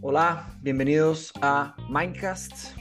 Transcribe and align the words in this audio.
Hola, 0.00 0.48
bienvenidos 0.62 1.32
a 1.42 1.74
Mindcast. 1.90 2.76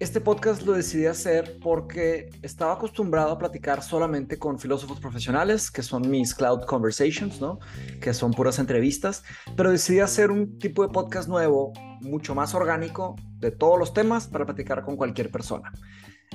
Este 0.00 0.20
podcast 0.20 0.62
lo 0.62 0.72
decidí 0.72 1.06
hacer 1.06 1.58
porque 1.62 2.28
estaba 2.42 2.72
acostumbrado 2.72 3.30
a 3.30 3.38
platicar 3.38 3.82
solamente 3.82 4.36
con 4.36 4.58
filósofos 4.58 4.98
profesionales, 4.98 5.70
que 5.70 5.82
son 5.82 6.10
mis 6.10 6.34
cloud 6.34 6.62
conversations, 6.62 7.40
¿no? 7.40 7.60
Que 8.00 8.12
son 8.12 8.32
puras 8.32 8.58
entrevistas, 8.58 9.22
pero 9.56 9.70
decidí 9.70 10.00
hacer 10.00 10.32
un 10.32 10.58
tipo 10.58 10.82
de 10.82 10.92
podcast 10.92 11.28
nuevo, 11.28 11.72
mucho 12.00 12.34
más 12.34 12.52
orgánico, 12.54 13.14
de 13.38 13.52
todos 13.52 13.78
los 13.78 13.94
temas 13.94 14.26
para 14.26 14.44
platicar 14.44 14.82
con 14.82 14.96
cualquier 14.96 15.30
persona. 15.30 15.70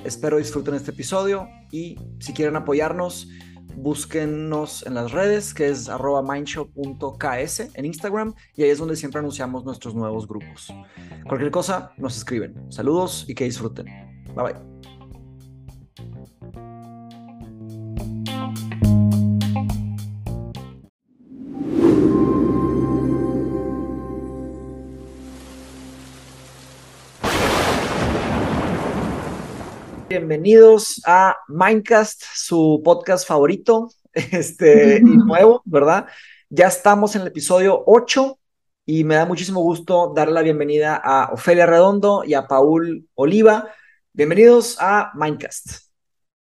Espero 0.02 0.38
disfruten 0.38 0.74
este 0.74 0.92
episodio 0.92 1.48
y 1.70 1.96
si 2.20 2.32
quieren 2.32 2.56
apoyarnos, 2.56 3.28
búsquennos 3.76 4.86
en 4.86 4.94
las 4.94 5.12
redes, 5.12 5.54
que 5.54 5.68
es 5.68 5.88
arroba 5.88 6.22
mindshop.ks 6.22 7.60
en 7.74 7.84
Instagram, 7.84 8.34
y 8.56 8.62
ahí 8.62 8.70
es 8.70 8.78
donde 8.78 8.96
siempre 8.96 9.20
anunciamos 9.20 9.64
nuestros 9.64 9.94
nuevos 9.94 10.26
grupos. 10.26 10.72
Cualquier 11.26 11.50
cosa, 11.50 11.92
nos 11.96 12.16
escriben. 12.16 12.70
Saludos 12.70 13.24
y 13.28 13.34
que 13.34 13.44
disfruten. 13.44 13.86
Bye 14.34 14.52
bye. 14.52 14.97
Bienvenidos 30.18 31.00
a 31.06 31.36
Mindcast, 31.46 32.24
su 32.34 32.82
podcast 32.84 33.24
favorito, 33.24 33.92
este, 34.12 34.96
y 34.96 35.00
nuevo, 35.04 35.62
¿verdad? 35.64 36.08
Ya 36.50 36.66
estamos 36.66 37.14
en 37.14 37.22
el 37.22 37.28
episodio 37.28 37.84
8 37.86 38.36
y 38.84 39.04
me 39.04 39.14
da 39.14 39.26
muchísimo 39.26 39.60
gusto 39.60 40.12
darle 40.16 40.34
la 40.34 40.42
bienvenida 40.42 41.00
a 41.02 41.30
Ofelia 41.32 41.66
Redondo 41.66 42.24
y 42.26 42.34
a 42.34 42.48
Paul 42.48 43.06
Oliva. 43.14 43.72
Bienvenidos 44.12 44.76
a 44.80 45.12
Mindcast. 45.14 45.86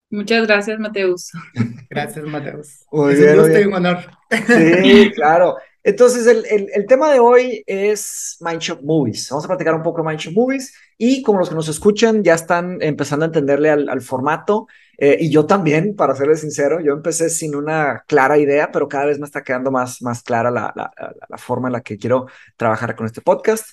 Muchas 0.10 0.46
gracias, 0.46 0.78
Mateus. 0.78 1.32
Gracias, 1.90 2.26
Mateus. 2.26 2.86
Muy 2.92 3.14
es 3.14 3.20
bien, 3.20 3.40
un 3.40 3.46
gusto 3.46 3.60
y 3.62 3.64
un 3.64 3.74
honor. 3.76 3.98
Sí, 4.30 5.12
claro. 5.16 5.56
Entonces, 5.84 6.26
el, 6.28 6.46
el, 6.74 6.86
tema 6.86 7.12
de 7.12 7.20
hoy 7.20 7.64
es 7.68 8.38
Mindshop 8.40 8.82
Movies. 8.84 9.30
Vamos 9.30 9.44
a 9.44 9.50
platicar 9.50 9.76
un 9.76 9.84
poco 9.84 10.02
de 10.02 10.08
Mindshop 10.08 10.34
Movies 10.34 10.74
y 10.98 11.22
como 11.22 11.40
los 11.40 11.50
que 11.50 11.56
nos 11.56 11.68
escuchan 11.68 12.24
ya 12.24 12.36
están 12.36 12.82
empezando 12.82 13.26
a 13.26 13.28
entenderle 13.28 13.70
al, 13.70 13.90
al 13.90 14.02
formato 14.02 14.68
eh, 14.98 15.18
y 15.20 15.30
yo 15.30 15.46
también, 15.46 15.96
para 15.96 16.16
serles 16.16 16.42
sincero, 16.42 16.80
yo 16.80 16.94
empecé 16.94 17.30
sin 17.30 17.56
una 17.56 18.04
clara 18.08 18.38
idea, 18.38 18.72
pero 18.72 18.88
cada 18.88 19.06
vez 19.06 19.20
me 19.20 19.26
está 19.26 19.44
quedando 19.44 19.72
más, 19.72 20.02
más 20.02 20.24
clara 20.24 20.52
la, 20.52 20.72
la, 20.76 20.92
la, 20.98 21.14
la 21.28 21.38
forma 21.38 21.68
en 21.68 21.74
la 21.74 21.82
que 21.82 21.98
quiero 21.98 22.28
trabajar 22.56 22.96
con 22.96 23.06
este 23.06 23.22
podcast. 23.22 23.66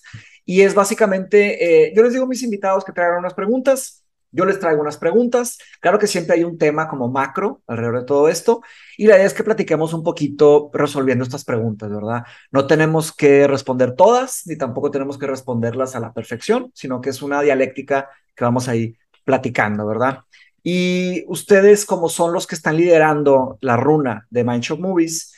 Y 0.44 0.62
es 0.62 0.74
básicamente, 0.74 1.86
eh, 1.88 1.92
yo 1.94 2.02
les 2.02 2.12
digo 2.12 2.24
a 2.24 2.28
mis 2.28 2.42
invitados 2.42 2.84
que 2.84 2.92
traigan 2.92 3.18
unas 3.18 3.34
preguntas, 3.34 3.99
yo 4.32 4.44
les 4.44 4.60
traigo 4.60 4.80
unas 4.80 4.96
preguntas. 4.96 5.58
Claro 5.80 5.98
que 5.98 6.06
siempre 6.06 6.36
hay 6.36 6.44
un 6.44 6.58
tema 6.58 6.88
como 6.88 7.08
macro 7.08 7.62
alrededor 7.66 8.00
de 8.00 8.06
todo 8.06 8.28
esto 8.28 8.62
y 8.96 9.06
la 9.06 9.16
idea 9.16 9.26
es 9.26 9.34
que 9.34 9.44
platiquemos 9.44 9.92
un 9.92 10.02
poquito 10.02 10.70
resolviendo 10.72 11.24
estas 11.24 11.44
preguntas, 11.44 11.90
¿verdad? 11.90 12.24
No 12.50 12.66
tenemos 12.66 13.12
que 13.12 13.46
responder 13.46 13.94
todas 13.94 14.42
ni 14.46 14.56
tampoco 14.56 14.90
tenemos 14.90 15.18
que 15.18 15.26
responderlas 15.26 15.96
a 15.96 16.00
la 16.00 16.12
perfección, 16.12 16.70
sino 16.74 17.00
que 17.00 17.10
es 17.10 17.22
una 17.22 17.42
dialéctica 17.42 18.08
que 18.34 18.44
vamos 18.44 18.68
a 18.68 18.76
ir 18.76 18.96
platicando, 19.24 19.86
¿verdad? 19.86 20.20
Y 20.62 21.24
ustedes, 21.28 21.86
como 21.86 22.08
son 22.08 22.32
los 22.32 22.46
que 22.46 22.54
están 22.54 22.76
liderando 22.76 23.58
la 23.60 23.76
runa 23.76 24.26
de 24.30 24.44
Mindshop 24.44 24.80
Movies, 24.80 25.34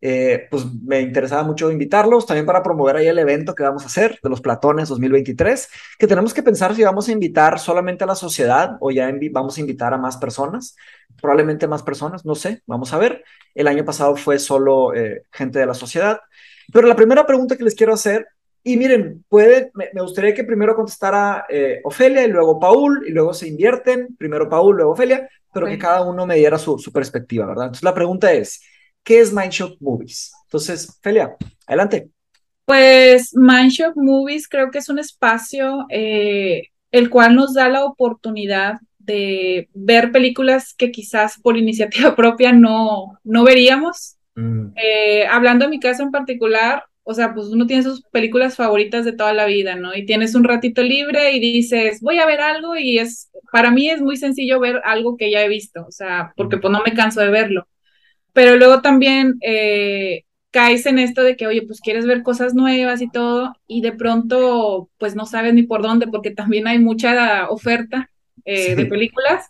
eh, 0.00 0.46
pues 0.50 0.64
me 0.82 1.00
interesaba 1.00 1.42
mucho 1.42 1.70
invitarlos 1.70 2.26
también 2.26 2.44
para 2.44 2.62
promover 2.62 2.96
ahí 2.96 3.06
el 3.06 3.18
evento 3.18 3.54
que 3.54 3.62
vamos 3.62 3.82
a 3.82 3.86
hacer 3.86 4.18
de 4.22 4.28
los 4.28 4.40
Platones 4.40 4.88
2023, 4.88 5.68
que 5.98 6.06
tenemos 6.06 6.34
que 6.34 6.42
pensar 6.42 6.74
si 6.74 6.84
vamos 6.84 7.08
a 7.08 7.12
invitar 7.12 7.58
solamente 7.58 8.04
a 8.04 8.06
la 8.06 8.14
sociedad 8.14 8.76
o 8.80 8.90
ya 8.90 9.10
vamos 9.32 9.56
a 9.56 9.60
invitar 9.60 9.94
a 9.94 9.98
más 9.98 10.16
personas, 10.18 10.76
probablemente 11.20 11.66
más 11.66 11.82
personas, 11.82 12.24
no 12.24 12.34
sé, 12.34 12.62
vamos 12.66 12.92
a 12.92 12.98
ver. 12.98 13.24
El 13.54 13.68
año 13.68 13.84
pasado 13.84 14.16
fue 14.16 14.38
solo 14.38 14.94
eh, 14.94 15.22
gente 15.32 15.58
de 15.58 15.66
la 15.66 15.74
sociedad, 15.74 16.20
pero 16.72 16.88
la 16.88 16.96
primera 16.96 17.26
pregunta 17.26 17.56
que 17.56 17.64
les 17.64 17.74
quiero 17.74 17.94
hacer, 17.94 18.26
y 18.62 18.76
miren, 18.76 19.24
puede, 19.28 19.70
me, 19.74 19.88
me 19.94 20.02
gustaría 20.02 20.34
que 20.34 20.42
primero 20.44 20.74
contestara 20.74 21.46
eh, 21.48 21.80
Ofelia 21.84 22.24
y 22.24 22.28
luego 22.28 22.58
Paul, 22.58 23.04
y 23.06 23.12
luego 23.12 23.32
se 23.32 23.48
invierten, 23.48 24.14
primero 24.18 24.48
Paul, 24.48 24.76
luego 24.76 24.92
Ofelia, 24.92 25.28
pero 25.54 25.66
okay. 25.66 25.76
que 25.76 25.82
cada 25.82 26.02
uno 26.02 26.26
me 26.26 26.34
diera 26.34 26.58
su, 26.58 26.78
su 26.78 26.92
perspectiva, 26.92 27.46
¿verdad? 27.46 27.66
Entonces 27.66 27.84
la 27.84 27.94
pregunta 27.94 28.32
es, 28.32 28.60
¿Qué 29.06 29.20
es 29.20 29.32
Mindshop 29.32 29.76
Movies? 29.78 30.32
Entonces, 30.46 30.98
Felia, 31.00 31.36
adelante. 31.64 32.10
Pues 32.64 33.32
Mindshop 33.36 33.92
Movies 33.94 34.48
creo 34.48 34.72
que 34.72 34.78
es 34.78 34.88
un 34.88 34.98
espacio 34.98 35.86
eh, 35.90 36.70
el 36.90 37.08
cual 37.08 37.36
nos 37.36 37.54
da 37.54 37.68
la 37.68 37.84
oportunidad 37.84 38.80
de 38.98 39.68
ver 39.74 40.10
películas 40.10 40.74
que 40.74 40.90
quizás 40.90 41.40
por 41.40 41.56
iniciativa 41.56 42.16
propia 42.16 42.52
no, 42.52 43.16
no 43.22 43.44
veríamos. 43.44 44.16
Mm. 44.34 44.72
Eh, 44.74 45.24
hablando 45.28 45.66
en 45.66 45.70
mi 45.70 45.78
caso 45.78 46.02
en 46.02 46.10
particular, 46.10 46.82
o 47.04 47.14
sea, 47.14 47.32
pues 47.32 47.46
uno 47.46 47.68
tiene 47.68 47.84
sus 47.84 48.02
películas 48.10 48.56
favoritas 48.56 49.04
de 49.04 49.12
toda 49.12 49.32
la 49.32 49.46
vida, 49.46 49.76
¿no? 49.76 49.94
Y 49.94 50.04
tienes 50.04 50.34
un 50.34 50.42
ratito 50.42 50.82
libre 50.82 51.30
y 51.30 51.38
dices, 51.38 52.00
voy 52.00 52.18
a 52.18 52.26
ver 52.26 52.40
algo 52.40 52.76
y 52.76 52.98
es, 52.98 53.30
para 53.52 53.70
mí 53.70 53.88
es 53.88 54.00
muy 54.00 54.16
sencillo 54.16 54.58
ver 54.58 54.80
algo 54.82 55.16
que 55.16 55.30
ya 55.30 55.42
he 55.42 55.48
visto, 55.48 55.86
o 55.86 55.92
sea, 55.92 56.32
porque 56.36 56.56
pues 56.56 56.72
no 56.72 56.82
me 56.84 56.92
canso 56.92 57.20
de 57.20 57.30
verlo 57.30 57.68
pero 58.36 58.54
luego 58.56 58.82
también 58.82 59.38
eh, 59.40 60.24
caes 60.50 60.84
en 60.84 60.98
esto 60.98 61.22
de 61.22 61.36
que, 61.36 61.46
oye, 61.46 61.62
pues 61.62 61.80
quieres 61.80 62.04
ver 62.04 62.22
cosas 62.22 62.52
nuevas 62.52 63.00
y 63.00 63.10
todo, 63.10 63.54
y 63.66 63.80
de 63.80 63.92
pronto, 63.92 64.90
pues 64.98 65.16
no 65.16 65.24
sabes 65.24 65.54
ni 65.54 65.62
por 65.62 65.80
dónde, 65.80 66.06
porque 66.06 66.32
también 66.32 66.66
hay 66.66 66.78
mucha 66.78 67.48
oferta 67.48 68.10
eh, 68.44 68.66
sí. 68.66 68.74
de 68.74 68.84
películas. 68.84 69.46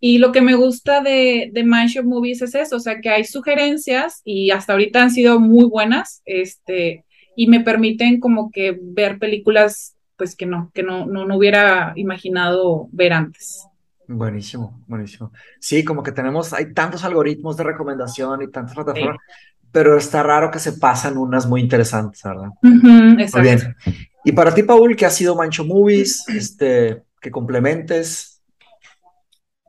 Y 0.00 0.18
lo 0.18 0.32
que 0.32 0.40
me 0.40 0.56
gusta 0.56 1.02
de, 1.02 1.50
de 1.52 1.62
Mindshop 1.62 2.04
Movies 2.04 2.42
es 2.42 2.56
eso, 2.56 2.74
o 2.74 2.80
sea, 2.80 3.00
que 3.00 3.10
hay 3.10 3.22
sugerencias 3.22 4.22
y 4.24 4.50
hasta 4.50 4.72
ahorita 4.72 5.02
han 5.02 5.12
sido 5.12 5.38
muy 5.38 5.64
buenas, 5.66 6.22
este, 6.24 7.04
y 7.36 7.46
me 7.46 7.60
permiten 7.60 8.18
como 8.18 8.50
que 8.50 8.76
ver 8.76 9.20
películas, 9.20 9.94
pues 10.16 10.34
que 10.34 10.46
no, 10.46 10.72
que 10.74 10.82
no, 10.82 11.06
no, 11.06 11.26
no 11.26 11.36
hubiera 11.36 11.92
imaginado 11.94 12.88
ver 12.90 13.12
antes. 13.12 13.65
Buenísimo, 14.08 14.82
buenísimo. 14.86 15.32
Sí, 15.58 15.84
como 15.84 16.02
que 16.02 16.12
tenemos, 16.12 16.52
hay 16.52 16.72
tantos 16.72 17.04
algoritmos 17.04 17.56
de 17.56 17.64
recomendación 17.64 18.42
y 18.42 18.50
tantas 18.50 18.74
plataformas, 18.74 19.18
sí. 19.26 19.50
pero 19.72 19.96
está 19.96 20.22
raro 20.22 20.50
que 20.50 20.58
se 20.58 20.72
pasan 20.72 21.16
unas 21.18 21.46
muy 21.46 21.60
interesantes, 21.60 22.22
¿verdad? 22.22 22.50
Uh 22.62 22.68
-huh, 22.68 23.32
muy 23.32 23.42
bien. 23.42 23.76
Y 24.24 24.32
para 24.32 24.54
ti, 24.54 24.62
Paul, 24.62 24.94
¿qué 24.96 25.06
ha 25.06 25.10
sido 25.10 25.34
Mancho 25.34 25.64
Movies? 25.64 26.24
Este, 26.28 27.02
que 27.20 27.30
complementes. 27.30 28.42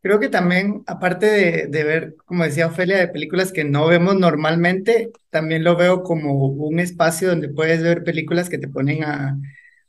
Creo 0.03 0.19
que 0.19 0.29
también, 0.29 0.83
aparte 0.85 1.25
de, 1.25 1.67
de, 1.67 1.83
ver, 1.83 2.15
como 2.25 2.43
decía 2.43 2.67
Ofelia, 2.67 2.97
de 2.97 3.07
películas 3.07 3.51
que 3.51 3.63
no 3.63 3.87
vemos 3.87 4.15
normalmente, 4.15 5.11
también 5.29 5.63
lo 5.63 5.75
veo 5.75 6.03
como 6.03 6.33
un 6.45 6.79
espacio 6.79 7.29
donde 7.29 7.49
puedes 7.49 7.81
ver 7.81 8.03
películas 8.03 8.49
que 8.49 8.59
te 8.59 8.67
ponen 8.67 9.03
a, 9.03 9.37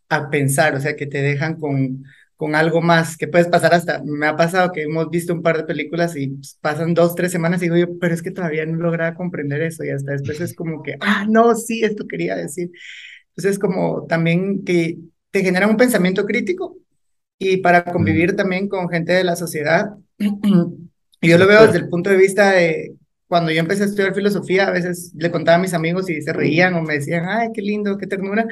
a 0.09 0.30
pensar, 0.30 0.75
o 0.75 0.80
sea, 0.80 0.97
que 0.97 1.06
te 1.06 1.22
dejan 1.22 1.56
con, 1.56 2.04
con 2.38 2.54
algo 2.54 2.81
más, 2.81 3.16
que 3.16 3.26
puedes 3.26 3.49
pasar 3.49 3.75
hasta, 3.75 4.00
me 4.04 4.28
ha 4.28 4.37
pasado 4.37 4.71
que 4.71 4.82
hemos 4.82 5.10
visto 5.10 5.34
un 5.34 5.43
par 5.43 5.56
de 5.56 5.65
películas 5.65 6.15
y 6.15 6.28
pues, 6.28 6.56
pasan 6.60 6.94
dos, 6.94 7.16
tres 7.16 7.32
semanas 7.32 7.60
y 7.60 7.65
digo 7.65 7.76
yo, 7.76 7.99
pero 7.99 8.15
es 8.15 8.22
que 8.22 8.31
todavía 8.31 8.65
no 8.65 8.76
lograba 8.76 9.16
comprender 9.16 9.60
eso 9.60 9.82
y 9.84 9.91
hasta 9.91 10.12
después 10.12 10.41
es 10.41 10.54
como 10.54 10.81
que, 10.84 10.97
ah, 11.00 11.27
no, 11.28 11.56
sí, 11.56 11.82
esto 11.82 12.06
quería 12.06 12.37
decir. 12.37 12.71
Entonces 13.31 13.59
como 13.59 14.06
también 14.06 14.65
que 14.65 14.98
te 15.32 15.43
genera 15.43 15.66
un 15.66 15.77
pensamiento 15.77 16.25
crítico 16.27 16.77
y 17.41 17.56
para 17.56 17.82
convivir 17.82 18.37
también 18.37 18.69
con 18.69 18.88
gente 18.88 19.15
de 19.15 19.25
la 19.25 19.34
sociedad. 19.34 19.97
Yo 21.21 21.38
lo 21.38 21.47
veo 21.48 21.66
desde 21.66 21.78
el 21.78 21.88
punto 21.88 22.10
de 22.10 22.16
vista 22.19 22.53
de 22.53 22.94
cuando 23.27 23.51
yo 23.51 23.59
empecé 23.59 23.83
a 23.83 23.86
estudiar 23.86 24.15
filosofía, 24.15 24.68
a 24.68 24.71
veces 24.71 25.13
le 25.16 25.33
contaba 25.33 25.59
a 25.59 25.60
mis 25.60 25.74
amigos 25.74 26.09
y 26.09 26.22
se 26.22 26.33
reían 26.33 26.74
o 26.74 26.83
me 26.83 26.95
decían, 26.95 27.24
ay, 27.28 27.48
qué 27.53 27.63
lindo, 27.63 27.98
qué 27.98 28.07
ternura, 28.07 28.47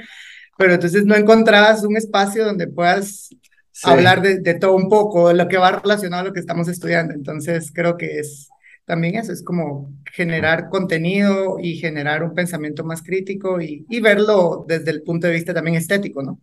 pero 0.58 0.74
entonces 0.74 1.04
no 1.04 1.14
encontrabas 1.14 1.84
un 1.84 1.96
espacio 1.96 2.44
donde 2.44 2.66
puedas 2.66 3.30
Sí. 3.78 3.90
hablar 3.90 4.22
de, 4.22 4.38
de, 4.40 4.54
todo 4.54 4.74
un 4.74 4.88
poco, 4.88 5.28
de 5.28 5.34
lo 5.34 5.48
que 5.48 5.58
va 5.58 5.72
relacionado 5.72 6.22
a 6.22 6.24
lo 6.26 6.32
que 6.32 6.40
estamos 6.40 6.66
estudiando. 6.68 7.12
Entonces, 7.12 7.70
creo 7.74 7.96
que 7.98 8.18
es 8.20 8.48
también 8.86 9.16
eso, 9.16 9.32
es 9.32 9.42
como 9.42 9.92
generar 10.12 10.68
contenido 10.70 11.58
y 11.60 11.76
generar 11.76 12.22
un 12.22 12.32
pensamiento 12.34 12.84
más 12.84 13.02
crítico 13.02 13.60
y, 13.60 13.84
y 13.90 14.00
verlo 14.00 14.64
desde 14.66 14.92
el 14.92 15.02
punto 15.02 15.26
de 15.26 15.34
vista 15.34 15.52
también 15.52 15.76
estético, 15.76 16.22
¿no? 16.22 16.40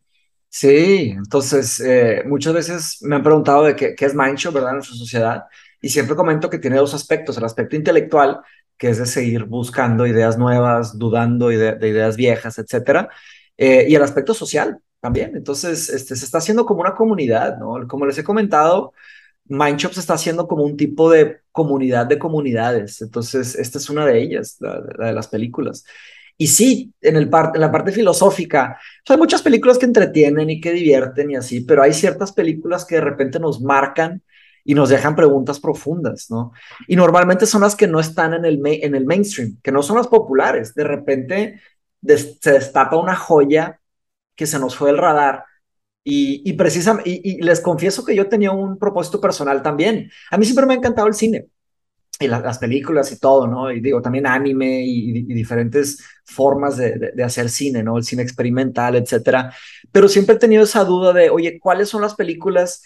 Sí, 0.49 1.09
entonces 1.17 1.79
eh, 1.79 2.21
muchas 2.27 2.53
veces 2.53 2.97
me 3.01 3.15
han 3.15 3.23
preguntado 3.23 3.63
de 3.63 3.75
qué, 3.75 3.95
qué 3.95 4.05
es 4.05 4.13
Mindshop, 4.13 4.53
¿verdad? 4.53 4.71
En 4.71 4.75
nuestra 4.77 4.95
sociedad, 4.95 5.43
y 5.81 5.89
siempre 5.89 6.15
comento 6.15 6.49
que 6.49 6.59
tiene 6.59 6.77
dos 6.77 6.93
aspectos, 6.93 7.37
el 7.37 7.45
aspecto 7.45 7.75
intelectual, 7.75 8.39
que 8.77 8.89
es 8.89 8.99
de 8.99 9.07
seguir 9.07 9.45
buscando 9.45 10.05
ideas 10.05 10.37
nuevas, 10.37 10.99
dudando 10.99 11.47
de, 11.47 11.73
de 11.75 11.89
ideas 11.89 12.15
viejas, 12.17 12.59
etcétera, 12.59 13.09
eh, 13.57 13.85
y 13.89 13.95
el 13.95 14.03
aspecto 14.03 14.35
social, 14.35 14.79
también. 15.03 15.35
Entonces, 15.35 15.89
este, 15.89 16.15
se 16.15 16.23
está 16.23 16.37
haciendo 16.37 16.65
como 16.65 16.79
una 16.79 16.95
comunidad, 16.95 17.57
¿no? 17.57 17.85
Como 17.89 18.05
les 18.05 18.17
he 18.17 18.23
comentado, 18.23 18.93
Mindshop 19.45 19.91
se 19.91 19.99
está 19.99 20.13
haciendo 20.13 20.47
como 20.47 20.63
un 20.63 20.77
tipo 20.77 21.11
de 21.11 21.41
comunidad 21.51 22.05
de 22.07 22.17
comunidades. 22.17 23.01
Entonces, 23.01 23.55
esta 23.55 23.79
es 23.79 23.89
una 23.89 24.05
de 24.05 24.21
ellas, 24.21 24.55
la, 24.61 24.79
de 24.79 25.11
las 25.11 25.27
películas. 25.27 25.83
Y 26.37 26.47
sí, 26.47 26.93
en, 27.01 27.17
el 27.17 27.29
en 27.53 27.61
la 27.61 27.69
parte 27.69 27.91
filosófica, 27.91 28.79
hay 29.09 29.17
muchas 29.17 29.41
películas 29.41 29.77
que 29.77 29.87
entretienen 29.87 30.49
y 30.49 30.61
que 30.61 30.71
divierten 30.71 31.31
y 31.31 31.35
así, 31.35 31.61
pero 31.61 31.83
hay 31.83 31.91
ciertas 31.91 32.31
películas 32.31 32.85
que 32.85 32.95
de 32.95 33.01
repente 33.01 33.41
nos 33.41 33.61
marcan 33.61 34.21
y 34.63 34.73
nos 34.73 34.87
dejan 34.87 35.17
preguntas 35.17 35.59
profundas, 35.59 36.27
¿no? 36.29 36.53
Y 36.87 36.95
normalmente 36.95 37.45
son 37.45 37.61
las 37.63 37.75
que 37.75 37.87
no 37.87 37.99
están 37.99 38.33
en 38.35 38.45
el, 38.45 38.61
en 38.65 38.95
el 38.95 39.05
mainstream, 39.05 39.59
que 39.61 39.73
no 39.73 39.83
son 39.83 39.97
las 39.97 40.07
populares. 40.07 40.73
De 40.73 40.85
repente 40.85 41.59
se 42.01 42.51
destapa 42.53 42.95
una 42.95 43.15
joya 43.15 43.81
que 44.35 44.45
se 44.47 44.59
nos 44.59 44.75
fue 44.75 44.89
el 44.89 44.97
radar. 44.97 45.45
Y, 46.03 46.41
y 46.49 46.53
precisamente, 46.53 47.09
y, 47.09 47.41
les 47.41 47.61
confieso 47.61 48.03
que 48.03 48.15
yo 48.15 48.27
tenía 48.27 48.51
un 48.51 48.77
propósito 48.77 49.21
personal 49.21 49.61
también. 49.63 50.11
A 50.31 50.37
mí 50.37 50.45
siempre 50.45 50.65
me 50.65 50.73
ha 50.73 50.77
encantado 50.77 51.07
el 51.07 51.13
cine 51.13 51.47
y 52.19 52.27
las 52.27 52.57
películas 52.59 53.11
y 53.11 53.19
todo, 53.19 53.47
¿no? 53.47 53.71
Y 53.71 53.81
digo, 53.81 54.01
también 54.01 54.27
anime 54.27 54.83
y, 54.85 55.23
diferentes 55.33 56.03
formas 56.25 56.77
de, 56.77 57.11
de, 57.13 57.23
hacer 57.23 57.49
cine, 57.49 57.83
¿no? 57.83 57.97
El 57.97 58.03
cine 58.03 58.23
experimental, 58.23 58.95
etcétera. 58.95 59.53
Pero 59.91 60.07
siempre 60.07 60.35
he 60.35 60.39
tenido 60.39 60.63
esa 60.63 60.83
duda 60.83 61.13
de, 61.13 61.29
oye, 61.29 61.59
¿cuáles 61.59 61.89
son 61.89 62.01
las 62.01 62.15
películas 62.15 62.83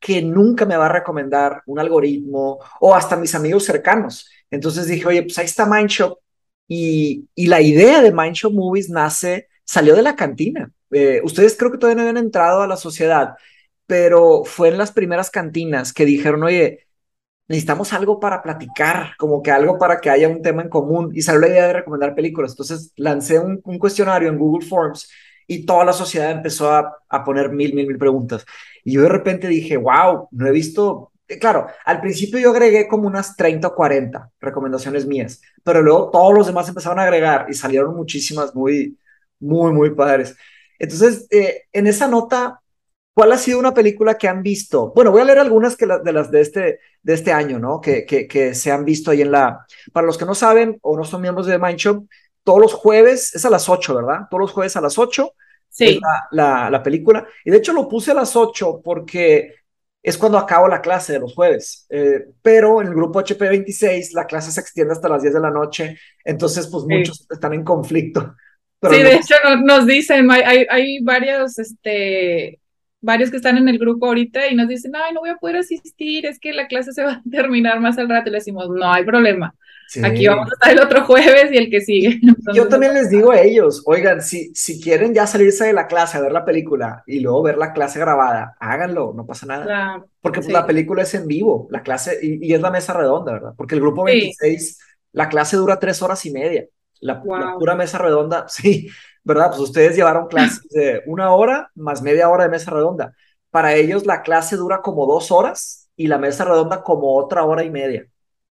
que 0.00 0.22
nunca 0.22 0.66
me 0.66 0.76
va 0.76 0.86
a 0.86 0.92
recomendar 0.92 1.62
un 1.66 1.78
algoritmo 1.78 2.58
o 2.80 2.94
hasta 2.94 3.16
mis 3.16 3.34
amigos 3.34 3.64
cercanos? 3.64 4.30
Entonces 4.50 4.86
dije, 4.86 5.06
oye, 5.06 5.22
pues 5.22 5.38
ahí 5.38 5.46
está 5.46 5.66
Mindshop. 5.66 6.18
Y, 6.68 7.28
y 7.34 7.46
la 7.46 7.60
idea 7.60 8.02
de 8.02 8.12
Mindshop 8.12 8.52
Movies 8.52 8.90
nace, 8.90 9.48
salió 9.64 9.94
de 9.96 10.02
la 10.02 10.16
cantina. 10.16 10.70
Eh, 10.90 11.20
ustedes 11.24 11.56
creo 11.56 11.70
que 11.72 11.78
todavía 11.78 12.02
no 12.02 12.08
habían 12.08 12.24
entrado 12.24 12.62
a 12.62 12.66
la 12.66 12.76
sociedad, 12.76 13.34
pero 13.86 14.44
fue 14.44 14.68
en 14.68 14.78
las 14.78 14.92
primeras 14.92 15.30
cantinas 15.30 15.92
que 15.92 16.04
dijeron, 16.04 16.42
oye, 16.44 16.86
necesitamos 17.48 17.92
algo 17.92 18.20
para 18.20 18.42
platicar, 18.42 19.14
como 19.18 19.42
que 19.42 19.50
algo 19.50 19.78
para 19.78 20.00
que 20.00 20.10
haya 20.10 20.28
un 20.28 20.42
tema 20.42 20.62
en 20.62 20.68
común. 20.68 21.12
Y 21.14 21.22
salió 21.22 21.40
la 21.40 21.48
idea 21.48 21.66
de 21.68 21.72
recomendar 21.74 22.14
películas. 22.14 22.52
Entonces 22.52 22.92
lancé 22.96 23.38
un, 23.38 23.60
cuestionario 23.78 24.28
en 24.28 24.38
Google 24.38 24.66
Forms 24.66 25.10
y 25.46 25.64
toda 25.64 25.84
la 25.84 25.92
sociedad 25.92 26.30
empezó 26.30 26.72
a, 26.72 26.96
a, 27.08 27.24
poner 27.24 27.50
mil, 27.50 27.74
mil, 27.74 27.86
mil 27.86 27.98
preguntas. 27.98 28.44
Y 28.84 28.92
yo 28.92 29.02
de 29.02 29.08
repente 29.08 29.48
dije, 29.48 29.76
wow, 29.76 30.28
no 30.32 30.46
he 30.46 30.52
visto... 30.52 31.12
Eh, 31.28 31.38
claro, 31.38 31.66
al 31.84 32.00
principio 32.00 32.38
yo 32.38 32.50
agregué 32.50 32.88
como 32.88 33.06
unas 33.08 33.36
30 33.36 33.68
o 33.68 33.74
40 33.74 34.30
recomendaciones 34.40 35.06
mías, 35.06 35.40
pero 35.64 35.82
luego 35.82 36.10
todos 36.10 36.32
los 36.34 36.46
demás 36.46 36.68
empezaron 36.68 37.00
a 37.00 37.02
agregar 37.02 37.46
y 37.48 37.54
salieron 37.54 37.96
muchísimas 37.96 38.54
muy, 38.54 38.96
muy, 39.40 39.72
muy 39.72 39.90
padres. 39.90 40.36
Entonces, 40.78 41.26
eh, 41.30 41.62
en 41.72 41.86
esa 41.86 42.08
nota, 42.08 42.60
¿cuál 43.14 43.32
ha 43.32 43.38
sido 43.38 43.58
una 43.58 43.74
película 43.74 44.16
que 44.16 44.28
han 44.28 44.42
visto? 44.42 44.92
Bueno, 44.94 45.10
voy 45.10 45.22
a 45.22 45.24
leer 45.24 45.38
algunas 45.38 45.76
que 45.76 45.86
de 45.86 46.12
las 46.12 46.30
de 46.30 46.40
este, 46.40 46.80
de 47.02 47.14
este 47.14 47.32
año, 47.32 47.58
¿no? 47.58 47.80
Que, 47.80 48.04
que, 48.04 48.26
que, 48.26 48.54
se 48.54 48.70
han 48.70 48.84
visto 48.84 49.10
ahí 49.10 49.22
en 49.22 49.32
la... 49.32 49.66
Para 49.92 50.06
los 50.06 50.18
que 50.18 50.24
no 50.24 50.34
saben 50.34 50.78
o 50.82 50.96
no 50.96 51.04
son 51.04 51.22
miembros 51.22 51.46
de 51.46 51.58
Mindshop, 51.58 52.06
todos 52.44 52.60
los 52.60 52.74
jueves, 52.74 53.34
es 53.34 53.44
a 53.44 53.50
las 53.50 53.68
8, 53.68 53.94
¿verdad? 53.94 54.20
Todos 54.30 54.40
los 54.40 54.52
jueves 54.52 54.76
a 54.76 54.80
las 54.80 54.98
8 54.98 55.32
sí. 55.76 56.00
la, 56.30 56.70
la, 56.70 56.82
película. 56.82 57.26
Y 57.44 57.50
de 57.50 57.58
hecho 57.58 57.72
lo 57.72 57.88
puse 57.88 58.12
a 58.12 58.14
las 58.14 58.34
8 58.34 58.80
porque 58.82 59.54
es 60.02 60.16
cuando 60.16 60.38
acabo 60.38 60.68
la 60.68 60.80
clase 60.80 61.14
de 61.14 61.18
los 61.18 61.34
jueves. 61.34 61.86
Eh, 61.90 62.26
pero 62.40 62.80
en 62.80 62.88
el 62.88 62.94
grupo 62.94 63.20
HP26 63.20 64.12
la 64.12 64.26
clase 64.26 64.52
se 64.52 64.60
extiende 64.60 64.92
hasta 64.92 65.08
las 65.08 65.22
10 65.22 65.34
de 65.34 65.40
la 65.40 65.50
noche, 65.50 65.98
entonces 66.24 66.66
pues 66.68 66.84
muchos 66.84 67.26
están 67.30 67.54
en 67.54 67.64
conflicto 67.64 68.34
sí, 68.90 69.02
de 69.02 69.14
hecho 69.14 69.34
nos 69.64 69.86
dicen, 69.86 70.30
hay, 70.30 70.66
hay 70.68 71.00
varios, 71.00 71.58
este, 71.58 72.60
varios 73.00 73.30
que 73.30 73.36
están 73.36 73.56
en 73.56 73.68
el 73.68 73.78
grupo 73.78 74.06
ahorita 74.06 74.48
y 74.48 74.54
nos 74.54 74.68
dicen, 74.68 74.92
ay, 74.94 75.14
no 75.14 75.20
voy 75.20 75.30
a 75.30 75.36
poder 75.36 75.56
asistir, 75.56 76.26
es 76.26 76.38
que 76.38 76.52
la 76.52 76.66
clase 76.66 76.92
se 76.92 77.02
va 77.02 77.12
a 77.12 77.22
terminar 77.30 77.80
más 77.80 77.96
al 77.98 78.08
rato. 78.08 78.28
Y 78.28 78.32
le 78.32 78.38
decimos, 78.38 78.68
no 78.68 78.92
hay 78.92 79.04
problema. 79.04 79.54
Aquí 80.02 80.26
vamos 80.26 80.48
a 80.50 80.54
estar 80.54 80.72
el 80.72 80.80
otro 80.80 81.04
jueves 81.04 81.52
y 81.52 81.56
el 81.56 81.70
que 81.70 81.80
sigue. 81.80 82.20
Yo 82.54 82.66
también 82.66 82.94
les 82.94 83.08
digo 83.08 83.30
a 83.30 83.40
ellos, 83.40 83.82
oigan, 83.86 84.20
si, 84.20 84.52
si 84.52 84.80
quieren 84.80 85.14
ya 85.14 85.28
salirse 85.28 85.64
de 85.64 85.72
la 85.72 85.86
clase 85.86 86.18
a 86.18 86.20
ver 86.20 86.32
la 86.32 86.44
película 86.44 87.04
y 87.06 87.20
luego 87.20 87.42
ver 87.42 87.56
la 87.56 87.72
clase 87.72 88.00
grabada, 88.00 88.56
háganlo, 88.58 89.12
no 89.14 89.26
pasa 89.26 89.46
nada. 89.46 90.04
Porque 90.20 90.40
pues, 90.40 90.52
la 90.52 90.66
película 90.66 91.02
es 91.02 91.14
en 91.14 91.28
vivo, 91.28 91.68
la 91.70 91.82
clase, 91.82 92.18
y, 92.20 92.52
es 92.52 92.60
la 92.60 92.72
mesa 92.72 92.94
redonda, 92.94 93.32
¿verdad? 93.32 93.52
Porque 93.56 93.76
el 93.76 93.80
grupo 93.80 94.02
26, 94.02 94.80
la 95.12 95.28
clase 95.28 95.56
dura 95.56 95.78
tres 95.78 96.02
horas 96.02 96.26
y 96.26 96.32
media. 96.32 96.66
La, 97.00 97.22
pura 97.22 97.74
mesa 97.74 97.98
redonda, 97.98 98.46
sí, 98.48 98.88
¿verdad? 99.24 99.48
Pues 99.48 99.60
ustedes 99.60 99.96
llevaron 99.96 100.28
clases 100.28 100.68
de 100.70 101.02
una 101.06 101.34
hora 101.34 101.70
más 101.74 102.02
media 102.02 102.28
hora 102.28 102.44
de 102.44 102.50
mesa 102.50 102.70
redonda. 102.70 103.14
Para 103.50 103.74
ellos 103.74 104.06
la 104.06 104.22
clase 104.22 104.56
dura 104.56 104.82
como 104.82 105.06
dos 105.06 105.30
horas 105.30 105.88
y 105.96 106.06
la 106.06 106.18
mesa 106.18 106.44
redonda 106.44 106.82
como 106.82 107.16
otra 107.16 107.44
hora 107.44 107.64
y 107.64 107.70
media. 107.70 108.06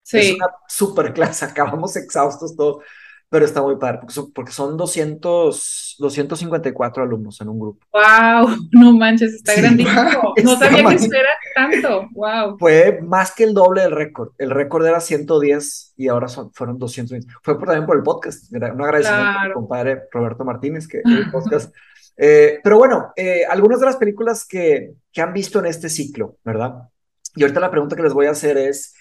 Sí. 0.02 0.18
Es 0.18 0.34
una 0.34 0.46
super 0.68 1.12
clase, 1.12 1.44
acabamos 1.46 1.96
exhaustos 1.96 2.56
todos 2.56 2.84
pero 3.30 3.44
está 3.44 3.62
muy 3.62 3.76
padre, 3.76 3.98
porque 3.98 4.12
son, 4.12 4.32
porque 4.32 4.50
son 4.50 4.76
200, 4.76 5.96
254 6.00 7.02
alumnos 7.04 7.40
en 7.40 7.48
un 7.48 7.60
grupo. 7.60 7.86
¡Wow! 7.92 8.48
No 8.72 8.92
manches, 8.92 9.34
está 9.34 9.54
grandísimo. 9.54 10.34
No 10.44 10.58
sabía 10.58 10.84
que 10.84 11.06
era 11.06 11.30
tanto. 11.54 12.08
¡Wow! 12.10 12.58
Fue 12.58 13.00
más 13.00 13.32
que 13.32 13.44
el 13.44 13.54
doble 13.54 13.82
del 13.82 13.92
récord. 13.92 14.30
El 14.36 14.50
récord 14.50 14.84
era 14.84 15.00
110 15.00 15.94
y 15.96 16.08
ahora 16.08 16.26
son, 16.26 16.52
fueron 16.52 16.76
220. 16.76 17.32
Fue 17.40 17.56
por, 17.56 17.68
también 17.68 17.86
por 17.86 17.96
el 17.96 18.02
podcast. 18.02 18.52
Un 18.52 18.82
agradecimiento 18.82 19.38
a 19.38 19.46
mi 19.46 19.52
compadre 19.52 20.02
Roberto 20.10 20.44
Martínez, 20.44 20.88
que 20.88 21.00
el 21.04 21.30
podcast. 21.32 21.72
Eh, 22.16 22.58
pero 22.64 22.78
bueno, 22.78 23.12
eh, 23.14 23.44
algunas 23.48 23.78
de 23.78 23.86
las 23.86 23.96
películas 23.96 24.44
que, 24.44 24.94
que 25.12 25.22
han 25.22 25.32
visto 25.32 25.60
en 25.60 25.66
este 25.66 25.88
ciclo, 25.88 26.36
¿verdad? 26.44 26.88
Y 27.36 27.42
ahorita 27.42 27.60
la 27.60 27.70
pregunta 27.70 27.94
que 27.94 28.02
les 28.02 28.12
voy 28.12 28.26
a 28.26 28.32
hacer 28.32 28.58
es, 28.58 28.92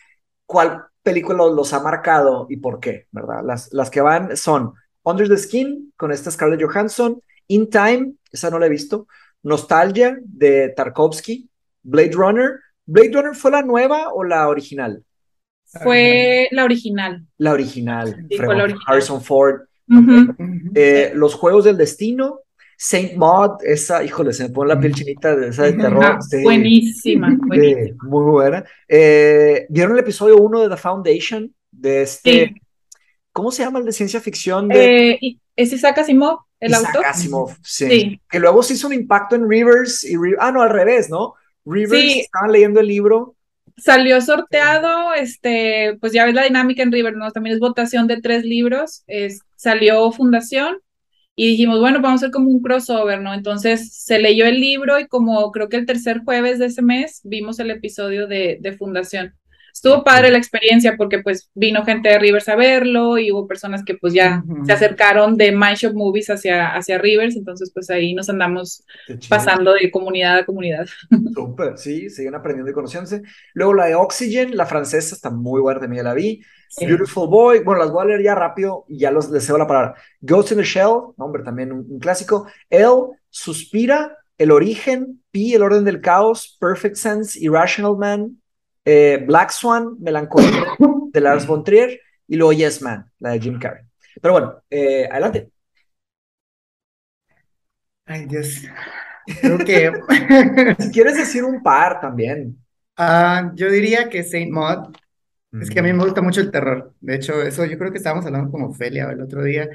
¿cuál 0.45 0.85
película 1.03 1.45
los 1.45 1.73
ha 1.73 1.81
marcado 1.81 2.47
y 2.49 2.57
por 2.57 2.79
qué, 2.79 3.07
¿verdad? 3.11 3.43
Las, 3.43 3.73
las 3.73 3.89
que 3.89 4.01
van 4.01 4.35
son 4.35 4.73
Under 5.03 5.27
the 5.27 5.37
Skin 5.37 5.93
con 5.95 6.11
esta 6.11 6.31
Scarlett 6.31 6.61
Johansson, 6.61 7.21
In 7.47 7.69
Time, 7.69 8.13
esa 8.31 8.49
no 8.49 8.59
la 8.59 8.67
he 8.67 8.69
visto, 8.69 9.07
Nostalgia 9.43 10.17
de 10.23 10.69
Tarkovsky, 10.69 11.49
Blade 11.83 12.11
Runner. 12.13 12.59
¿Blade 12.85 13.11
Runner 13.13 13.35
fue 13.35 13.51
la 13.51 13.61
nueva 13.61 14.13
o 14.13 14.23
la 14.23 14.47
original? 14.47 15.03
Fue 15.65 16.47
la 16.51 16.63
original. 16.63 17.25
La 17.37 17.51
original. 17.51 18.27
Harrison 18.87 19.21
Ford. 19.21 19.61
Eh, 20.75 21.11
los 21.15 21.33
Juegos 21.33 21.65
del 21.65 21.77
Destino, 21.77 22.41
Saint 22.81 23.17
Maud, 23.17 23.61
esa, 23.65 24.01
híjole, 24.05 24.31
se 24.31 24.43
me 24.43 24.51
pone 24.51 24.73
la 24.73 24.79
piel 24.79 24.95
chinita 24.95 25.35
de 25.35 25.49
esa 25.49 25.63
de 25.63 25.73
terror. 25.73 26.17
buenísima, 26.41 27.35
buenísima. 27.37 27.97
muy 28.03 28.31
buena. 28.31 28.63
Eh, 28.87 29.65
¿Vieron 29.67 29.91
el 29.91 29.99
episodio 29.99 30.37
1 30.37 30.61
de 30.61 30.69
The 30.69 30.77
Foundation? 30.77 31.53
De 31.69 32.03
este. 32.03 32.55
¿Cómo 33.33 33.51
se 33.51 33.63
llama 33.63 33.79
el 33.79 33.85
de 33.85 33.91
ciencia 33.91 34.21
ficción? 34.21 34.69
De... 34.69 35.11
Eh, 35.11 35.37
es 35.57 35.73
Isaac 35.73 35.97
Asimov, 35.97 36.39
el 36.57 36.71
Isaac 36.71 36.95
autor. 36.95 37.05
Asimov, 37.05 37.57
sí. 37.61 38.21
Que 38.29 38.39
luego 38.39 38.63
se 38.63 38.75
hizo 38.75 38.87
un 38.87 38.93
impacto 38.93 39.35
en 39.35 39.49
Rivers 39.49 40.05
y. 40.05 40.15
ah, 40.39 40.53
no, 40.53 40.61
al 40.61 40.69
revés, 40.69 41.09
¿no? 41.09 41.33
Rivers 41.65 42.15
estaban 42.15 42.53
leyendo 42.53 42.79
el 42.79 42.87
libro 42.87 43.35
salió 43.75 44.19
sorteado, 44.19 45.13
este, 45.13 45.97
pues 46.01 46.11
ya 46.11 46.25
ves 46.25 46.33
la 46.33 46.43
dinámica 46.43 46.83
en 46.83 46.91
Rivers, 46.91 47.15
¿no? 47.15 47.31
También 47.31 47.55
es 47.55 47.61
votación 47.61 48.07
de 48.07 48.19
tres 48.19 48.43
libros, 48.43 49.03
es, 49.07 49.41
salió 49.55 50.11
Fundación, 50.11 50.79
y 51.41 51.47
dijimos, 51.47 51.79
bueno, 51.79 52.01
vamos 52.01 52.21
a 52.21 52.25
hacer 52.25 52.31
como 52.31 52.49
un 52.49 52.61
crossover, 52.61 53.21
¿no? 53.21 53.33
Entonces 53.33 53.93
se 53.93 54.19
leyó 54.19 54.45
el 54.45 54.59
libro 54.59 54.99
y 54.99 55.07
como 55.07 55.53
creo 55.53 55.69
que 55.69 55.77
el 55.77 55.85
tercer 55.85 56.19
jueves 56.25 56.59
de 56.59 56.65
ese 56.65 56.81
mes 56.81 57.21
vimos 57.23 57.59
el 57.59 57.71
episodio 57.71 58.27
de, 58.27 58.57
de 58.59 58.73
Fundación. 58.73 59.33
Estuvo 59.73 60.03
padre 60.03 60.31
la 60.31 60.37
experiencia 60.37 60.97
porque 60.97 61.19
pues 61.19 61.49
vino 61.53 61.85
gente 61.85 62.09
de 62.09 62.19
Rivers 62.19 62.49
a 62.49 62.57
verlo 62.57 63.17
y 63.17 63.31
hubo 63.31 63.47
personas 63.47 63.85
que 63.85 63.95
pues 63.95 64.13
ya 64.13 64.43
se 64.65 64.73
acercaron 64.73 65.37
de 65.37 65.53
My 65.53 65.75
Shop 65.75 65.93
Movies 65.93 66.29
hacia, 66.29 66.75
hacia 66.75 66.97
Rivers, 66.97 67.37
entonces 67.37 67.71
pues 67.73 67.89
ahí 67.89 68.13
nos 68.13 68.29
andamos 68.29 68.83
pasando 69.29 69.71
de 69.71 69.89
comunidad 69.91 70.39
a 70.39 70.45
comunidad. 70.45 70.87
Súper, 71.33 71.77
sí, 71.77 72.09
siguen 72.09 72.35
aprendiendo 72.35 72.69
y 72.69 72.73
conociéndose. 72.73 73.21
Luego 73.53 73.75
la 73.75 73.85
de 73.85 73.95
Oxygen, 73.95 74.57
la 74.57 74.65
francesa, 74.65 75.15
está 75.15 75.29
muy 75.29 75.61
buena, 75.61 75.79
también 75.79 76.03
la 76.03 76.13
vi. 76.13 76.41
Beautiful 76.77 77.27
Boy, 77.27 77.59
bueno, 77.63 77.81
las 77.81 77.91
voy 77.91 78.03
a 78.03 78.05
leer 78.05 78.23
ya 78.23 78.35
rápido 78.35 78.85
y 78.87 78.99
ya 78.99 79.11
los 79.11 79.31
deseo 79.31 79.57
la 79.57 79.67
palabra. 79.67 79.95
Ghost 80.21 80.51
in 80.51 80.57
the 80.57 80.63
Shell, 80.63 81.13
hombre, 81.17 81.43
también 81.43 81.71
un, 81.71 81.99
clásico. 81.99 82.47
El, 82.69 83.07
Suspira, 83.29 84.17
El 84.37 84.51
Origen, 84.51 85.23
Pi, 85.31 85.55
El 85.55 85.63
Orden 85.63 85.83
del 85.83 86.01
Caos, 86.01 86.57
Perfect 86.59 86.95
Sense, 86.95 87.39
Irrational 87.39 87.97
Man, 87.97 88.41
eh, 88.85 89.23
Black 89.25 89.51
Swan, 89.51 89.97
Melancolía 89.99 90.65
de 91.11 91.21
Lars 91.21 91.45
von 91.45 91.63
Trier 91.63 91.99
y 92.27 92.35
luego 92.35 92.53
Yes 92.53 92.81
Man, 92.81 93.11
la 93.19 93.31
de 93.31 93.39
Jim 93.39 93.59
Carrey. 93.59 93.83
Pero 94.21 94.33
bueno, 94.33 94.61
eh, 94.69 95.07
adelante. 95.11 95.49
Ay, 98.05 98.25
Dios. 98.25 98.63
Creo 99.41 99.57
que. 99.59 99.91
si 100.79 100.91
quieres 100.91 101.17
decir 101.17 101.43
un 101.43 101.61
par 101.61 102.01
también. 102.01 102.57
Ah, 102.97 103.51
yo 103.55 103.69
diría 103.69 104.09
que 104.09 104.23
Saint 104.23 104.51
Maud 104.51 104.95
es 105.51 105.69
que 105.69 105.79
a 105.79 105.83
mí 105.83 105.93
me 105.93 106.03
gusta 106.03 106.21
mucho 106.21 106.41
el 106.41 106.51
terror. 106.51 106.93
De 107.01 107.15
hecho, 107.15 107.41
eso 107.41 107.65
yo 107.65 107.77
creo 107.77 107.91
que 107.91 107.97
estábamos 107.97 108.25
hablando 108.25 108.51
como 108.51 108.67
Ofelia 108.67 109.09
el 109.11 109.21
otro 109.21 109.43
día, 109.43 109.69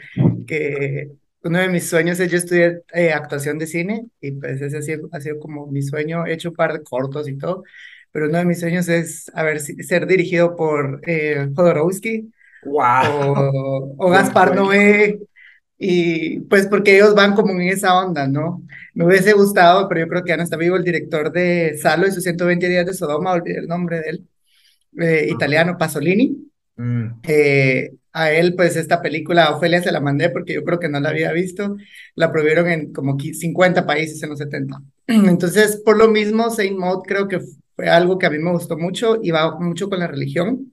que 0.46 1.10
uno 1.42 1.58
de 1.58 1.68
mis 1.68 1.88
sueños 1.88 2.18
es 2.20 2.30
yo 2.30 2.38
estudiar 2.38 2.82
eh, 2.92 3.12
actuación 3.12 3.58
de 3.58 3.66
cine 3.66 4.06
y 4.20 4.32
pues 4.32 4.60
ese 4.60 4.78
ha 4.78 4.82
sido, 4.82 5.08
ha 5.12 5.20
sido 5.20 5.38
como 5.38 5.66
mi 5.66 5.82
sueño. 5.82 6.26
He 6.26 6.32
hecho 6.32 6.50
un 6.50 6.56
par 6.56 6.72
de 6.72 6.82
cortos 6.82 7.28
y 7.28 7.36
todo, 7.36 7.64
pero 8.12 8.28
uno 8.28 8.38
de 8.38 8.44
mis 8.44 8.60
sueños 8.60 8.88
es 8.88 9.30
a 9.34 9.42
ver, 9.42 9.60
ser 9.60 10.06
dirigido 10.06 10.56
por 10.56 11.00
eh, 11.06 11.48
Jodorowsky 11.54 12.32
wow. 12.64 13.94
o, 13.98 14.10
Gaspar 14.10 14.54
Noé, 14.54 15.20
y 15.78 16.40
pues 16.40 16.66
porque 16.66 16.96
ellos 16.96 17.14
van 17.14 17.34
como 17.34 17.50
en 17.50 17.68
esa 17.68 17.94
onda, 17.98 18.26
¿no? 18.26 18.62
Me 18.94 19.04
hubiese 19.04 19.32
gustado, 19.32 19.88
pero 19.88 20.00
yo 20.00 20.08
creo 20.08 20.22
que 20.22 20.30
ya 20.30 20.36
no 20.36 20.42
está 20.44 20.56
vivo 20.56 20.76
el 20.76 20.84
director 20.84 21.32
de 21.32 21.76
Salo 21.76 22.06
y 22.06 22.12
sus 22.12 22.22
120 22.22 22.68
días 22.68 22.86
de 22.86 22.94
Sodoma, 22.94 23.32
olvidé 23.32 23.58
el 23.58 23.68
nombre 23.68 24.00
de 24.00 24.10
él, 24.10 24.28
eh, 24.98 25.28
italiano, 25.30 25.76
Pasolini. 25.78 26.36
Mm. 26.76 27.06
Eh, 27.22 27.90
a 28.12 28.30
él, 28.30 28.54
pues 28.54 28.76
esta 28.76 29.02
película, 29.02 29.50
Ofelia 29.50 29.82
se 29.82 29.90
la 29.90 30.00
mandé 30.00 30.30
porque 30.30 30.54
yo 30.54 30.64
creo 30.64 30.78
que 30.78 30.88
no 30.88 31.00
la 31.00 31.08
había 31.08 31.32
visto, 31.32 31.76
la 32.14 32.30
prohibieron 32.30 32.68
en 32.68 32.92
como 32.92 33.18
50 33.18 33.84
países 33.86 34.22
en 34.22 34.30
los 34.30 34.38
70. 34.38 34.80
Entonces, 35.06 35.82
por 35.84 35.98
lo 35.98 36.08
mismo, 36.08 36.48
Saint 36.50 36.78
Maud 36.78 37.02
creo 37.02 37.26
que 37.26 37.40
fue 37.74 37.88
algo 37.88 38.18
que 38.18 38.26
a 38.26 38.30
mí 38.30 38.38
me 38.38 38.52
gustó 38.52 38.78
mucho 38.78 39.18
y 39.20 39.30
va 39.32 39.58
mucho 39.58 39.88
con 39.90 39.98
la 39.98 40.06
religión. 40.06 40.72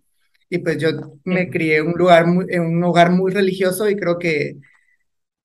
Y 0.50 0.60
pues 0.60 0.78
yo 0.78 0.90
me 1.24 1.50
crié 1.50 1.78
en 1.78 1.88
un 1.88 1.94
lugar 1.94 2.26
en 2.50 2.62
un 2.62 2.84
hogar 2.84 3.10
muy 3.10 3.32
religioso 3.32 3.90
y 3.90 3.96
creo 3.96 4.20
que 4.20 4.58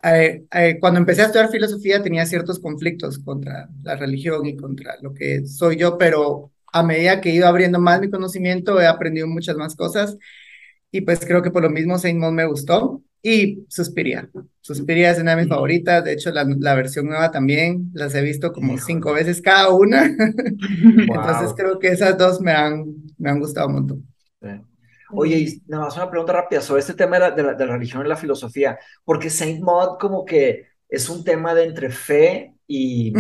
eh, 0.03 0.45
eh, 0.53 0.79
cuando 0.81 1.01
empecé 1.01 1.23
a 1.23 1.27
estudiar 1.27 1.51
filosofía 1.51 2.03
tenía 2.03 2.27
ciertos 2.27 2.59
conflictos 2.59 3.19
contra 3.19 3.69
la 3.83 3.97
religión 3.97 4.47
y 4.47 4.57
contra 4.57 4.97
lo 5.01 5.15
que 5.15 5.47
soy 5.47 5.77
yo, 5.77 5.97
pero 5.97 6.53
a 6.73 6.83
medida 6.83 7.21
que 7.21 7.31
he 7.31 7.35
ido 7.35 7.47
abriendo 7.47 7.81
más 7.81 8.01
mi 8.01 8.11
conocimiento 8.11 8.81
he 8.81 8.87
aprendido 8.87 9.27
muchas 9.27 9.57
más 9.57 9.77
cosas. 9.77 10.17
Y 10.91 11.03
pues 11.03 11.21
creo 11.21 11.43
que 11.43 11.51
por 11.51 11.63
lo 11.63 11.71
mismo 11.71 11.99
Saint 11.99 12.19
Maud 12.19 12.33
me 12.33 12.47
gustó 12.47 13.03
y 13.23 13.67
Suspiria. 13.69 14.31
Suspiria 14.61 15.11
es 15.11 15.19
una 15.19 15.35
de 15.35 15.43
mis 15.43 15.49
favoritas, 15.49 16.05
de 16.05 16.13
hecho 16.13 16.31
la, 16.31 16.45
la 16.45 16.75
versión 16.75 17.07
nueva 17.07 17.31
también, 17.31 17.91
las 17.93 18.15
he 18.15 18.23
visto 18.23 18.53
como 18.53 18.79
cinco 18.79 19.13
veces 19.13 19.43
cada 19.43 19.71
una, 19.71 20.05
entonces 20.07 21.53
creo 21.57 21.79
que 21.79 21.89
esas 21.89 22.17
dos 22.17 22.41
me 22.41 22.53
han, 22.53 22.85
me 23.19 23.31
han 23.31 23.41
gustado 23.41 23.69
un 23.69 23.75
montón. 23.75 24.07
Oye, 25.13 25.39
y 25.39 25.63
nada 25.69 25.85
más 25.85 25.97
una 25.97 26.11
pregunta 26.11 26.33
rápida 26.33 26.61
sobre 26.61 26.81
este 26.81 26.95
tema 26.95 27.17
de 27.17 27.43
la, 27.43 27.55
de 27.55 27.67
la, 27.67 27.73
religión 27.73 28.05
y 28.05 28.09
la 28.09 28.17
filosofía, 28.17 28.79
porque 29.05 29.31
Saint 29.31 29.61
Maud 29.61 29.99
como 30.01 30.25
que 30.25 30.67
es 30.89 31.09
un 31.09 31.25
tema 31.25 31.55
de 31.55 31.65
entre 31.65 31.91
fe 31.91 32.56
y, 32.67 33.13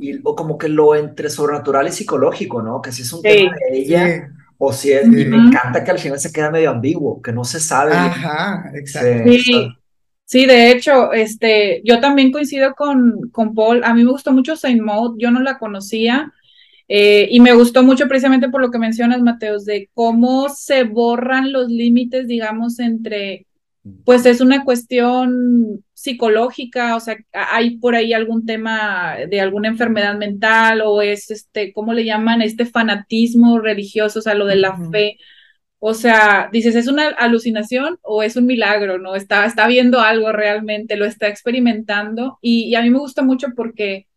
y, 0.00 0.20
o 0.22 0.36
como 0.36 0.58
que 0.58 0.68
lo 0.68 0.94
entre 0.94 1.30
sobrenatural 1.30 1.88
y 1.88 1.92
psicológico, 1.92 2.60
¿no? 2.62 2.82
Que 2.82 2.92
si 2.92 3.02
es 3.02 3.12
un 3.12 3.22
tema 3.22 3.54
de 3.70 3.78
ella 3.78 4.30
o 4.58 4.72
si 4.72 4.92
es, 4.92 5.06
y 5.06 5.24
me 5.24 5.36
encanta 5.36 5.82
que 5.82 5.90
al 5.90 5.98
final 5.98 6.18
se 6.18 6.32
queda 6.32 6.50
medio 6.50 6.70
ambiguo, 6.70 7.20
que 7.22 7.32
no 7.32 7.44
se 7.44 7.60
sabe. 7.60 7.92
Ajá, 7.92 8.70
exacto. 8.74 9.30
Sí, 9.32 9.68
sí, 10.24 10.46
de 10.46 10.70
hecho, 10.70 11.12
este, 11.12 11.82
yo 11.84 12.00
también 12.00 12.30
coincido 12.30 12.74
con, 12.74 13.30
con 13.32 13.54
Paul, 13.54 13.82
a 13.84 13.94
mí 13.94 14.04
me 14.04 14.10
gustó 14.10 14.32
mucho 14.32 14.56
Saint 14.56 14.80
Maud, 14.80 15.16
yo 15.18 15.30
no 15.30 15.40
la 15.40 15.58
conocía, 15.58 16.32
eh, 16.86 17.26
y 17.30 17.40
me 17.40 17.54
gustó 17.54 17.82
mucho 17.82 18.06
precisamente 18.06 18.48
por 18.48 18.60
lo 18.60 18.70
que 18.70 18.78
mencionas, 18.78 19.22
Mateos, 19.22 19.64
de 19.64 19.88
cómo 19.94 20.48
se 20.50 20.84
borran 20.84 21.52
los 21.52 21.68
límites, 21.68 22.28
digamos, 22.28 22.78
entre, 22.78 23.46
pues 24.04 24.24
es 24.26 24.40
una 24.40 24.64
cuestión 24.64 25.84
psicológica, 25.92 26.96
o 26.96 27.00
sea, 27.00 27.16
hay 27.32 27.78
por 27.78 27.94
ahí 27.94 28.12
algún 28.14 28.46
tema 28.46 29.16
de 29.28 29.40
alguna 29.40 29.68
enfermedad 29.68 30.16
mental 30.16 30.80
o 30.82 31.02
es, 31.02 31.30
este, 31.30 31.72
¿cómo 31.72 31.92
le 31.92 32.04
llaman? 32.04 32.42
Este 32.42 32.64
fanatismo 32.66 33.58
religioso, 33.58 34.20
o 34.20 34.22
sea, 34.22 34.34
lo 34.34 34.46
de 34.46 34.56
la 34.56 34.76
fe. 34.90 35.18
O 35.78 35.94
sea, 35.94 36.48
dices, 36.52 36.76
¿es 36.76 36.88
una 36.88 37.08
alucinación 37.08 37.98
o 38.02 38.22
es 38.22 38.36
un 38.36 38.46
milagro? 38.46 38.98
¿No? 38.98 39.16
Está, 39.16 39.44
está 39.46 39.66
viendo 39.66 40.00
algo 40.00 40.32
realmente, 40.32 40.96
lo 40.96 41.04
está 41.04 41.28
experimentando 41.28 42.38
y, 42.40 42.64
y 42.64 42.74
a 42.76 42.82
mí 42.82 42.90
me 42.90 42.98
gusta 42.98 43.22
mucho 43.22 43.48
porque, 43.54 44.08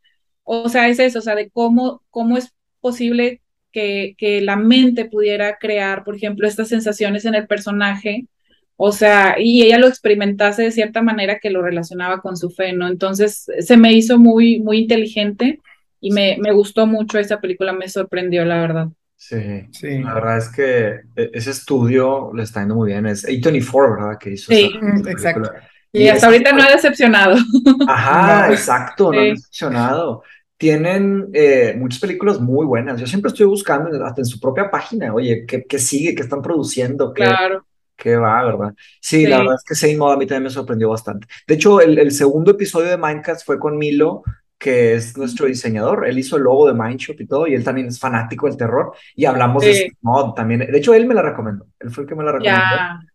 o 0.43 0.69
sea, 0.69 0.87
es 0.89 0.99
eso, 0.99 1.19
o 1.19 1.21
sea, 1.21 1.35
de 1.35 1.49
cómo, 1.49 2.03
cómo 2.09 2.37
es 2.37 2.53
posible 2.79 3.41
que, 3.71 4.15
que, 4.17 4.41
la 4.41 4.55
mente 4.55 5.05
pudiera 5.05 5.57
crear, 5.57 6.03
por 6.05 6.15
ejemplo, 6.15 6.47
estas 6.47 6.69
sensaciones 6.69 7.25
en 7.25 7.35
el 7.35 7.47
personaje, 7.47 8.27
o 8.77 8.91
sea, 8.91 9.35
y 9.39 9.63
ella 9.63 9.79
lo 9.79 9.87
experimentase 9.87 10.61
de 10.61 10.71
cierta 10.71 11.01
manera 11.01 11.39
que 11.39 11.49
lo 11.49 11.63
relacionaba 11.63 12.21
con 12.21 12.37
su 12.37 12.51
fe, 12.51 12.73
¿no? 12.73 12.87
Entonces 12.87 13.47
se 13.59 13.75
me 13.75 13.91
hizo 13.91 14.19
muy, 14.19 14.59
muy 14.59 14.79
inteligente 14.79 15.59
y 15.99 16.11
me, 16.11 16.37
me 16.39 16.53
gustó 16.53 16.85
mucho 16.85 17.17
esa 17.17 17.41
película, 17.41 17.73
me 17.73 17.89
sorprendió, 17.89 18.45
la 18.45 18.61
verdad. 18.61 18.87
Sí, 19.15 19.67
sí, 19.71 19.97
la 19.97 20.13
verdad 20.13 20.37
es 20.37 20.49
que 20.49 20.87
e, 21.15 21.31
ese 21.33 21.49
estudio 21.49 22.31
le 22.35 22.43
está 22.43 22.59
yendo 22.59 22.75
muy 22.75 22.91
bien, 22.91 23.07
es 23.07 23.27
A24, 23.27 23.97
¿verdad? 23.97 24.17
Que 24.19 24.33
hizo 24.33 24.53
sí, 24.53 24.71
exacto. 25.07 25.51
Y, 25.91 26.07
hasta 26.09 26.27
ahorita 26.27 26.51
no 26.51 26.61
ha 26.61 26.69
decepcionado. 26.69 27.35
Ajá, 27.87 28.51
exacto, 28.51 29.11
no 29.11 29.19
ha 29.19 29.23
decepcionado 29.23 30.23
tienen 30.57 31.29
eh, 31.33 31.75
muchas 31.77 32.01
películas 32.01 32.39
muy 32.39 32.65
buenas. 32.65 32.99
Yo 32.99 33.05
siempre 33.05 33.29
estoy 33.29 33.45
buscando, 33.45 34.03
hasta 34.03 34.21
en 34.21 34.25
su 34.25 34.39
propia 34.39 34.71
página, 34.71 35.13
oye, 35.13 35.45
¿qué, 35.45 35.63
qué 35.63 35.77
sigue? 35.77 36.15
¿Qué 36.15 36.23
están 36.23 36.41
produciendo? 36.41 37.13
¿Qué, 37.13 37.23
claro. 37.23 37.66
¿Qué 37.97 38.15
va, 38.15 38.45
verdad? 38.45 38.75
Sí, 39.01 39.25
la 39.25 39.39
verdad 39.39 39.55
es 39.55 39.63
que 39.63 39.73
Saint 39.73 39.97
Maud 39.97 40.13
a 40.13 40.17
mí 40.17 40.27
también 40.27 40.43
me 40.43 40.49
sorprendió 40.51 40.89
bastante. 40.89 41.27
De 41.47 41.55
hecho, 41.55 41.81
el, 41.81 41.97
el, 41.97 42.11
segundo 42.11 42.51
episodio 42.51 42.89
de 42.89 42.97
Minecraft 42.97 43.43
fue 43.43 43.59
con 43.59 43.75
Milo, 43.75 44.21
que 44.59 44.93
es 44.93 45.17
nuestro 45.17 45.47
diseñador. 45.47 46.07
Él 46.07 46.19
hizo 46.19 46.37
el 46.37 46.43
logo 46.43 46.67
de 46.67 46.75
Mindshop 46.75 47.19
y 47.19 47.25
todo, 47.25 47.47
y 47.47 47.55
él 47.55 47.63
también 47.63 47.87
es 47.87 47.99
fanático 47.99 48.45
del 48.45 48.55
terror. 48.55 48.93
Y 49.15 49.25
hablamos 49.25 49.63
de 49.63 49.73
Saint 49.73 49.97
Maud 50.01 50.33
también. 50.35 50.59
De 50.59 50.77
hecho, 50.77 50.93
él 50.93 51.07
me 51.07 51.15
la 51.15 51.23
recomendó. 51.23 51.65
Él 51.79 51.89
fue 51.89 52.03
el 52.03 52.09
que 52.09 52.15
me 52.15 52.23
la 52.23 52.33
recomendó 52.33 52.65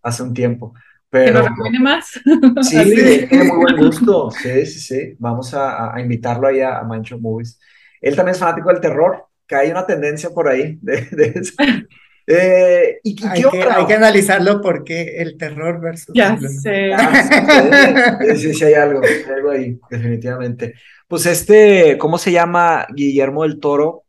hace 0.02 0.22
un 0.24 0.34
tiempo. 0.34 0.74
Pero, 1.08 1.26
que 1.26 1.32
nos 1.32 1.48
recomiende 1.48 1.78
más. 1.78 2.20
Sí, 2.62 2.94
tiene 3.28 3.44
muy 3.44 3.58
buen 3.58 3.76
gusto. 3.76 4.32
Sí, 4.32 4.66
sí, 4.66 4.80
sí. 4.80 5.16
Vamos 5.20 5.54
a, 5.54 5.94
a 5.94 6.00
invitarlo 6.00 6.48
ahí 6.48 6.60
a, 6.60 6.78
a 6.78 6.84
Mancho 6.84 7.20
Movies. 7.20 7.60
Él 8.00 8.16
también 8.16 8.34
es 8.34 8.40
fanático 8.40 8.68
del 8.68 8.80
terror, 8.80 9.26
que 9.46 9.54
hay 9.54 9.70
una 9.70 9.86
tendencia 9.86 10.30
por 10.30 10.48
ahí 10.48 10.76
de, 10.82 11.02
de 11.12 11.32
eso. 11.36 11.54
Eh, 12.32 13.00
¿y, 13.02 13.26
hay, 13.26 13.42
que, 13.42 13.62
hay, 13.62 13.86
que, 13.86 13.94
analizarlo 13.94 14.60
porque 14.60 15.16
el 15.18 15.36
terror 15.36 15.80
versus... 15.80 16.14
Ya 16.14 16.38
sé. 16.38 16.92
sí, 18.36 18.54
sí, 18.54 18.64
hay 18.64 18.74
algo, 18.74 19.00
hay 19.02 19.32
algo 19.32 19.50
ahí, 19.50 19.78
definitivamente. 19.90 20.74
Pues 21.08 21.26
este, 21.26 21.98
¿cómo 21.98 22.18
se 22.18 22.32
llama? 22.32 22.86
Guillermo 22.94 23.42
del 23.42 23.60
Toro, 23.60 24.04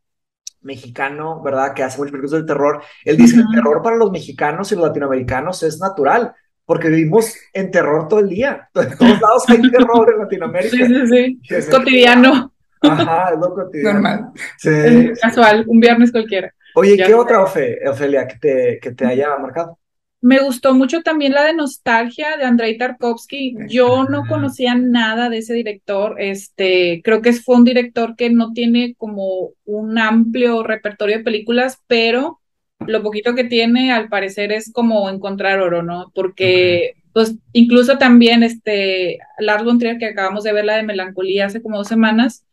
mexicano, 0.62 1.42
¿verdad? 1.44 1.74
Que 1.74 1.84
hace 1.84 1.98
muchos 1.98 2.12
películas 2.12 2.32
del 2.32 2.46
terror. 2.46 2.82
Él 3.04 3.18
dice, 3.18 3.38
el 3.38 3.46
terror 3.54 3.82
para 3.84 3.98
los 3.98 4.12
mexicanos 4.12 4.72
y 4.72 4.76
los 4.76 4.86
latinoamericanos 4.86 5.64
es 5.64 5.80
natural 5.80 6.34
porque 6.66 6.90
vivimos 6.90 7.36
en 7.54 7.72
terror 7.72 8.08
todo 8.08 8.20
el 8.20 8.30
día. 8.30 8.70
En 8.76 8.98
todos 8.98 9.22
lados 9.22 9.44
hay 9.50 9.62
terror 9.70 10.12
en 10.14 10.20
Latinoamérica. 10.20 10.78
Sí, 10.78 10.86
sí, 10.86 11.08
sí. 11.08 11.42
Es 11.50 11.70
cotidiano. 11.70 12.54
Ajá, 12.82 13.32
es 13.34 13.40
lo 13.40 13.54
cotidiano. 13.54 13.94
Normal. 13.94 14.32
Sí. 14.58 14.70
Es 14.70 15.20
casual, 15.20 15.64
un 15.68 15.80
viernes 15.80 16.12
cualquiera. 16.12 16.54
Oye, 16.76 16.98
¿qué 16.98 17.14
otra, 17.14 17.44
Ofelia, 17.44 18.28
que 18.28 18.38
te, 18.38 18.80
que 18.82 18.92
te 18.92 19.06
haya 19.06 19.38
marcado? 19.38 19.78
Me 20.22 20.40
gustó 20.40 20.74
mucho 20.74 21.02
también 21.02 21.34
la 21.34 21.44
de 21.44 21.54
Nostalgia 21.54 22.38
de 22.38 22.46
Andrei 22.46 22.78
Tarkovsky. 22.78 23.56
Yo 23.68 24.06
no 24.06 24.24
conocía 24.26 24.74
nada 24.74 25.30
de 25.30 25.40
ese 25.40 25.54
director. 25.54 26.16
Este, 26.18 27.02
creo 27.04 27.22
que 27.22 27.34
fue 27.34 27.58
un 27.58 27.66
director 27.66 28.16
que 28.16 28.30
no 28.30 28.54
tiene 28.54 28.96
como 28.98 29.52
un 29.66 30.00
amplio 30.00 30.64
repertorio 30.64 31.18
de 31.18 31.24
películas, 31.26 31.82
pero 31.88 32.40
lo 32.88 33.04
poquito 33.04 33.36
que 33.36 33.44
tiene, 33.44 33.92
al 33.92 34.08
parecer, 34.08 34.54
es 34.54 34.72
como 34.72 35.10
encontrar 35.10 35.60
oro, 35.60 35.84
¿no? 35.84 36.10
Porque, 36.16 36.94
pues, 37.12 37.36
incluso 37.52 37.98
también, 37.98 38.44
este, 38.44 39.20
Lars 39.40 39.66
von 39.66 39.78
Trier, 39.78 39.98
que 39.98 40.06
acabamos 40.06 40.46
de 40.46 40.54
ver 40.54 40.64
la 40.64 40.78
de 40.78 40.84
Melancolía 40.84 41.48
hace 41.48 41.62
como 41.62 41.78
dos 41.78 41.90
semanas, 41.90 42.46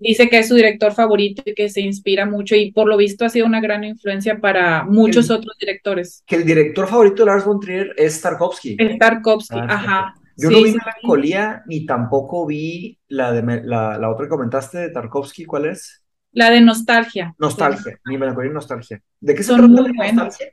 dice 0.00 0.28
que 0.28 0.38
es 0.38 0.48
su 0.48 0.54
director 0.54 0.92
favorito 0.92 1.42
y 1.44 1.54
que 1.54 1.68
se 1.68 1.80
inspira 1.80 2.26
mucho 2.26 2.56
y 2.56 2.72
por 2.72 2.88
lo 2.88 2.96
visto 2.96 3.24
ha 3.24 3.28
sido 3.28 3.46
una 3.46 3.60
gran 3.60 3.84
influencia 3.84 4.40
para 4.40 4.84
muchos 4.84 5.30
otros 5.30 5.56
directores. 5.58 6.22
Que 6.26 6.36
el 6.36 6.44
director 6.44 6.88
favorito 6.88 7.24
de 7.24 7.26
Lars 7.26 7.44
von 7.44 7.60
Trier 7.60 7.94
es 7.96 8.20
Tarkovsky. 8.20 8.76
Es 8.78 8.98
Tarkovsky, 8.98 9.58
ah, 9.58 9.66
ajá. 9.68 10.14
Yo 10.36 10.50
no 10.50 10.62
vi 10.62 10.72
Melancolía 10.72 11.62
ni 11.66 11.86
tampoco 11.86 12.46
vi 12.46 12.98
la 13.08 13.32
de 13.32 13.62
la, 13.64 13.98
la 13.98 14.10
otra 14.10 14.26
que 14.26 14.30
comentaste 14.30 14.78
de 14.78 14.90
Tarkovsky, 14.90 15.44
¿cuál 15.44 15.66
es? 15.66 16.02
La 16.32 16.50
de 16.50 16.62
nostalgia. 16.62 17.34
Nostalgia, 17.38 18.00
ni 18.06 18.16
melancolía 18.16 18.48
ni 18.48 18.54
nostalgia. 18.54 19.02
¿De 19.20 19.34
qué 19.34 19.42
se 19.42 19.52
trata 19.52 19.68
muy 19.68 19.92
nostalgia? 19.92 20.46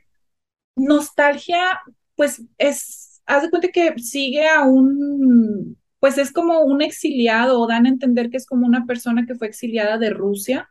Nostalgia, 0.76 1.80
pues 2.14 2.42
es, 2.58 3.22
haz 3.24 3.42
de 3.42 3.50
cuenta 3.50 3.68
que 3.68 3.94
sigue 3.98 4.46
a 4.46 4.62
un, 4.64 5.79
pues 6.00 6.18
es 6.18 6.32
como 6.32 6.62
un 6.62 6.82
exiliado, 6.82 7.60
o 7.60 7.66
dan 7.68 7.86
a 7.86 7.90
entender 7.90 8.30
que 8.30 8.38
es 8.38 8.46
como 8.46 8.66
una 8.66 8.86
persona 8.86 9.26
que 9.26 9.34
fue 9.36 9.46
exiliada 9.48 9.98
de 9.98 10.10
Rusia. 10.10 10.68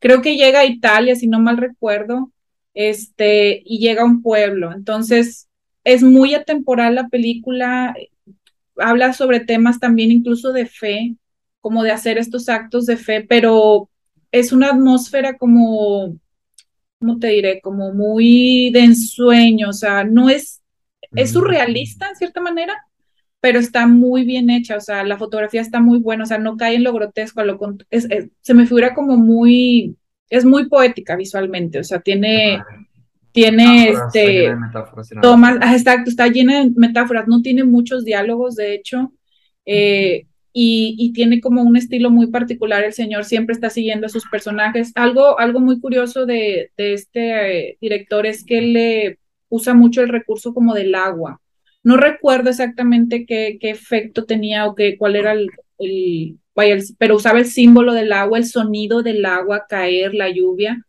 Creo 0.00 0.22
que 0.22 0.36
llega 0.36 0.60
a 0.60 0.66
Italia, 0.66 1.14
si 1.14 1.28
no 1.28 1.38
mal 1.38 1.58
recuerdo, 1.58 2.32
este, 2.74 3.62
y 3.64 3.78
llega 3.78 4.02
a 4.02 4.06
un 4.06 4.22
pueblo. 4.22 4.72
Entonces, 4.72 5.48
es 5.84 6.02
muy 6.02 6.34
atemporal 6.34 6.94
la 6.94 7.08
película, 7.08 7.94
habla 8.76 9.12
sobre 9.12 9.40
temas 9.40 9.78
también 9.78 10.10
incluso 10.10 10.52
de 10.52 10.66
fe, 10.66 11.16
como 11.60 11.82
de 11.82 11.92
hacer 11.92 12.18
estos 12.18 12.48
actos 12.48 12.86
de 12.86 12.96
fe, 12.96 13.24
pero 13.28 13.88
es 14.32 14.52
una 14.52 14.70
atmósfera 14.70 15.36
como, 15.36 16.16
¿cómo 16.98 17.18
te 17.18 17.28
diré? 17.28 17.60
Como 17.60 17.92
muy 17.92 18.70
de 18.72 18.80
ensueño, 18.80 19.68
o 19.68 19.72
sea, 19.74 20.04
no 20.04 20.30
es, 20.30 20.62
es 21.14 21.32
surrealista 21.32 22.08
en 22.08 22.16
cierta 22.16 22.40
manera, 22.40 22.74
pero 23.42 23.58
está 23.58 23.88
muy 23.88 24.24
bien 24.24 24.50
hecha, 24.50 24.76
o 24.76 24.80
sea, 24.80 25.02
la 25.02 25.18
fotografía 25.18 25.60
está 25.60 25.80
muy 25.80 25.98
buena, 25.98 26.22
o 26.22 26.26
sea, 26.26 26.38
no 26.38 26.56
cae 26.56 26.76
en 26.76 26.84
lo 26.84 26.92
grotesco, 26.92 27.42
lo, 27.42 27.58
se 27.90 28.54
me 28.54 28.66
figura 28.66 28.94
como 28.94 29.16
muy, 29.16 29.96
es 30.30 30.44
muy 30.44 30.68
poética 30.68 31.16
visualmente, 31.16 31.80
o 31.80 31.82
sea, 31.82 31.98
tiene, 31.98 32.62
tiene 33.32 33.88
este, 33.88 34.54
toma, 35.20 35.58
exacto, 35.74 36.08
está 36.08 36.28
llena 36.28 36.62
de 36.62 36.70
metáforas, 36.76 37.26
no 37.26 37.42
tiene 37.42 37.64
muchos 37.64 38.04
diálogos, 38.04 38.54
de 38.54 38.74
hecho, 38.74 39.12
eh, 39.66 40.28
y, 40.52 41.12
tiene 41.12 41.40
como 41.40 41.62
un 41.62 41.76
estilo 41.76 42.10
muy 42.10 42.28
particular, 42.28 42.84
el 42.84 42.92
señor 42.92 43.24
siempre 43.24 43.54
está 43.54 43.70
siguiendo 43.70 44.06
a 44.06 44.10
sus 44.10 44.28
personajes. 44.28 44.92
Algo, 44.94 45.40
algo 45.40 45.58
muy 45.58 45.80
curioso 45.80 46.26
de, 46.26 46.70
este 46.76 47.70
eh, 47.70 47.78
director 47.80 48.24
es 48.24 48.44
que 48.44 48.58
él 48.58 48.72
le 48.74 49.18
usa 49.48 49.74
mucho 49.74 50.00
el 50.00 50.10
recurso 50.10 50.54
como 50.54 50.74
del 50.74 50.94
agua. 50.94 51.40
No 51.82 51.96
recuerdo 51.96 52.50
exactamente 52.50 53.26
qué, 53.26 53.58
qué 53.60 53.70
efecto 53.70 54.24
tenía 54.24 54.66
o 54.66 54.74
qué, 54.74 54.96
cuál 54.96 55.16
era 55.16 55.32
el, 55.32 55.48
el, 55.78 56.38
pero 56.98 57.16
usaba 57.16 57.38
el 57.38 57.46
símbolo 57.46 57.92
del 57.92 58.12
agua, 58.12 58.38
el 58.38 58.44
sonido 58.44 59.02
del 59.02 59.24
agua 59.24 59.66
caer, 59.68 60.14
la 60.14 60.28
lluvia, 60.28 60.84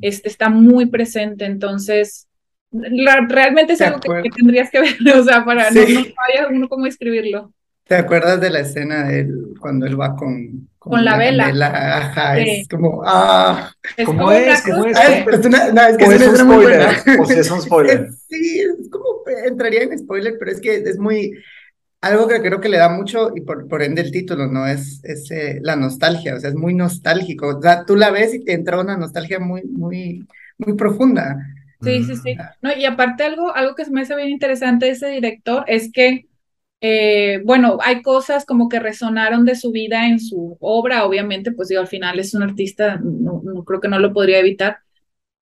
este 0.00 0.28
está 0.28 0.48
muy 0.48 0.86
presente, 0.86 1.44
entonces 1.44 2.28
realmente 2.72 3.74
es 3.74 3.80
algo 3.80 4.00
que, 4.00 4.30
tendrías 4.30 4.70
que 4.70 4.80
ver, 4.80 4.96
o 5.18 5.24
sea, 5.24 5.44
para 5.44 5.70
no, 5.70 5.80
no 5.80 6.56
uno 6.56 6.68
cómo 6.68 6.86
escribirlo. 6.86 7.52
¿Te 7.86 7.94
acuerdas 7.94 8.40
de 8.40 8.50
la 8.50 8.60
escena 8.60 9.04
de 9.04 9.28
cuando 9.60 9.86
él 9.86 10.00
va 10.00 10.16
con, 10.16 10.68
con, 10.78 11.04
la, 11.04 11.16
vela? 11.16 11.46
Ajá, 11.98 12.38
es 12.38 12.66
como, 12.66 13.02
ah. 13.04 13.72
¿Cómo 14.04 14.32
es? 14.32 14.62
¿Cómo 14.62 14.86
es? 14.86 14.98
es, 14.98 15.46
una, 15.46 15.70
no, 15.72 15.82
es 15.82 15.96
que 15.96 16.04
es, 16.04 16.28
un 16.28 16.36
spoiler. 16.36 16.88
O 17.20 17.26
si 17.26 17.34
es 17.34 17.50
un 17.50 17.62
spoiler. 17.62 18.08
sí, 18.28 18.60
es 18.60 18.90
como, 18.90 19.04
entraría 19.44 19.82
en 19.82 19.96
spoiler, 19.98 20.36
pero 20.38 20.50
es 20.50 20.60
que 20.60 20.74
es 20.74 20.98
muy, 20.98 21.32
algo 22.00 22.26
que 22.26 22.40
creo 22.40 22.60
que 22.60 22.68
le 22.68 22.78
da 22.78 22.88
mucho, 22.88 23.30
y 23.36 23.42
por, 23.42 23.68
por 23.68 23.82
ende 23.82 24.02
el 24.02 24.10
título, 24.10 24.48
¿no? 24.48 24.66
Es, 24.66 25.00
es 25.04 25.30
eh, 25.30 25.60
la 25.62 25.76
nostalgia, 25.76 26.34
o 26.34 26.40
sea, 26.40 26.50
es 26.50 26.56
muy 26.56 26.74
nostálgico. 26.74 27.56
O 27.56 27.62
sea, 27.62 27.84
tú 27.84 27.94
la 27.94 28.10
ves 28.10 28.34
y 28.34 28.44
te 28.44 28.52
entra 28.52 28.80
una 28.80 28.96
nostalgia 28.96 29.38
muy, 29.38 29.62
muy, 29.62 30.26
muy 30.58 30.74
profunda. 30.74 31.36
Sí, 31.82 32.02
sí, 32.02 32.16
sí. 32.16 32.36
No, 32.62 32.72
y 32.76 32.84
aparte 32.84 33.22
algo, 33.22 33.54
algo 33.54 33.74
que 33.74 33.84
se 33.84 33.90
me 33.90 34.00
hace 34.00 34.16
bien 34.16 34.28
interesante 34.28 34.86
de 34.86 34.92
ese 34.92 35.08
director 35.08 35.62
es 35.66 35.92
que 35.92 36.26
eh, 36.88 37.40
bueno, 37.44 37.78
hay 37.82 38.00
cosas 38.00 38.44
como 38.46 38.68
que 38.68 38.78
resonaron 38.78 39.44
de 39.44 39.56
su 39.56 39.72
vida 39.72 40.06
en 40.06 40.20
su 40.20 40.56
obra, 40.60 41.04
obviamente, 41.04 41.50
pues 41.50 41.68
digo, 41.68 41.80
al 41.80 41.88
final 41.88 42.20
es 42.20 42.32
un 42.32 42.44
artista, 42.44 43.00
no, 43.02 43.42
creo 43.64 43.80
que 43.80 43.88
no 43.88 43.98
lo 43.98 44.12
podría 44.12 44.38
evitar. 44.38 44.78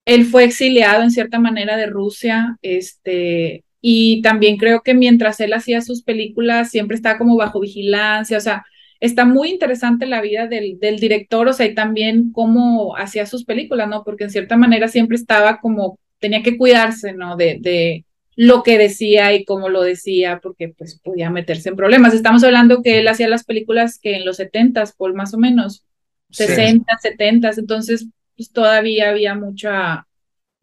Él 0.07 0.25
fue 0.25 0.45
exiliado 0.45 1.03
en 1.03 1.11
cierta 1.11 1.39
manera 1.39 1.77
de 1.77 1.87
Rusia, 1.87 2.57
este, 2.63 3.65
y 3.83 4.23
también 4.23 4.57
creo 4.57 4.81
que 4.83 4.95
mientras 4.95 5.39
él 5.41 5.53
hacía 5.53 5.83
sus 5.83 6.03
películas 6.03 6.71
siempre 6.71 6.97
estaba 6.97 7.19
como 7.19 7.37
bajo 7.37 7.61
vigilancia, 7.61 8.39
o 8.39 8.41
sea, 8.41 8.65
está 9.01 9.27
muy 9.27 9.51
interesante 9.51 10.07
la 10.07 10.23
vida 10.23 10.47
del, 10.47 10.79
director, 10.81 11.49
o 11.49 11.53
sea, 11.53 11.67
y 11.67 11.75
también 11.75 12.33
cómo 12.33 12.97
hacía 12.97 13.27
sus 13.27 13.45
películas, 13.45 13.89
¿no? 13.89 14.03
Porque 14.03 14.25
en 14.25 14.31
cierta 14.31 14.57
manera 14.57 14.89
siempre 14.89 15.17
estaba 15.17 15.61
como, 15.61 15.99
tenía 16.19 16.43
que 16.43 16.57
cuidarse, 16.57 17.13
¿no? 17.13 17.37
De, 17.37 18.05
lo 18.37 18.63
que 18.63 18.79
decía 18.79 19.33
y 19.33 19.45
cómo 19.45 19.69
lo 19.69 19.83
decía, 19.83 20.41
porque 20.43 20.69
pues 20.77 20.99
podía 20.99 21.31
meterse 21.31 21.69
en 21.69 21.77
problemas. 21.77 22.15
Estamos 22.15 22.43
hablando 22.45 22.83
que 22.83 22.99
él 22.99 23.09
hacía 23.09 23.29
las 23.29 23.45
películas 23.45 23.99
que 23.99 24.17
en 24.17 24.25
los 24.25 24.37
70 24.37 24.85
por 24.97 25.15
más 25.15 25.35
o 25.35 25.39
menos, 25.39 25.85
60, 26.31 26.85
70, 27.01 27.51
entonces 27.57 28.09
pues 28.37 28.51
todavía 28.51 29.11
había 29.11 29.35
mucha 29.35 30.07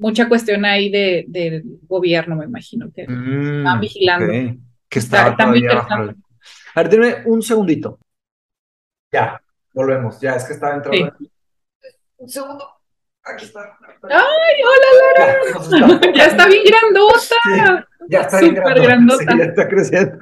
mucha 0.02 0.28
cuestión 0.28 0.66
ahí 0.66 0.90
de, 0.90 1.26
del 1.28 1.64
gobierno, 1.84 2.36
me 2.36 2.46
imagino, 2.46 2.92
que 2.92 3.08
mm, 3.08 3.80
vigilando. 3.80 4.34
Que 4.90 5.00
estaba 5.00 5.38
todavía 5.38 5.88
A 6.74 6.82
ver, 6.82 6.90
dime 6.90 7.16
un 7.26 7.42
segundito. 7.44 8.00
Ya, 9.12 9.40
volvemos. 9.74 10.20
Ya, 10.20 10.36
es 10.36 10.46
que 10.46 10.54
estaba 10.54 10.76
entrando. 10.76 11.16
Un 12.18 12.30
segundo. 12.30 12.81
Aquí 13.24 13.46
está. 13.46 13.78
¡Ay, 14.04 14.62
hola, 14.64 15.80
Lara! 15.80 16.14
Ya, 16.16 16.26
está 16.26 16.48
bien 16.48 16.64
grandota. 16.68 17.88
ya 18.10 18.22
está 18.22 18.40
bien 18.40 18.56
grandota. 18.56 19.38
ya 19.38 19.44
está 19.44 19.68
creciendo. 19.68 20.18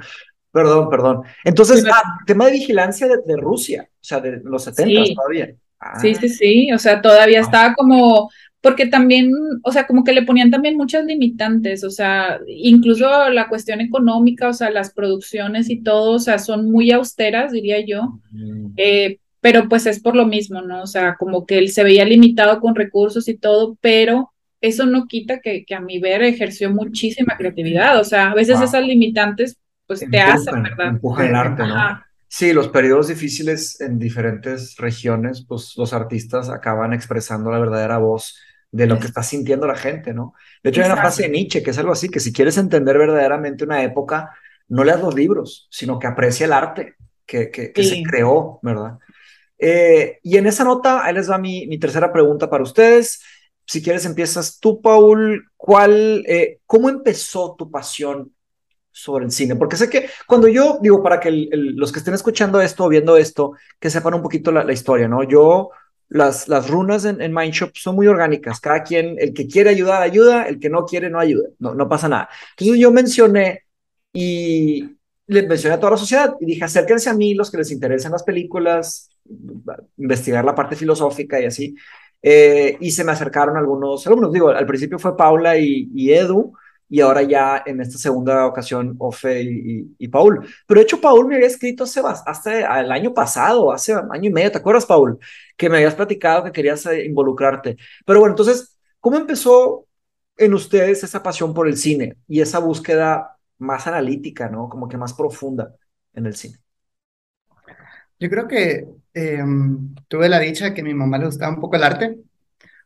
Perdón, 0.51 0.89
perdón. 0.89 1.23
Entonces, 1.43 1.85
ah, 1.91 2.19
tema 2.25 2.47
de 2.47 2.53
vigilancia 2.53 3.07
de, 3.07 3.37
Rusia, 3.37 3.87
o 3.89 4.03
sea, 4.03 4.19
de 4.19 4.41
los 4.43 4.63
70 4.63 5.13
todavía. 5.15 5.53
Sí, 6.01 6.15
sí, 6.15 6.29
sí. 6.29 6.73
O 6.73 6.77
sea, 6.77 7.01
todavía 7.01 7.39
ah. 7.39 7.43
estaba 7.43 7.73
como. 7.73 8.29
Porque 8.61 8.87
también, 8.87 9.31
o 9.63 9.71
sea, 9.71 9.87
como 9.87 10.03
que 10.03 10.11
le 10.11 10.23
ponían 10.23 10.51
también 10.51 10.75
muchas 10.75 11.05
limitantes, 11.05 11.85
o 11.85 11.89
sea, 11.89 12.41
incluso 12.45 13.29
la 13.29 13.47
cuestión 13.47 13.79
económica, 13.79 14.49
o 14.49 14.53
sea, 14.53 14.69
las 14.69 14.91
producciones 14.91 15.69
y 15.69 15.81
todo, 15.81 16.11
o 16.11 16.19
sea, 16.19 16.39
son 16.39 16.69
muy 16.69 16.91
austeras, 16.91 17.53
diría 17.53 17.79
yo. 17.79 18.19
Eh, 18.75 19.19
pero 19.41 19.69
pues 19.69 19.85
es 19.85 19.99
por 19.99 20.15
lo 20.15 20.25
mismo, 20.25 20.61
¿no? 20.61 20.83
O 20.83 20.87
sea, 20.87 21.15
como 21.15 21.45
que 21.45 21.57
él 21.57 21.69
se 21.69 21.83
veía 21.83 22.05
limitado 22.05 22.59
con 22.59 22.75
recursos 22.75 23.27
y 23.27 23.37
todo, 23.37 23.77
pero 23.81 24.31
eso 24.61 24.85
no 24.85 25.07
quita 25.07 25.39
que, 25.39 25.63
que 25.65 25.75
a 25.75 25.79
mi 25.79 25.99
ver 25.99 26.21
ejerció 26.21 26.69
muchísima 26.69 27.37
creatividad, 27.37 27.99
o 27.99 28.03
sea, 28.03 28.31
a 28.31 28.35
veces 28.35 28.59
esas 28.59 28.83
limitantes 28.83 29.57
pues 29.87 30.05
te 30.09 30.19
hacen, 30.19 30.61
¿verdad? 30.61 30.87
Empuja 30.89 31.25
el 31.25 31.35
arte, 31.35 31.63
¿no? 31.63 32.01
Sí, 32.27 32.53
los 32.53 32.67
periodos 32.67 33.07
difíciles 33.07 33.81
en 33.81 33.97
diferentes 33.97 34.75
regiones, 34.77 35.43
pues 35.47 35.73
los 35.77 35.93
artistas 35.93 36.49
acaban 36.49 36.93
expresando 36.93 37.49
la 37.49 37.57
verdadera 37.57 37.97
voz 37.97 38.37
de 38.71 38.85
lo 38.85 38.99
que 38.99 39.07
está 39.07 39.23
sintiendo 39.23 39.65
la 39.65 39.75
gente, 39.75 40.13
¿no? 40.13 40.35
De 40.61 40.69
hecho, 40.69 40.81
hay 40.81 40.87
una 40.87 40.97
frase 40.97 41.23
de 41.23 41.29
Nietzsche 41.29 41.63
que 41.63 41.71
es 41.71 41.77
algo 41.79 41.91
así, 41.91 42.07
que 42.07 42.19
si 42.19 42.31
quieres 42.31 42.59
entender 42.59 42.99
verdaderamente 42.99 43.63
una 43.63 43.81
época, 43.81 44.29
no 44.67 44.83
leas 44.83 45.01
los 45.01 45.15
libros, 45.15 45.67
sino 45.71 45.97
que 45.97 46.05
aprecia 46.05 46.45
el 46.45 46.53
arte 46.53 46.95
que, 47.25 47.49
que, 47.49 47.71
que 47.71 47.83
se 47.83 48.03
creó, 48.03 48.59
¿verdad? 48.61 48.99
Eh, 49.59 50.19
y 50.23 50.37
en 50.37 50.47
esa 50.47 50.63
nota, 50.63 51.05
ahí 51.05 51.13
les 51.13 51.29
va 51.29 51.37
mi, 51.37 51.67
mi, 51.67 51.77
tercera 51.77 52.11
pregunta 52.13 52.49
para 52.49 52.63
ustedes. 52.63 53.21
Si 53.65 53.83
quieres, 53.83 54.05
empiezas 54.05 54.59
tú, 54.59 54.81
Paul. 54.81 55.51
¿Cuál, 55.57 56.23
eh, 56.27 56.59
¿Cómo 56.65 56.89
empezó 56.89 57.55
tu 57.57 57.69
pasión 57.69 58.33
sobre 58.91 59.25
el 59.25 59.31
cine? 59.31 59.57
Porque 59.57 59.75
sé 59.75 59.89
que 59.89 60.09
cuando 60.25 60.47
yo 60.47 60.79
digo, 60.81 61.03
para 61.03 61.19
que 61.19 61.29
los 61.51 61.91
que 61.91 61.99
estén 61.99 62.13
escuchando 62.13 62.61
esto 62.61 62.85
o 62.85 62.89
viendo 62.89 63.17
esto, 63.17 63.51
que 63.79 63.89
sepan 63.89 64.13
un 64.13 64.21
poquito 64.21 64.51
la, 64.51 64.71
historia, 64.71 65.09
¿no? 65.09 65.23
Yo, 65.23 65.71
las, 66.07 66.47
las 66.47 66.69
runas 66.69 67.05
en, 67.05 67.21
en 67.21 67.33
Mindshop 67.33 67.71
son 67.75 67.95
muy 67.95 68.07
orgánicas. 68.07 68.61
Cada 68.61 68.83
quien, 68.83 69.17
el 69.19 69.33
que 69.33 69.47
quiere 69.47 69.69
ayudar, 69.69 70.01
ayuda, 70.01 70.47
el 70.47 70.59
que 70.59 70.69
no 70.69 70.85
quiere, 70.85 71.09
no 71.09 71.19
ayuda. 71.19 71.49
No, 71.59 71.75
no 71.75 71.89
pasa 71.89 72.07
nada. 72.07 72.29
Entonces 72.51 72.79
yo 72.79 72.91
mencioné 72.91 73.65
y 74.13 74.98
le 75.29 75.43
mencioné 75.47 75.75
a 75.75 75.79
toda 75.79 75.91
la 75.91 75.97
sociedad 75.97 76.35
y 76.39 76.45
dije, 76.45 76.63
acérquense 76.63 77.07
a 77.07 77.13
mí 77.13 77.35
los 77.35 77.51
que 77.51 77.57
les 77.57 77.71
interesan 77.71 78.11
las 78.11 78.23
películas, 78.23 79.09
investigar 79.97 80.43
la 80.43 80.55
parte 80.55 80.75
filosófica 80.75 81.39
y 81.39 81.45
así. 81.45 81.75
Eh, 82.21 82.77
y 82.79 82.89
se 82.89 83.03
me 83.03 83.11
acercaron 83.11 83.55
algunos 83.55 84.05
alumnos. 84.07 84.33
Digo, 84.33 84.49
al 84.49 84.65
principio 84.65 84.97
fue 84.97 85.15
Paula 85.15 85.55
y, 85.55 86.11
Edu, 86.11 86.53
y 86.89 87.01
ahora 87.01 87.21
ya 87.21 87.61
en 87.63 87.79
esta 87.79 87.99
segunda 87.99 88.47
ocasión, 88.47 88.95
Ofe 88.97 89.43
y, 89.43 90.07
Paul. 90.07 90.47
Pero 90.65 90.79
de 90.79 90.83
hecho, 90.83 90.99
Paul 90.99 91.27
me 91.27 91.35
había 91.35 91.47
escrito 91.47 91.83
hace, 91.83 92.01
hasta 92.03 92.79
el 92.79 92.91
año 92.91 93.13
pasado, 93.13 93.71
hace 93.71 93.93
año 93.93 94.29
y 94.29 94.33
medio, 94.33 94.51
¿te 94.51 94.57
acuerdas, 94.57 94.87
Paul? 94.87 95.19
Que 95.55 95.69
me 95.69 95.77
habías 95.77 95.93
platicado 95.93 96.43
que 96.43 96.51
querías 96.51 96.83
eh, 96.87 97.05
involucrarte. 97.05 97.77
Pero 98.03 98.19
bueno, 98.19 98.33
entonces, 98.33 98.79
¿cómo 98.99 99.17
empezó 99.17 99.85
en 100.37 100.55
ustedes 100.55 101.03
esa 101.03 101.21
pasión 101.21 101.53
por 101.53 101.67
el 101.67 101.77
cine 101.77 102.17
y 102.27 102.41
esa 102.41 102.57
búsqueda 102.57 103.38
más 103.59 103.87
analítica, 103.87 104.49
¿no? 104.49 104.67
Como 104.69 104.87
que 104.87 104.97
más 104.97 105.13
profunda 105.13 105.75
en 106.13 106.25
el 106.25 106.35
cine. 106.35 106.57
Yo 108.19 108.29
creo 108.29 108.47
que 108.47 108.85
em, 109.13 109.95
tuve 110.07 110.27
la 110.29 110.39
dicha 110.39 110.73
que 110.73 110.81
a 110.81 110.83
mi 110.83 110.93
mamá 110.93 111.17
le 111.17 111.25
gustaba 111.25 111.53
un 111.53 111.61
poco 111.61 111.75
el 111.77 111.83
arte. 111.83 112.17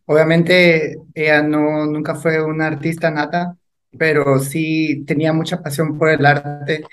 Obviamente 0.06 0.98
ella 1.14 1.42
no, 1.42 1.86
nunca 1.86 2.16
fue 2.16 2.44
una 2.44 2.68
artista 2.68 3.10
nata, 3.10 3.58
pero 3.98 4.40
sí 4.40 5.04
tenía 5.08 5.34
mucha 5.34 5.62
pasión 5.62 5.98
por 5.98 6.10
el 6.10 6.26
arte. 6.26 6.84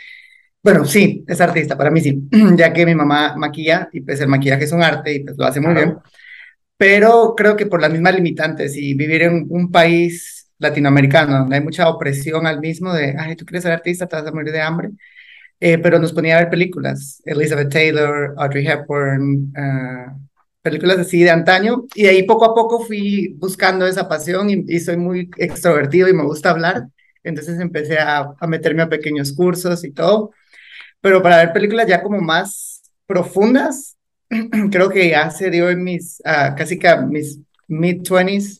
Bueno, 0.62 0.85
sí, 0.85 1.25
es 1.27 1.40
artista, 1.40 1.77
para 1.77 1.90
mí 1.90 2.01
sí, 2.01 2.29
ya 2.57 2.73
que 2.73 2.87
mi 2.87 2.95
mamá 2.95 3.35
maquilla 3.37 3.88
y 3.93 4.01
pues 4.03 4.21
el 4.21 4.29
maquillaje 4.29 4.64
es 4.64 4.73
un 4.73 4.83
arte 4.83 5.14
y 5.14 5.21
pues 5.25 5.37
lo 5.38 5.45
hace 5.47 5.61
muy 5.61 5.75
bien. 5.75 5.97
Pero 6.77 7.35
creo 7.37 7.57
que 7.57 7.66
por 7.66 7.81
las 7.81 7.90
mismas 7.93 8.14
limitantes 8.14 8.77
y 8.77 8.95
vivir 8.95 9.23
en 9.23 9.47
un 9.51 9.71
país 9.71 10.39
latinoamericano, 10.61 11.38
donde 11.38 11.57
hay 11.57 11.62
mucha 11.62 11.88
opresión 11.88 12.46
al 12.46 12.61
mismo 12.61 12.92
de, 12.92 13.16
ay, 13.18 13.35
tú 13.35 13.44
quieres 13.44 13.64
ser 13.64 13.73
artista, 13.73 14.07
te 14.07 14.16
vas 14.16 14.27
a 14.27 14.33
morir 14.33 14.53
de 14.53 14.61
hambre. 14.61 14.90
Eh, 15.59 15.79
pero 15.79 15.99
nos 15.99 16.12
ponía 16.12 16.37
a 16.37 16.40
ver 16.40 16.51
películas, 16.51 17.20
Elizabeth 17.25 17.70
Taylor, 17.70 18.35
Audrey 18.38 18.66
Hepburn, 18.66 19.53
uh, 19.57 20.29
películas 20.62 20.99
así 20.99 21.23
de 21.23 21.31
antaño, 21.31 21.85
y 21.94 22.07
ahí 22.07 22.23
poco 22.23 22.46
a 22.46 22.55
poco 22.55 22.81
fui 22.81 23.35
buscando 23.38 23.87
esa 23.87 24.09
pasión 24.09 24.49
y, 24.49 24.81
soy 24.81 24.96
muy 24.96 25.31
extrovertido 25.37 26.09
y 26.09 26.14
me 26.14 26.25
gusta 26.25 26.51
hablar, 26.51 26.87
entonces 27.23 27.61
empecé 27.61 27.99
a, 27.99 28.35
a, 28.40 28.46
meterme 28.46 28.83
a 28.83 28.88
pequeños 28.88 29.35
cursos 29.35 29.85
y 29.85 29.92
todo, 29.92 30.33
pero 31.03 31.23
para 31.23 31.37
ver 31.38 31.53
películas 31.53 31.87
ya 31.87 32.03
como 32.03 32.20
más 32.23 32.83
profundas, 33.07 33.99
creo 34.70 34.88
que 34.88 35.11
ya 35.11 35.31
se 35.31 35.51
dio 35.51 35.68
en 35.68 35.85
mis, 35.85 36.20
uh, 36.20 36.55
casi 36.57 36.79
que 36.79 36.96
mis 37.07 37.38
mid-20s, 37.68 38.60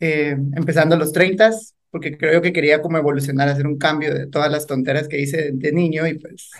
eh, 0.00 0.36
empezando 0.54 0.96
los 0.96 1.12
30, 1.12 1.50
porque 1.90 2.16
creo 2.16 2.42
que 2.42 2.52
quería 2.52 2.82
como 2.82 2.98
evolucionar, 2.98 3.48
hacer 3.48 3.66
un 3.66 3.78
cambio 3.78 4.12
de 4.12 4.26
todas 4.26 4.50
las 4.50 4.66
tonteras 4.66 5.08
que 5.08 5.20
hice 5.20 5.52
de, 5.52 5.72
niño 5.72 6.06
y 6.06 6.14
pues 6.14 6.50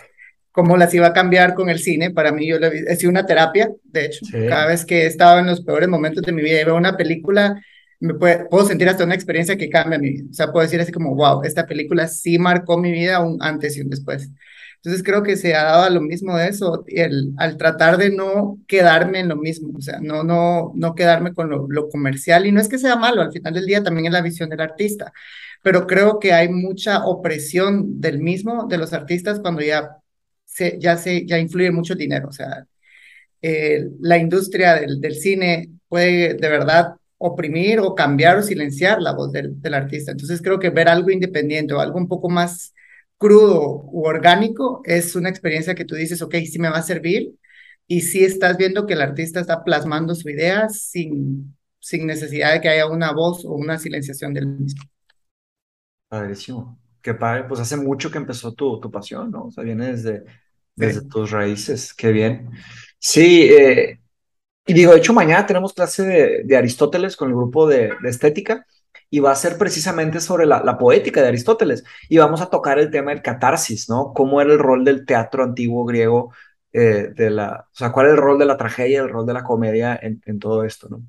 cómo 0.51 0.77
las 0.77 0.93
iba 0.93 1.07
a 1.07 1.13
cambiar 1.13 1.53
con 1.53 1.69
el 1.69 1.79
cine. 1.79 2.11
Para 2.11 2.31
mí, 2.31 2.47
yo 2.47 2.55
he 2.55 2.95
sido 2.95 3.09
una 3.09 3.25
terapia, 3.25 3.69
de 3.83 4.05
hecho. 4.05 4.25
Cada 4.31 4.67
vez 4.67 4.85
que 4.85 5.03
he 5.03 5.05
estado 5.07 5.39
en 5.39 5.47
los 5.47 5.61
peores 5.61 5.89
momentos 5.89 6.23
de 6.23 6.31
mi 6.31 6.41
vida 6.41 6.61
y 6.61 6.63
veo 6.63 6.77
una 6.77 6.95
película, 6.95 7.61
me 7.99 8.13
puedo 8.13 8.65
sentir 8.65 8.87
hasta 8.87 9.03
una 9.03 9.15
experiencia 9.15 9.57
que 9.57 9.69
cambia 9.69 9.99
mi 9.99 10.11
vida. 10.11 10.25
O 10.29 10.33
sea, 10.33 10.51
puedo 10.51 10.63
decir 10.63 10.79
así 10.79 10.91
como, 10.91 11.13
wow, 11.15 11.43
esta 11.43 11.65
película 11.65 12.07
sí 12.07 12.39
marcó 12.39 12.77
mi 12.77 12.91
vida 12.91 13.19
un 13.19 13.37
antes 13.41 13.75
y 13.77 13.81
un 13.81 13.89
después. 13.89 14.29
Entonces 14.85 15.03
creo 15.03 15.23
que 15.23 15.35
se 15.35 15.55
ha 15.55 15.63
dado 15.63 15.89
lo 15.89 16.01
mismo 16.01 16.37
de 16.37 16.47
eso, 16.47 16.83
el, 16.87 17.33
al 17.37 17.57
tratar 17.57 17.97
de 17.97 18.11
no 18.11 18.59
quedarme 18.67 19.19
en 19.19 19.29
lo 19.29 19.35
mismo, 19.35 19.75
o 19.75 19.81
sea, 19.81 19.99
no, 19.99 20.23
no, 20.23 20.73
no 20.75 20.93
quedarme 20.93 21.33
con 21.33 21.49
lo, 21.49 21.65
lo 21.67 21.89
comercial. 21.89 22.45
Y 22.45 22.51
no 22.51 22.61
es 22.61 22.69
que 22.69 22.77
sea 22.77 22.95
malo, 22.95 23.23
al 23.23 23.31
final 23.31 23.55
del 23.55 23.65
día 23.65 23.81
también 23.81 24.05
es 24.05 24.11
la 24.13 24.21
visión 24.21 24.47
del 24.47 24.61
artista, 24.61 25.11
pero 25.63 25.87
creo 25.87 26.19
que 26.19 26.33
hay 26.33 26.49
mucha 26.49 27.03
opresión 27.03 27.99
del 27.99 28.19
mismo, 28.19 28.67
de 28.67 28.77
los 28.77 28.93
artistas, 28.93 29.39
cuando 29.39 29.61
ya, 29.63 29.97
se, 30.45 30.77
ya, 30.79 30.97
se, 30.97 31.25
ya 31.25 31.39
influye 31.39 31.71
mucho 31.71 31.95
dinero. 31.95 32.29
O 32.29 32.31
sea, 32.31 32.67
eh, 33.41 33.87
la 34.01 34.19
industria 34.19 34.75
del, 34.75 35.01
del 35.01 35.15
cine 35.15 35.71
puede 35.89 36.35
de 36.35 36.49
verdad 36.49 36.95
oprimir 37.17 37.79
o 37.79 37.95
cambiar 37.95 38.37
o 38.37 38.43
silenciar 38.43 39.01
la 39.01 39.13
voz 39.13 39.31
del, 39.31 39.59
del, 39.61 39.73
artista. 39.73 40.11
Entonces 40.11 40.41
creo 40.43 40.59
que 40.59 40.69
ver 40.69 40.89
algo 40.89 41.09
independiente 41.09 41.73
o 41.73 41.79
algo 41.79 41.97
un 41.97 42.07
poco 42.07 42.29
más 42.29 42.74
crudo 43.17 43.83
u 43.91 44.05
orgánico 44.05 44.81
es 44.85 45.15
una 45.15 45.29
experiencia 45.29 45.75
que 45.75 45.85
tú 45.85 45.95
dices, 45.95 46.21
ok, 46.21 46.35
sí 46.49 46.59
me 46.59 46.69
va 46.69 46.77
a 46.77 46.83
servir 46.83 47.35
y 47.87 48.01
sí 48.01 48.23
estás 48.23 48.57
viendo 48.57 48.85
que 48.85 48.93
el 48.93 49.01
artista 49.01 49.39
está 49.39 49.63
plasmando 49.63 50.15
su 50.15 50.29
idea 50.29 50.69
sin, 50.69 51.55
sin 51.79 52.07
necesidad 52.07 52.53
de 52.53 52.61
que 52.61 52.69
haya 52.69 52.87
una 52.87 53.11
voz 53.11 53.45
o 53.45 53.53
una 53.53 53.77
silenciación 53.77 54.33
del 54.33 54.47
mismo. 54.47 54.83
Padrísimo. 56.07 56.79
Qué 57.01 57.13
padre, 57.13 57.43
pues 57.43 57.59
hace 57.59 57.77
mucho 57.77 58.09
que 58.09 58.17
empezó 58.17 58.53
tu, 58.53 58.79
tu 58.79 58.89
pasión, 58.89 59.29
¿no? 59.29 59.45
O 59.45 59.51
sea, 59.51 59.63
viene 59.63 59.91
desde, 59.91 60.23
desde 60.75 61.01
sí. 61.01 61.07
tus 61.07 61.29
raíces, 61.29 61.93
qué 61.93 62.11
bien. 62.11 62.49
Sí, 62.97 63.43
eh, 63.43 63.99
y 64.65 64.73
digo, 64.73 64.91
de 64.91 64.97
hecho, 64.97 65.13
mañana 65.13 65.45
tenemos 65.45 65.73
clase 65.73 66.03
de, 66.03 66.43
de 66.43 66.57
Aristóteles 66.57 67.15
con 67.15 67.29
el 67.29 67.35
grupo 67.35 67.67
de, 67.67 67.91
de, 68.01 68.09
estética 68.09 68.65
y 69.15 69.19
va 69.21 69.31
a 69.31 69.35
ser 69.35 69.57
precisamente 69.57 70.19
sobre 70.19 70.45
la, 70.45 70.61
la, 70.61 70.77
poética 70.77 71.21
de 71.21 71.29
Aristóteles 71.29 71.85
y 72.09 72.17
vamos 72.17 72.41
a 72.41 72.49
tocar 72.49 72.79
el 72.79 72.91
tema 72.91 73.11
del 73.11 73.21
catarsis, 73.21 73.87
¿no? 73.87 74.11
Cómo 74.13 74.41
era 74.41 74.51
el 74.51 74.59
rol 74.59 74.83
del 74.83 75.05
teatro 75.05 75.41
antiguo 75.41 75.85
griego, 75.85 76.33
eh, 76.73 77.11
de 77.15 77.29
la, 77.29 77.65
o 77.71 77.75
sea, 77.75 77.93
cuál 77.93 78.07
es 78.07 78.11
el 78.11 78.17
rol 78.17 78.37
de 78.37 78.45
la 78.45 78.57
tragedia, 78.57 78.99
el 79.01 79.09
rol 79.09 79.25
de 79.25 79.33
la 79.33 79.45
comedia 79.45 79.97
en, 80.01 80.21
en 80.25 80.37
todo 80.37 80.65
esto, 80.65 80.89
¿no? 80.89 81.01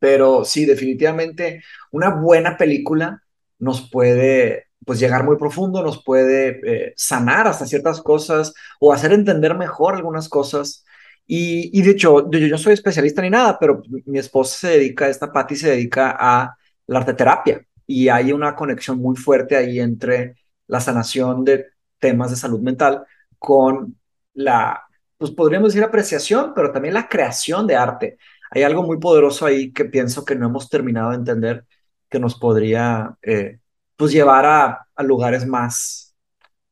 Pero 0.00 0.44
sí, 0.44 0.64
definitivamente 0.64 1.62
una 1.92 2.10
buena 2.10 2.56
película 2.56 3.22
nos 3.60 3.88
puede 3.88 4.66
pues 4.84 4.98
llegar 4.98 5.22
muy 5.22 5.36
profundo, 5.36 5.84
nos 5.84 6.02
puede 6.02 6.60
eh, 6.66 6.94
sanar 6.96 7.46
hasta 7.46 7.64
ciertas 7.64 8.02
cosas 8.02 8.52
o 8.80 8.92
hacer 8.92 9.12
entender 9.12 9.56
mejor 9.56 9.94
algunas 9.94 10.28
cosas. 10.28 10.84
Y, 11.28 11.70
y 11.78 11.82
de 11.82 11.92
hecho, 11.92 12.28
yo, 12.28 12.38
yo 12.40 12.48
no 12.48 12.58
soy 12.58 12.72
especialista 12.72 13.22
ni 13.22 13.30
nada, 13.30 13.56
pero 13.60 13.82
mi 14.06 14.18
esposa 14.18 14.58
se 14.58 14.68
dedica, 14.78 15.08
esta 15.08 15.30
Patty 15.32 15.54
se 15.54 15.70
dedica 15.70 16.16
a 16.18 16.56
la 16.90 16.98
arteterapia 16.98 17.64
y 17.86 18.08
hay 18.08 18.32
una 18.32 18.56
conexión 18.56 18.98
muy 18.98 19.16
fuerte 19.16 19.56
ahí 19.56 19.78
entre 19.78 20.34
la 20.66 20.80
sanación 20.80 21.44
de 21.44 21.66
temas 22.00 22.30
de 22.30 22.36
salud 22.36 22.60
mental 22.60 23.04
con 23.38 23.96
la, 24.34 24.82
pues 25.16 25.30
podríamos 25.30 25.72
decir 25.72 25.84
apreciación, 25.84 26.52
pero 26.54 26.72
también 26.72 26.94
la 26.94 27.08
creación 27.08 27.66
de 27.68 27.76
arte. 27.76 28.18
Hay 28.50 28.64
algo 28.64 28.82
muy 28.82 28.98
poderoso 28.98 29.46
ahí 29.46 29.72
que 29.72 29.84
pienso 29.84 30.24
que 30.24 30.34
no 30.34 30.46
hemos 30.46 30.68
terminado 30.68 31.10
de 31.10 31.16
entender 31.16 31.64
que 32.08 32.18
nos 32.18 32.36
podría 32.36 33.16
eh, 33.22 33.60
pues 33.96 34.12
llevar 34.12 34.44
a, 34.46 34.88
a, 34.94 35.02
lugares 35.04 35.46
más, 35.46 36.16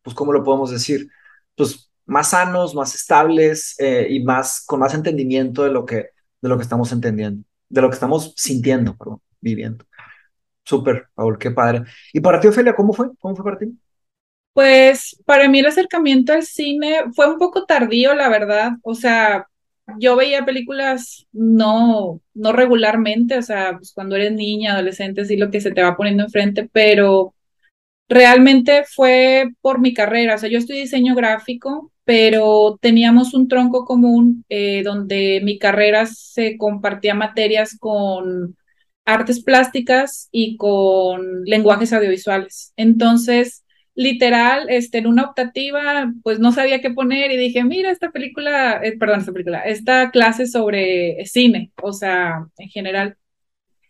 pues 0.02 0.16
¿cómo 0.16 0.32
lo 0.32 0.42
podemos 0.42 0.72
decir? 0.72 1.08
Pues 1.56 1.92
más 2.06 2.30
sanos, 2.30 2.74
más 2.74 2.94
estables 2.94 3.76
eh, 3.78 4.08
y 4.10 4.24
más 4.24 4.64
con 4.66 4.80
más 4.80 4.94
entendimiento 4.94 5.62
de 5.62 5.70
lo 5.70 5.84
que 5.86 6.10
de 6.40 6.48
lo 6.48 6.56
que 6.56 6.62
estamos 6.62 6.90
entendiendo, 6.92 7.44
de 7.68 7.82
lo 7.82 7.88
que 7.88 7.94
estamos 7.94 8.34
sintiendo, 8.36 8.96
perdón, 8.96 9.20
viviendo. 9.40 9.84
Súper, 10.68 11.06
Paul, 11.14 11.38
qué 11.38 11.50
padre. 11.50 11.84
¿Y 12.12 12.20
para 12.20 12.38
ti, 12.38 12.46
Ofelia, 12.46 12.74
cómo 12.74 12.92
fue? 12.92 13.08
¿Cómo 13.18 13.34
fue 13.34 13.42
para 13.42 13.56
ti? 13.56 13.72
Pues 14.52 15.16
para 15.24 15.48
mí 15.48 15.60
el 15.60 15.66
acercamiento 15.66 16.34
al 16.34 16.42
cine 16.42 17.04
fue 17.14 17.26
un 17.32 17.38
poco 17.38 17.64
tardío, 17.64 18.14
la 18.14 18.28
verdad. 18.28 18.72
O 18.82 18.94
sea, 18.94 19.46
yo 19.98 20.14
veía 20.14 20.44
películas 20.44 21.26
no, 21.32 22.20
no 22.34 22.52
regularmente, 22.52 23.38
o 23.38 23.42
sea, 23.42 23.78
pues 23.78 23.94
cuando 23.94 24.16
eres 24.16 24.32
niña, 24.32 24.74
adolescente, 24.74 25.24
sí 25.24 25.38
lo 25.38 25.50
que 25.50 25.62
se 25.62 25.70
te 25.70 25.82
va 25.82 25.96
poniendo 25.96 26.24
enfrente, 26.24 26.68
pero 26.70 27.34
realmente 28.10 28.84
fue 28.84 29.50
por 29.62 29.80
mi 29.80 29.94
carrera, 29.94 30.34
o 30.34 30.38
sea, 30.38 30.50
yo 30.50 30.58
estudié 30.58 30.82
diseño 30.82 31.14
gráfico, 31.14 31.92
pero 32.04 32.78
teníamos 32.82 33.32
un 33.32 33.48
tronco 33.48 33.86
común 33.86 34.44
eh, 34.50 34.82
donde 34.82 35.40
mi 35.42 35.58
carrera 35.58 36.04
se 36.04 36.58
compartía 36.58 37.14
materias 37.14 37.74
con 37.80 38.57
artes 39.08 39.42
plásticas 39.42 40.28
y 40.30 40.56
con 40.56 41.44
lenguajes 41.44 41.92
audiovisuales. 41.92 42.72
Entonces, 42.76 43.64
literal, 43.94 44.66
este, 44.68 44.98
en 44.98 45.06
una 45.06 45.24
optativa, 45.24 46.12
pues 46.22 46.38
no 46.38 46.52
sabía 46.52 46.80
qué 46.80 46.90
poner 46.90 47.32
y 47.32 47.36
dije, 47.36 47.64
mira, 47.64 47.90
esta 47.90 48.10
película, 48.10 48.80
eh, 48.82 48.96
perdón, 48.98 49.20
esta 49.20 49.32
película, 49.32 49.60
esta 49.62 50.10
clase 50.10 50.46
sobre 50.46 51.24
cine, 51.26 51.72
o 51.82 51.92
sea, 51.92 52.46
en 52.58 52.68
general. 52.68 53.16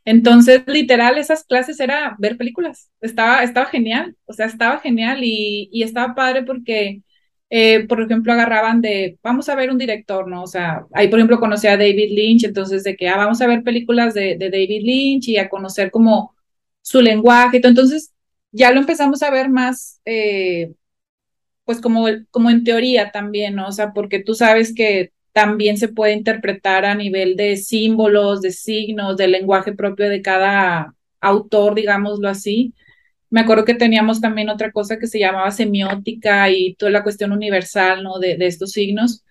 Entonces, 0.04 0.62
literal, 0.66 1.18
esas 1.18 1.44
clases 1.44 1.81
era 1.81 2.16
ver 2.18 2.37
películas. 2.38 2.90
Estaba, 3.00 3.42
estaba 3.42 3.66
genial, 3.66 4.16
o 4.26 4.33
sea, 4.33 4.46
estaba 4.46 4.78
genial 4.81 5.20
y, 5.22 5.68
y 5.72 5.83
estaba 5.83 6.14
padre 6.14 6.44
porque, 6.44 7.02
eh, 7.50 7.87
por 7.87 8.02
ejemplo, 8.02 8.32
agarraban 8.32 8.80
de, 8.82 9.18
vamos 9.22 9.48
a 9.48 9.54
ver 9.54 9.70
un 9.70 9.78
director, 9.78 10.28
¿no? 10.28 10.42
O 10.42 10.46
sea, 10.46 10.87
ahí, 10.92 11.08
por 11.08 11.18
ejemplo, 11.18 11.40
conocí 11.40 11.66
a 11.66 11.76
David 11.78 12.11
Lynch, 12.11 12.44
entonces 12.44 12.84
de 12.84 12.96
que, 12.96 13.08
ah, 13.08 13.16
vamos 13.16 13.40
a 13.40 13.46
ver 13.46 13.62
películas 13.62 14.14
de, 14.14 14.37
David 14.38 14.82
Lynch 14.82 15.28
y 15.28 15.38
a 15.38 15.48
conocer 15.48 15.90
como 15.90 16.34
su 16.82 17.00
lenguaje. 17.00 17.61
Entonces, 17.62 18.12
ya 18.52 18.70
lo 18.72 18.80
empezamos 18.80 19.22
a 19.22 19.30
ver 19.30 19.48
más, 19.48 20.00
eh, 20.04 20.72
pues 21.64 21.80
como, 21.80 22.06
como 22.30 22.50
en 22.50 22.64
teoría 22.64 23.11
también, 23.12 23.54
¿no? 23.54 23.68
O 23.68 23.72
sea, 23.72 23.92
porque 23.92 24.20
tú 24.22 24.34
sabes 24.34 24.74
que 24.74 25.12
también 25.32 25.78
se 25.78 25.88
puede 25.88 26.14
interpretar 26.14 26.84
a 26.84 26.94
nivel 26.94 27.37
de 27.37 27.56
símbolos, 27.56 28.42
de 28.42 28.52
signos, 28.52 29.16
del 29.16 29.32
lenguaje 29.32 29.72
propio 29.72 30.08
de 30.08 30.22
cada 30.22 30.94
autor, 31.20 31.74
digámoslo 31.74 32.28
así. 32.28 32.74
Me 33.30 33.40
acuerdo 33.40 33.64
que 33.64 33.74
teníamos 33.74 34.20
también 34.20 34.48
otra 34.48 34.72
cosa 34.72 34.98
que 34.98 35.06
se 35.06 35.18
llamaba 35.18 35.50
semiótica 35.50 36.50
y 36.50 36.74
toda 36.74 36.90
la 36.90 37.02
cuestión 37.02 37.32
universal, 37.32 38.02
¿no? 38.02 38.18
De, 38.18 38.36
de 38.36 38.46
estos 38.46 38.72
signos. 38.72 39.24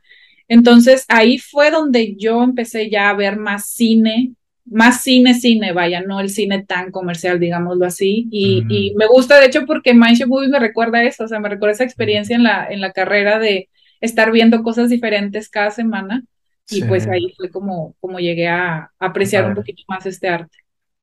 Entonces 0.48 1.06
ahí 1.08 1.40
fue 1.40 1.72
donde 1.72 2.16
yo 2.16 2.44
empecé 2.44 2.90
ya 2.90 3.10
a 3.10 3.14
ver 3.16 3.38
más 3.38 3.70
cine 3.70 4.34
más 4.70 5.02
cine, 5.02 5.34
cine, 5.34 5.72
vaya, 5.72 6.02
no 6.02 6.20
el 6.20 6.30
cine 6.30 6.64
tan 6.66 6.92
comercial, 6.92 7.40
digámoslo 7.40 7.86
así. 7.86 8.28
Y, 8.32 8.66
y 8.70 8.94
me 8.96 9.08
gusta, 9.08 9.40
de 9.40 9.48
hecho, 9.48 9.66
porque 9.66 9.94
Mindship 9.94 10.28
Movies 10.28 10.50
me 10.50 10.60
recuerda 10.60 11.04
eso, 11.04 11.24
o 11.24 11.28
sea, 11.28 11.40
me 11.40 11.50
recuerda 11.50 11.74
esa 11.74 11.84
experiencia 11.84 12.36
en 12.36 12.44
la, 12.44 12.68
en 12.70 12.82
la 12.82 12.92
carrera 12.92 13.40
de 13.40 13.70
estar 14.02 14.32
viendo 14.32 14.64
cosas 14.64 14.90
diferentes 14.90 15.50
cada 15.50 15.72
semana. 15.72 16.24
Y 16.70 16.82
sí. 16.82 16.84
pues 16.84 17.08
ahí 17.08 17.34
fue 17.38 17.50
como, 17.50 17.96
como 18.02 18.20
llegué 18.20 18.50
a 18.50 18.92
apreciar 19.00 19.46
un 19.46 19.56
poquito 19.56 19.84
más 19.88 20.06
este 20.06 20.28
arte. 20.28 20.58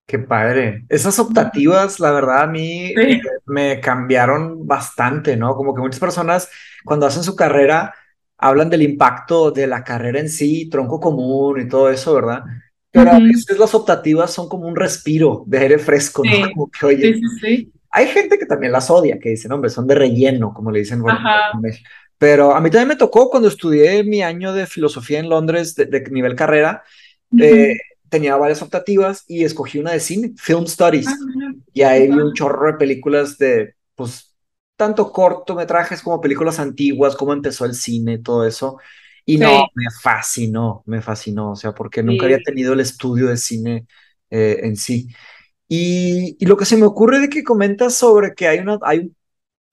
Qué 0.07 0.19
padre. 0.19 0.85
Esas 0.89 1.19
optativas, 1.19 1.99
la 1.99 2.13
verdad, 2.13 2.43
a 2.43 2.47
mí 2.47 2.93
sí. 2.95 3.21
me 3.47 3.81
cambiaron 3.81 4.67
bastante, 4.67 5.37
¿no? 5.37 5.55
Como 5.57 5.75
que 5.75 5.81
muchas 5.81 6.01
personas 6.01 6.51
cuando 6.85 7.07
hacen 7.07 7.23
su 7.23 7.35
carrera 7.35 7.95
hablan 8.37 8.69
del 8.69 8.83
impacto 8.83 9.51
de 9.51 9.67
la 9.67 9.83
carrera 9.83 10.21
en 10.21 10.29
sí, 10.29 10.69
tronco 10.69 11.01
común 11.01 11.61
y 11.61 11.69
todo 11.69 11.89
eso, 11.91 12.15
¿verdad? 12.15 12.43
Pero 12.91 13.11
uh 13.11 13.15
-huh. 13.15 13.17
a 13.17 13.27
veces 13.27 13.59
las 13.59 13.75
optativas 13.75 14.31
son 14.33 14.49
como 14.49 14.69
un 14.69 14.77
respiro 14.77 15.45
de 15.47 15.59
aire 15.59 15.79
fresco, 15.79 16.23
sí. 16.23 16.41
¿no? 16.41 16.51
Como 16.53 16.71
que, 16.71 16.87
oye, 16.87 17.15
sí, 17.15 17.21
sí, 17.41 17.73
hay 17.91 18.09
gente 18.09 18.39
que 18.39 18.47
también 18.47 18.73
las 18.73 18.91
odia, 18.91 19.19
que 19.19 19.31
dicen, 19.31 19.53
hombre, 19.53 19.71
son 19.71 19.87
de 19.87 19.95
relleno, 19.95 20.53
como 20.53 20.71
le 20.71 20.81
dicen. 20.81 21.01
Bueno, 21.01 21.19
pero 22.19 22.55
a 22.55 22.61
mí 22.61 22.69
también 22.69 22.89
me 22.89 22.97
tocó 22.97 23.31
cuando 23.31 23.49
estudié 23.49 24.03
mi 24.03 24.21
año 24.23 24.53
de 24.53 24.67
filosofía 24.67 25.21
en 25.21 25.29
Londres 25.29 25.75
de, 25.77 25.87
de 25.87 26.01
nivel 26.11 26.35
carrera, 26.35 26.83
uh 27.31 27.37
-huh. 27.37 27.45
eh, 27.45 27.77
tenía 28.15 28.37
varias 28.37 28.63
optativas 28.63 29.25
y 29.27 29.43
escogí 29.43 29.81
una 29.81 29.91
de 29.91 29.99
cine, 29.99 30.35
Film 30.37 30.67
Studies. 30.67 31.07
-huh. 31.07 31.61
Y 31.73 31.83
ahí 31.83 32.07
vi 32.07 32.17
un 32.17 32.33
chorro 32.33 32.69
de 32.71 32.79
películas 32.79 33.37
de, 33.39 33.75
pues, 33.97 34.37
tanto 34.77 35.11
cortometrajes 35.11 36.01
como 36.01 36.21
películas 36.21 36.61
antiguas, 36.61 37.17
cómo 37.17 37.33
empezó 37.33 37.65
el 37.65 37.75
cine, 37.75 38.19
todo 38.19 38.47
eso. 38.47 38.79
Y 39.27 39.39
no, 39.39 39.49
sí. 39.49 39.65
me 39.75 39.85
fascinó, 40.01 40.85
me 40.87 41.03
fascinó, 41.03 41.53
o 41.53 41.57
sea, 41.57 41.73
porque 41.73 42.03
sí. 42.03 42.07
nunca 42.07 42.27
había 42.27 42.39
tenido 42.39 42.73
el 42.73 42.81
estudio 42.81 43.27
de 43.27 43.37
cine 43.37 43.87
eh, 44.31 44.61
en 44.63 44.77
sí. 44.77 45.09
Y, 45.67 46.37
y, 46.39 46.47
lo 46.47 46.57
que 46.57 46.67
se 46.67 46.77
me 46.77 46.87
ocurre 46.87 47.19
de 47.19 47.29
que 47.29 47.43
comentas 47.43 47.95
sobre 47.95 48.35
que 48.35 48.47
hay, 48.47 48.61
una, 48.61 48.79
hay 48.83 49.11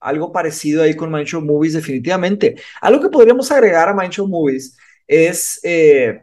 algo 0.00 0.32
parecido 0.32 0.82
ahí 0.82 0.96
con 0.96 1.12
Mindshow 1.12 1.42
Movies, 1.42 1.74
definitivamente. 1.74 2.56
Algo 2.80 3.00
que 3.00 3.08
podríamos 3.08 3.52
agregar 3.52 3.88
a 3.88 3.94
Mindshow 3.94 4.26
Movies 4.26 4.76
es, 5.06 5.60
eh, 5.62 6.22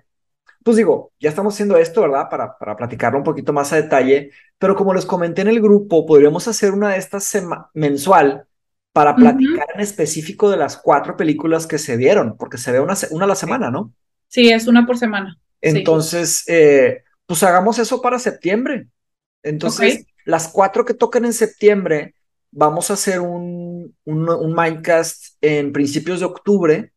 pues 0.63 0.77
digo, 0.77 1.13
ya 1.19 1.29
estamos 1.29 1.53
haciendo 1.53 1.77
esto, 1.77 2.01
¿verdad? 2.01 2.29
Para, 2.29 2.57
para 2.57 2.75
platicarlo 2.75 3.17
un 3.17 3.23
poquito 3.23 3.53
más 3.53 3.71
a 3.73 3.77
detalle, 3.77 4.31
pero 4.57 4.75
como 4.75 4.93
les 4.93 5.05
comenté 5.05 5.41
en 5.41 5.47
el 5.47 5.61
grupo, 5.61 6.05
podríamos 6.05 6.47
hacer 6.47 6.73
una 6.73 6.89
de 6.89 6.97
estas 6.97 7.31
mensual 7.73 8.45
para 8.91 9.15
platicar 9.15 9.67
en 9.75 9.81
específico 9.81 10.49
de 10.49 10.57
las 10.57 10.77
cuatro 10.77 11.15
películas 11.15 11.67
que 11.67 11.77
se 11.77 11.95
dieron, 11.95 12.35
porque 12.37 12.57
se 12.57 12.71
ve 12.71 12.79
una, 12.79 12.95
una 13.11 13.25
a 13.25 13.27
la 13.27 13.35
semana, 13.35 13.71
¿no? 13.71 13.93
Sí, 14.27 14.49
es 14.49 14.67
una 14.67 14.85
por 14.85 14.97
semana. 14.97 15.37
Entonces, 15.61 16.43
eh, 16.47 17.03
pues 17.25 17.43
hagamos 17.43 17.79
eso 17.79 18.01
para 18.01 18.19
septiembre. 18.19 18.87
Entonces, 19.43 20.05
las 20.25 20.47
cuatro 20.47 20.85
que 20.85 20.93
toquen 20.93 21.25
en 21.25 21.33
septiembre, 21.33 22.15
vamos 22.51 22.89
a 22.89 22.93
hacer 22.93 23.19
un, 23.21 23.95
un, 24.03 24.29
un 24.29 24.53
Mindcast 24.53 25.35
en 25.41 25.71
principios 25.71 26.19
de 26.19 26.25
octubre 26.25 26.91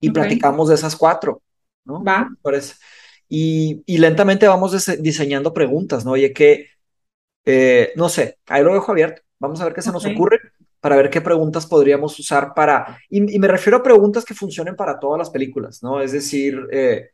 y 0.00 0.10
platicamos 0.10 0.68
de 0.68 0.74
esas 0.74 0.96
cuatro, 0.96 1.42
¿no? 1.84 2.02
Va. 2.02 2.28
Y, 3.28 3.82
y 3.86 3.98
lentamente 3.98 4.46
vamos 4.46 4.86
diseñando 5.00 5.54
preguntas, 5.54 6.04
¿no? 6.04 6.12
Oye, 6.12 6.32
que, 6.32 6.66
eh, 7.44 7.92
no 7.96 8.08
sé, 8.08 8.38
ahí 8.46 8.62
lo 8.62 8.74
dejo 8.74 8.92
abierto. 8.92 9.22
Vamos 9.38 9.60
a 9.60 9.64
ver 9.64 9.74
qué 9.74 9.82
se 9.82 9.92
nos 9.92 10.04
ocurre 10.06 10.38
para 10.82 10.96
ver 10.96 11.10
qué 11.10 11.20
preguntas 11.20 11.66
podríamos 11.66 12.18
usar 12.18 12.54
para, 12.54 12.98
y, 13.08 13.20
me 13.20 13.46
refiero 13.48 13.78
a 13.78 13.82
preguntas 13.84 14.24
que 14.24 14.34
funcionen 14.34 14.74
para 14.74 14.98
todas 14.98 15.16
las 15.16 15.30
películas, 15.30 15.80
¿no? 15.80 16.00
Es 16.00 16.10
decir, 16.10 16.58
eh, 16.72 17.10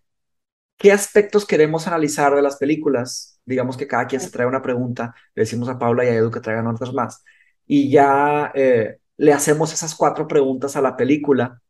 ¿qué 0.78 0.92
aspectos 0.92 1.46
queremos 1.46 1.86
analizar 1.86 2.34
de 2.34 2.42
las 2.42 2.56
películas? 2.56 3.40
Digamos 3.44 3.76
que 3.76 3.86
cada 3.86 4.06
quien 4.06 4.22
se 4.22 4.30
trae 4.30 4.46
una 4.46 4.62
pregunta, 4.62 5.14
le 5.34 5.42
decimos 5.42 5.68
a 5.68 5.78
Paula 5.78 6.04
y 6.04 6.08
a 6.08 6.14
Edu 6.14 6.30
que 6.30 6.40
traigan 6.40 6.66
otras 6.66 6.94
más, 6.94 7.22
y 7.66 7.90
ya 7.90 8.52
eh, 8.54 8.98
le 9.18 9.32
hacemos 9.34 9.72
esas 9.74 9.94
cuatro 9.94 10.26
preguntas 10.26 10.74
a 10.76 10.80
la 10.80 10.96
película 10.96 11.60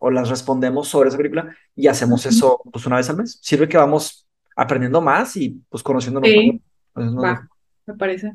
o 0.00 0.10
las 0.10 0.28
respondemos 0.28 0.88
sobre 0.88 1.10
esa 1.10 1.18
película 1.18 1.54
y 1.76 1.86
hacemos 1.86 2.24
eso 2.26 2.60
pues 2.72 2.86
una 2.86 2.96
vez 2.96 3.08
al 3.10 3.18
mes. 3.18 3.38
Sirve 3.42 3.68
que 3.68 3.76
vamos 3.76 4.26
aprendiendo 4.56 5.00
más 5.00 5.36
y 5.36 5.62
pues 5.68 5.82
conociéndonos 5.82 6.28
sí. 6.28 6.60
Va, 6.96 7.48
me 7.86 7.94
parece. 7.94 8.32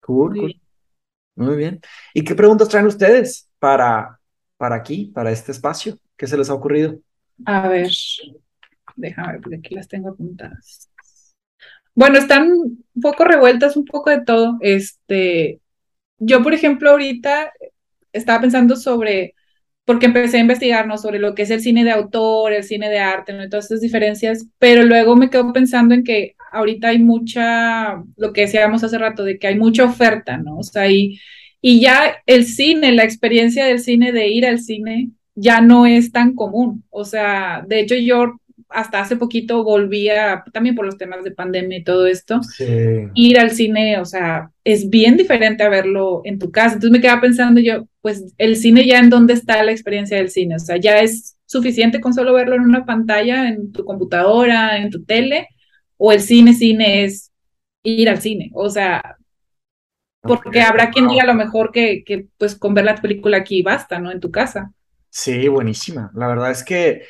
Cool, 0.00 0.30
Muy, 0.32 0.46
Bien. 0.46 0.60
Muy 1.36 1.56
bien. 1.56 1.80
¿Y 2.12 2.24
qué 2.24 2.34
preguntas 2.34 2.68
traen 2.68 2.86
ustedes 2.86 3.48
para, 3.58 4.20
para 4.56 4.74
aquí, 4.74 5.06
para 5.14 5.30
este 5.30 5.52
espacio? 5.52 5.96
¿Qué 6.16 6.26
se 6.26 6.36
les 6.36 6.50
ha 6.50 6.54
ocurrido? 6.54 6.98
A 7.46 7.68
ver, 7.68 7.88
déjame 8.96 9.32
ver, 9.32 9.40
porque 9.40 9.56
aquí 9.56 9.74
las 9.74 9.88
tengo 9.88 10.10
apuntadas. 10.10 10.90
Bueno, 11.94 12.18
están 12.18 12.50
un 12.52 12.84
poco 13.00 13.24
revueltas, 13.24 13.76
un 13.76 13.84
poco 13.84 14.10
de 14.10 14.24
todo. 14.24 14.58
Este, 14.60 15.60
yo, 16.18 16.42
por 16.42 16.52
ejemplo, 16.52 16.90
ahorita 16.90 17.52
estaba 18.12 18.40
pensando 18.40 18.76
sobre, 18.76 19.34
porque 19.84 20.06
empecé 20.06 20.36
a 20.36 20.40
investigar, 20.40 20.86
¿no? 20.86 20.98
Sobre 20.98 21.18
lo 21.18 21.34
que 21.34 21.42
es 21.42 21.50
el 21.50 21.60
cine 21.60 21.84
de 21.84 21.90
autor, 21.90 22.52
el 22.52 22.64
cine 22.64 22.88
de 22.88 22.98
arte, 22.98 23.32
¿no? 23.32 23.48
Todas 23.48 23.66
esas 23.66 23.80
diferencias, 23.80 24.46
pero 24.58 24.84
luego 24.84 25.16
me 25.16 25.30
quedo 25.30 25.52
pensando 25.52 25.94
en 25.94 26.04
que 26.04 26.36
ahorita 26.52 26.88
hay 26.88 26.98
mucha, 26.98 28.02
lo 28.16 28.32
que 28.32 28.42
decíamos 28.42 28.84
hace 28.84 28.98
rato, 28.98 29.24
de 29.24 29.38
que 29.38 29.48
hay 29.48 29.58
mucha 29.58 29.84
oferta, 29.84 30.36
¿no? 30.36 30.58
O 30.58 30.62
sea, 30.62 30.88
y, 30.90 31.18
y 31.60 31.80
ya 31.80 32.16
el 32.26 32.46
cine, 32.46 32.92
la 32.92 33.04
experiencia 33.04 33.66
del 33.66 33.80
cine, 33.80 34.12
de 34.12 34.28
ir 34.28 34.46
al 34.46 34.60
cine, 34.60 35.10
ya 35.34 35.60
no 35.60 35.86
es 35.86 36.12
tan 36.12 36.34
común. 36.34 36.84
O 36.90 37.04
sea, 37.04 37.64
de 37.66 37.80
hecho 37.80 37.94
yo 37.96 38.36
hasta 38.68 39.00
hace 39.00 39.16
poquito 39.16 39.64
volvía, 39.64 40.44
también 40.52 40.74
por 40.74 40.86
los 40.86 40.96
temas 40.96 41.24
de 41.24 41.32
pandemia 41.32 41.78
y 41.78 41.84
todo 41.84 42.06
esto, 42.06 42.40
ir 43.14 43.38
al 43.38 43.50
cine, 43.50 43.98
o 43.98 44.04
sea, 44.04 44.50
es 44.64 44.88
bien 44.88 45.16
diferente 45.16 45.64
a 45.64 45.68
verlo 45.68 46.22
en 46.24 46.38
tu 46.38 46.50
casa. 46.50 46.74
Entonces 46.74 46.92
me 46.92 47.00
quedaba 47.00 47.20
pensando 47.20 47.60
yo, 47.60 47.86
pues 48.00 48.32
el 48.38 48.56
cine 48.56 48.86
ya 48.86 48.98
en 48.98 49.10
dónde 49.10 49.34
está 49.34 49.62
la 49.62 49.72
experiencia 49.72 50.16
del 50.16 50.30
cine, 50.30 50.56
o 50.56 50.58
sea, 50.58 50.76
ya 50.76 50.98
es 50.98 51.36
suficiente 51.46 52.00
con 52.00 52.14
solo 52.14 52.32
verlo 52.32 52.56
en 52.56 52.62
una 52.62 52.84
pantalla, 52.84 53.48
en 53.48 53.72
tu 53.72 53.84
computadora, 53.84 54.78
en 54.78 54.90
tu 54.90 55.04
tele, 55.04 55.48
o 55.96 56.12
el 56.12 56.20
cine, 56.20 56.54
cine 56.54 57.04
es 57.04 57.30
ir 57.82 58.08
al 58.08 58.20
cine, 58.20 58.50
o 58.54 58.68
sea, 58.68 59.16
porque 60.22 60.60
habrá 60.60 60.90
quien 60.90 61.08
diga 61.08 61.22
a 61.22 61.26
lo 61.26 61.34
mejor 61.34 61.72
que, 61.72 62.04
que 62.04 62.26
pues 62.36 62.54
con 62.54 62.74
ver 62.74 62.84
la 62.84 62.96
película 62.96 63.38
aquí 63.38 63.62
basta, 63.62 63.98
¿no? 63.98 64.10
En 64.10 64.20
tu 64.20 64.30
casa. 64.30 64.72
Sí, 65.08 65.48
buenísima. 65.48 66.10
La 66.14 66.28
verdad 66.28 66.50
es 66.50 66.62
que 66.62 67.02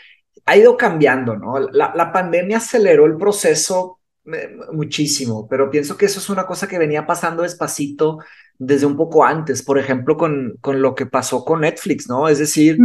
ha 0.47 0.57
ido 0.57 0.77
cambiando, 0.77 1.37
¿no? 1.37 1.59
La, 1.59 1.93
la 1.95 2.13
pandemia 2.13 2.59
aceleró 2.59 3.07
el 3.07 3.17
proceso 3.17 4.01
eh, 4.33 4.57
muchísimo, 4.73 5.49
pero 5.49 5.71
pienso 5.71 5.97
que 5.97 6.07
eso 6.07 6.21
es 6.21 6.31
una 6.31 6.47
cosa 6.47 6.69
que 6.69 6.79
venía 6.79 7.07
pasando 7.07 7.43
despacito 7.43 8.19
desde 8.63 8.85
un 8.85 8.95
poco 8.95 9.25
antes, 9.25 9.63
por 9.63 9.79
ejemplo, 9.79 10.19
con, 10.19 10.59
con 10.61 10.83
lo 10.83 10.95
que 10.95 11.07
pasó 11.07 11.47
con 11.47 11.63
Netflix, 11.63 12.11
¿no? 12.11 12.29
Es 12.29 12.39
decir, 12.39 12.77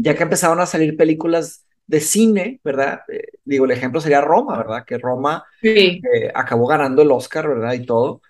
ya 0.00 0.14
que 0.14 0.22
empezaron 0.22 0.60
a 0.60 0.66
salir 0.66 0.94
películas 0.94 1.64
de 1.86 2.00
cine, 2.00 2.60
¿verdad? 2.62 3.00
Eh, 3.08 3.24
digo, 3.42 3.64
el 3.64 3.70
ejemplo 3.70 3.98
sería 3.98 4.20
Roma, 4.20 4.58
¿verdad? 4.58 4.84
Que 4.84 4.98
Roma 4.98 5.42
eh, 5.62 6.02
acabó 6.34 6.66
ganando 6.66 7.00
el 7.00 7.10
Oscar, 7.10 7.48
¿verdad? 7.48 7.72
Y 7.72 7.86
todo. 7.86 8.20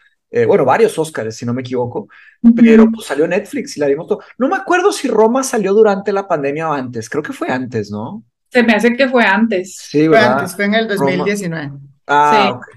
bueno, 0.47 0.65
varios 0.65 0.97
Oscars, 0.97 1.35
si 1.35 1.45
no 1.45 1.53
me 1.53 1.63
equivoco, 1.63 2.07
pero 2.55 2.89
pues 2.93 3.09
salió 3.09 3.27
Netflix 3.27 3.77
y 3.77 3.81
la 3.81 3.89
vimos 3.89 4.07
todo. 4.07 4.21
No 4.39 4.47
me 4.47 4.55
acuerdo 4.55 4.93
si 4.93 5.09
Roma 5.09 5.43
salió 5.43 5.75
durante 5.75 6.13
la 6.13 6.29
pandemia 6.29 6.71
o 6.71 6.73
antes, 6.73 7.11
creo 7.11 7.23
que 7.25 7.33
fue 7.33 7.49
antes, 7.49 7.91
¿no? 7.91 8.23
Se 8.49 8.63
me 8.63 8.75
hace 8.75 8.95
que 8.97 9.09
fue 9.09 9.25
antes. 9.25 9.77
Sí, 9.77 10.07
Fue 10.07 10.21
antes, 10.21 10.55
fue 10.55 10.67
en 10.67 10.75
el 10.75 10.87
2019. 10.87 11.73
Ah, 12.07 12.61
sí. 12.63 12.69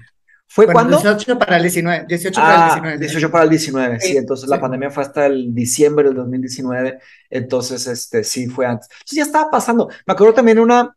¿Fue 0.52 0.66
cuándo? 0.66 0.96
18 0.98 1.38
para 1.38 1.56
el 1.58 1.62
19. 1.62 2.06
18 2.08 2.40
para 2.40 2.54
el 2.56 2.64
19. 2.64 2.98
18 2.98 3.30
para 3.30 3.44
el 3.44 3.50
19, 3.50 4.00
sí. 4.00 4.16
entonces 4.16 4.48
la 4.48 4.60
pandemia 4.60 4.90
fue 4.90 5.04
hasta 5.04 5.26
el 5.26 5.54
diciembre 5.54 6.06
del 6.06 6.16
2019. 6.16 6.98
Entonces, 7.30 7.86
este, 7.86 8.24
sí, 8.24 8.48
fue 8.48 8.66
antes. 8.66 8.88
Entonces 8.90 9.16
ya 9.16 9.22
estaba 9.22 9.48
pasando. 9.48 9.88
Me 10.04 10.12
acuerdo 10.12 10.34
también 10.34 10.58
una, 10.58 10.96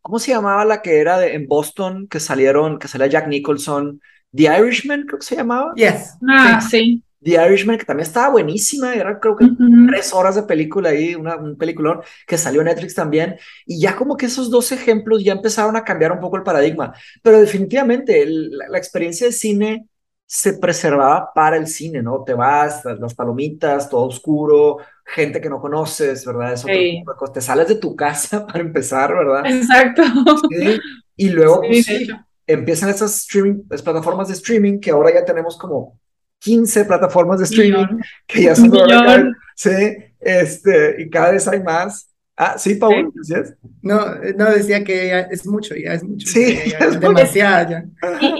¿cómo 0.00 0.18
se 0.18 0.30
llamaba 0.30 0.64
la 0.64 0.80
que 0.80 0.98
era 0.98 1.18
de, 1.18 1.34
en 1.34 1.46
Boston 1.46 2.08
que 2.08 2.20
salieron, 2.20 2.78
que 2.78 2.88
salía 2.88 3.06
Jack 3.08 3.28
Nicholson? 3.28 4.00
The 4.34 4.44
Irishman, 4.44 5.02
creo 5.02 5.18
que 5.18 5.26
se 5.26 5.36
llamaba. 5.36 5.74
Yes. 5.74 6.16
Ah, 6.26 6.58
sí. 6.62 7.02
The 7.22 7.32
Irishman, 7.32 7.76
que 7.76 7.84
también 7.84 8.06
estaba 8.06 8.30
buenísima, 8.30 8.94
era 8.94 9.20
creo 9.20 9.36
que 9.36 9.46
tres 9.88 10.12
horas 10.14 10.36
de 10.36 10.42
película 10.44 10.88
ahí, 10.88 11.14
una, 11.14 11.36
un 11.36 11.56
peliculón 11.56 12.00
que 12.26 12.38
salió 12.38 12.62
en 12.62 12.68
Netflix 12.68 12.94
también, 12.94 13.36
y 13.66 13.78
ya 13.80 13.94
como 13.94 14.16
que 14.16 14.26
esos 14.26 14.50
dos 14.50 14.72
ejemplos 14.72 15.22
ya 15.22 15.32
empezaron 15.32 15.76
a 15.76 15.84
cambiar 15.84 16.12
un 16.12 16.20
poco 16.20 16.36
el 16.36 16.42
paradigma, 16.42 16.94
pero 17.22 17.38
definitivamente 17.38 18.24
la, 18.26 18.78
experiencia 18.78 19.26
de 19.26 19.32
cine 19.32 19.86
se 20.24 20.54
preservaba 20.54 21.30
para 21.34 21.56
el 21.56 21.66
cine, 21.66 22.02
¿no? 22.02 22.24
Te 22.24 22.32
vas, 22.32 22.84
las 22.84 23.14
palomitas, 23.14 23.90
todo 23.90 24.06
oscuro, 24.06 24.78
gente 25.04 25.40
que 25.40 25.50
no 25.50 25.60
conoces, 25.60 26.24
¿verdad? 26.24 26.54
Eso 26.54 26.68
te 27.34 27.40
sales 27.42 27.68
de 27.68 27.74
tu 27.74 27.94
casa 27.94 28.46
para 28.46 28.60
empezar, 28.60 29.14
¿verdad? 29.14 29.44
Exacto. 29.44 30.02
Y 31.16 31.28
luego 31.28 31.60
pues, 31.60 31.86
empiezan 32.46 32.88
esas 32.88 33.14
streaming, 33.14 33.64
las 33.68 33.82
plataformas 33.82 34.28
de 34.28 34.34
streaming 34.34 34.80
que 34.80 34.90
ahora 34.90 35.12
ya 35.12 35.24
tenemos 35.24 35.58
como 35.58 35.99
15 36.40 36.84
plataformas 36.84 37.38
de 37.38 37.44
streaming 37.44 38.00
que 38.26 38.42
ya 38.42 38.54
son 38.54 38.72
sí, 39.54 39.70
este, 40.20 41.02
y 41.02 41.10
cada 41.10 41.32
vez 41.32 41.46
hay 41.48 41.62
más. 41.62 42.06
Ah, 42.36 42.56
sí, 42.56 42.76
Paul, 42.76 43.12
¿decías? 43.14 43.54
No, 43.82 44.14
no, 44.36 44.50
decía 44.50 44.82
que 44.82 45.26
es 45.30 45.46
mucho, 45.46 45.74
ya 45.76 45.92
es 45.92 46.02
mucho. 46.02 46.26
Sí, 46.26 46.58
ya, 46.70 46.78
es 46.80 46.98
demasiado, 46.98 47.70
ya. 47.70 47.84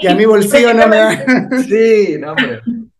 Ya 0.03 0.15
mi 0.15 0.25
bolsillo 0.25 0.73
no 0.73 0.89
me 0.89 0.97
da. 0.97 1.49
Sí, 1.69 2.17
no, 2.19 2.33
hombre. 2.33 2.61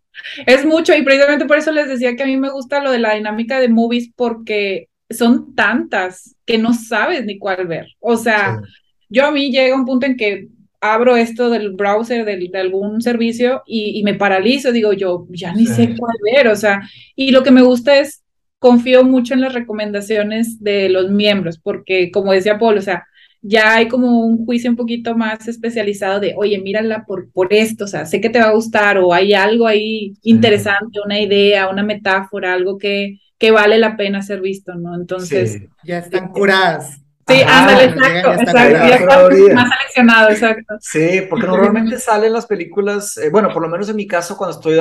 Es 0.47 0.67
mucho, 0.67 0.95
y 0.95 1.03
precisamente 1.03 1.47
por 1.47 1.57
eso 1.57 1.73
les 1.73 1.89
decía 1.89 2.15
que 2.15 2.23
a 2.23 2.27
mí 2.27 2.37
me 2.37 2.51
gusta 2.51 2.83
lo 2.83 2.93
de 2.93 2.99
la 2.99 3.15
dinámica 3.15 3.59
de 3.59 3.71
movies, 3.71 4.13
porque 4.15 4.89
son 5.09 5.55
tantas 5.55 6.37
que 6.45 6.59
no 6.59 6.75
sabes 6.75 7.25
ni 7.25 7.39
cuál 7.39 7.67
ver. 7.67 7.87
O 8.01 8.17
sea, 8.17 8.61
yo 9.09 9.27
a 9.27 9.31
mí 9.31 9.51
llega 9.51 9.75
un 9.75 9.87
punto 9.87 10.07
en 10.07 10.17
que 10.17 10.49
abro 10.81 11.17
esto 11.17 11.51
del 11.51 11.73
browser 11.73 12.25
de 12.25 12.59
algún 12.59 13.03
servicio 13.03 13.63
y, 13.67 14.03
me 14.03 14.15
paralizo, 14.15 14.73
digo 14.73 14.93
yo, 14.93 15.27
ya 15.31 15.53
ni 15.53 15.67
sé 15.67 15.95
cuál 15.99 16.17
ver, 16.35 16.49
o 16.49 16.57
sea, 16.57 16.83
y 17.15 17.31
lo 17.31 17.43
que 17.43 17.51
me 17.51 17.63
gusta 17.63 17.99
es, 17.99 18.23
confío 18.59 19.05
mucho 19.05 19.35
en 19.35 19.41
las 19.41 19.55
recomendaciones 19.55 20.63
de 20.63 20.89
los 20.89 21.11
miembros, 21.11 21.59
porque 21.59 22.11
como 22.11 22.33
decía 22.33 22.59
Paul, 22.59 22.79
o 22.79 22.83
sea, 22.83 23.07
ya 23.43 23.75
hay 23.75 23.89
como 23.89 24.27
un 24.27 24.45
juicio 24.45 24.71
un 24.71 24.77
poquito 24.77 25.17
más 25.17 25.49
especializado 25.49 26.21
de, 26.21 26.35
oye, 26.37 26.59
mírala 26.59 27.05
por, 27.07 27.31
por 27.33 27.53
esto, 27.53 27.85
o 27.85 27.89
sea, 27.89 28.05
sé 28.05 28.21
que 28.21 28.29
te 28.29 28.39
va 28.39 28.47
a 28.47 28.55
gustar 28.55 28.99
o 28.99 29.15
hay 29.15 29.33
algo 29.33 29.67
ahí 29.67 30.15
interesante, 30.23 31.01
una 31.05 31.21
idea, 31.21 31.71
una 31.71 31.83
metáfora, 31.83 32.53
algo 32.53 32.77
que, 32.77 33.19
que 33.39 33.51
vale 33.51 33.79
la 33.79 33.97
pena 33.97 34.21
ser 34.21 34.43
visto, 34.43 34.75
¿no? 34.75 34.95
Entonces... 34.95 35.63
Ya 35.83 35.99
están 35.99 36.29
curadas. 36.29 37.01
Sí, 37.31 37.43
ándale, 37.47 37.85
exacto, 37.85 38.33
exacto. 38.33 39.55
más 39.55 39.69
seleccionado, 39.71 40.31
exacto. 40.31 40.75
Sí, 40.81 41.23
porque 41.29 41.47
normalmente 41.47 41.99
salen 42.01 42.33
las 42.33 42.47
películas, 42.47 43.17
eh, 43.19 43.31
bueno, 43.31 43.51
por 43.53 43.63
lo 43.63 43.69
menos 43.69 43.89
en 43.89 43.97
mi 43.97 44.07
caso, 44.07 44.37
cuando 44.37 44.57
estoy, 44.57 44.79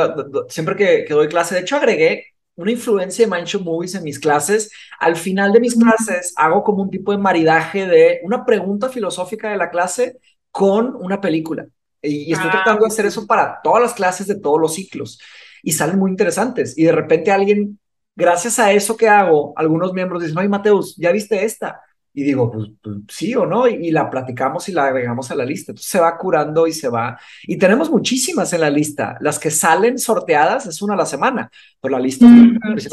siempre 0.49 0.75
que, 0.75 1.05
que, 1.05 1.13
doy 1.13 1.27
clase, 1.27 1.55
de 1.55 1.61
hecho 1.61 1.75
agregué 1.75 2.25
una 2.59 2.71
influencia 2.71 3.25
de 3.25 3.29
Mancho 3.29 3.61
Movies 3.61 3.95
en 3.95 4.03
mis 4.03 4.19
clases. 4.19 4.69
Al 4.99 5.15
final 5.15 5.53
de 5.53 5.61
mis 5.61 5.75
clases 5.75 6.33
hago 6.35 6.61
como 6.63 6.83
un 6.83 6.89
tipo 6.89 7.13
de 7.13 7.17
maridaje 7.17 7.87
de 7.87 8.19
una 8.23 8.45
pregunta 8.45 8.89
filosófica 8.89 9.49
de 9.49 9.57
la 9.57 9.69
clase 9.69 10.19
con 10.51 10.93
una 10.99 11.21
película. 11.21 11.67
Y, 12.01 12.31
estoy 12.33 12.49
ah, 12.49 12.51
tratando 12.51 12.81
de 12.81 12.87
hacer 12.87 13.05
eso 13.05 13.25
para 13.25 13.61
todas 13.63 13.81
las 13.81 13.93
clases 13.93 14.27
de 14.27 14.35
todos 14.35 14.59
los 14.59 14.75
ciclos. 14.75 15.19
Y 15.63 15.71
salen 15.71 15.99
muy 15.99 16.11
interesantes. 16.11 16.77
Y 16.77 16.83
de 16.83 16.91
repente 16.91 17.31
alguien, 17.31 17.79
gracias 18.13 18.59
a 18.59 18.73
eso 18.73 18.97
que 18.97 19.07
hago, 19.07 19.53
algunos 19.55 19.93
miembros 19.93 20.21
dicen, 20.21 20.37
ay, 20.37 20.49
Mateus, 20.49 20.95
¿ya 20.97 21.13
viste 21.13 21.45
esta? 21.45 21.81
Y 22.19 22.23
digo, 22.23 22.51
pues, 22.51 22.67
pues 22.83 22.97
sí 23.07 23.33
o 23.33 23.45
no, 23.45 23.65
y, 23.65 23.91
la 23.91 24.09
platicamos 24.09 24.67
y 24.67 24.73
la 24.73 24.87
agregamos 24.87 25.31
a 25.31 25.35
la 25.35 25.45
lista. 25.45 25.71
Entonces 25.71 25.89
se 25.89 26.01
va 26.01 26.17
curando 26.17 26.67
y 26.67 26.73
se 26.73 26.89
va. 26.89 27.17
Y 27.43 27.57
tenemos 27.57 27.89
muchísimas 27.89 28.51
en 28.51 28.59
la 28.59 28.69
lista. 28.69 29.15
Las 29.21 29.39
que 29.39 29.49
salen 29.49 29.97
sorteadas 29.97 30.65
es 30.65 30.81
una 30.81 30.95
a 30.95 30.97
la 30.97 31.05
semana, 31.05 31.49
pero 31.79 31.93
la 31.93 32.03
lista... 32.03 32.25
sí, 32.77 32.89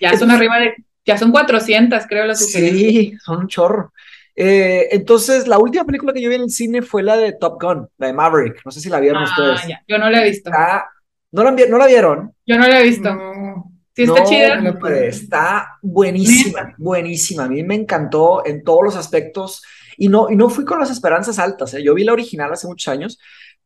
ya 0.00 0.16
son 0.16 0.30
arriba 0.30 0.58
de, 0.58 0.74
ya 1.04 1.18
son 1.18 1.30
400, 1.32 2.06
creo, 2.06 2.24
las 2.24 2.50
Sí, 2.50 3.12
son 3.22 3.40
un 3.40 3.46
chorro. 3.46 3.92
Eh, 4.34 4.88
entonces, 4.92 5.46
la 5.46 5.58
última 5.58 5.84
película 5.84 6.14
que 6.14 6.22
yo 6.22 6.30
vi 6.30 6.36
en 6.36 6.42
el 6.44 6.50
cine 6.50 6.80
fue 6.80 7.02
la 7.02 7.18
de 7.18 7.34
Top 7.34 7.60
Gun, 7.60 7.90
la 7.98 8.06
de 8.06 8.14
Maverick. 8.14 8.62
No 8.64 8.70
sé 8.70 8.80
si 8.80 8.88
la 8.88 9.00
vieron 9.00 9.22
ah, 9.22 9.26
ustedes. 9.26 9.68
Ya. 9.68 9.82
Yo 9.86 9.98
no 9.98 10.08
la 10.08 10.22
he 10.24 10.30
visto. 10.30 10.48
¿no, 10.48 11.44
la, 11.44 11.66
¿No 11.68 11.76
la 11.76 11.86
vieron? 11.86 12.34
Yo 12.46 12.56
no 12.56 12.66
la 12.66 12.80
he 12.80 12.84
visto. 12.84 13.10
Sí, 14.00 14.10
está 14.10 14.24
chida. 14.24 14.78
está 15.06 15.78
buenísima, 15.82 16.74
buenísima. 16.78 17.44
A 17.44 17.48
mí 17.48 17.62
me 17.62 17.74
encantó 17.74 18.44
en 18.46 18.64
todos 18.64 18.84
los 18.84 18.96
aspectos. 18.96 19.62
Y 19.96 20.08
no, 20.08 20.30
y 20.30 20.36
no 20.36 20.48
fui 20.48 20.64
con 20.64 20.80
las 20.80 20.90
esperanzas 20.90 21.38
altas. 21.38 21.74
¿eh? 21.74 21.82
Yo 21.82 21.94
vi 21.94 22.04
la 22.04 22.14
original 22.14 22.50
hace 22.52 22.66
muchos 22.66 22.88
años, 22.88 23.18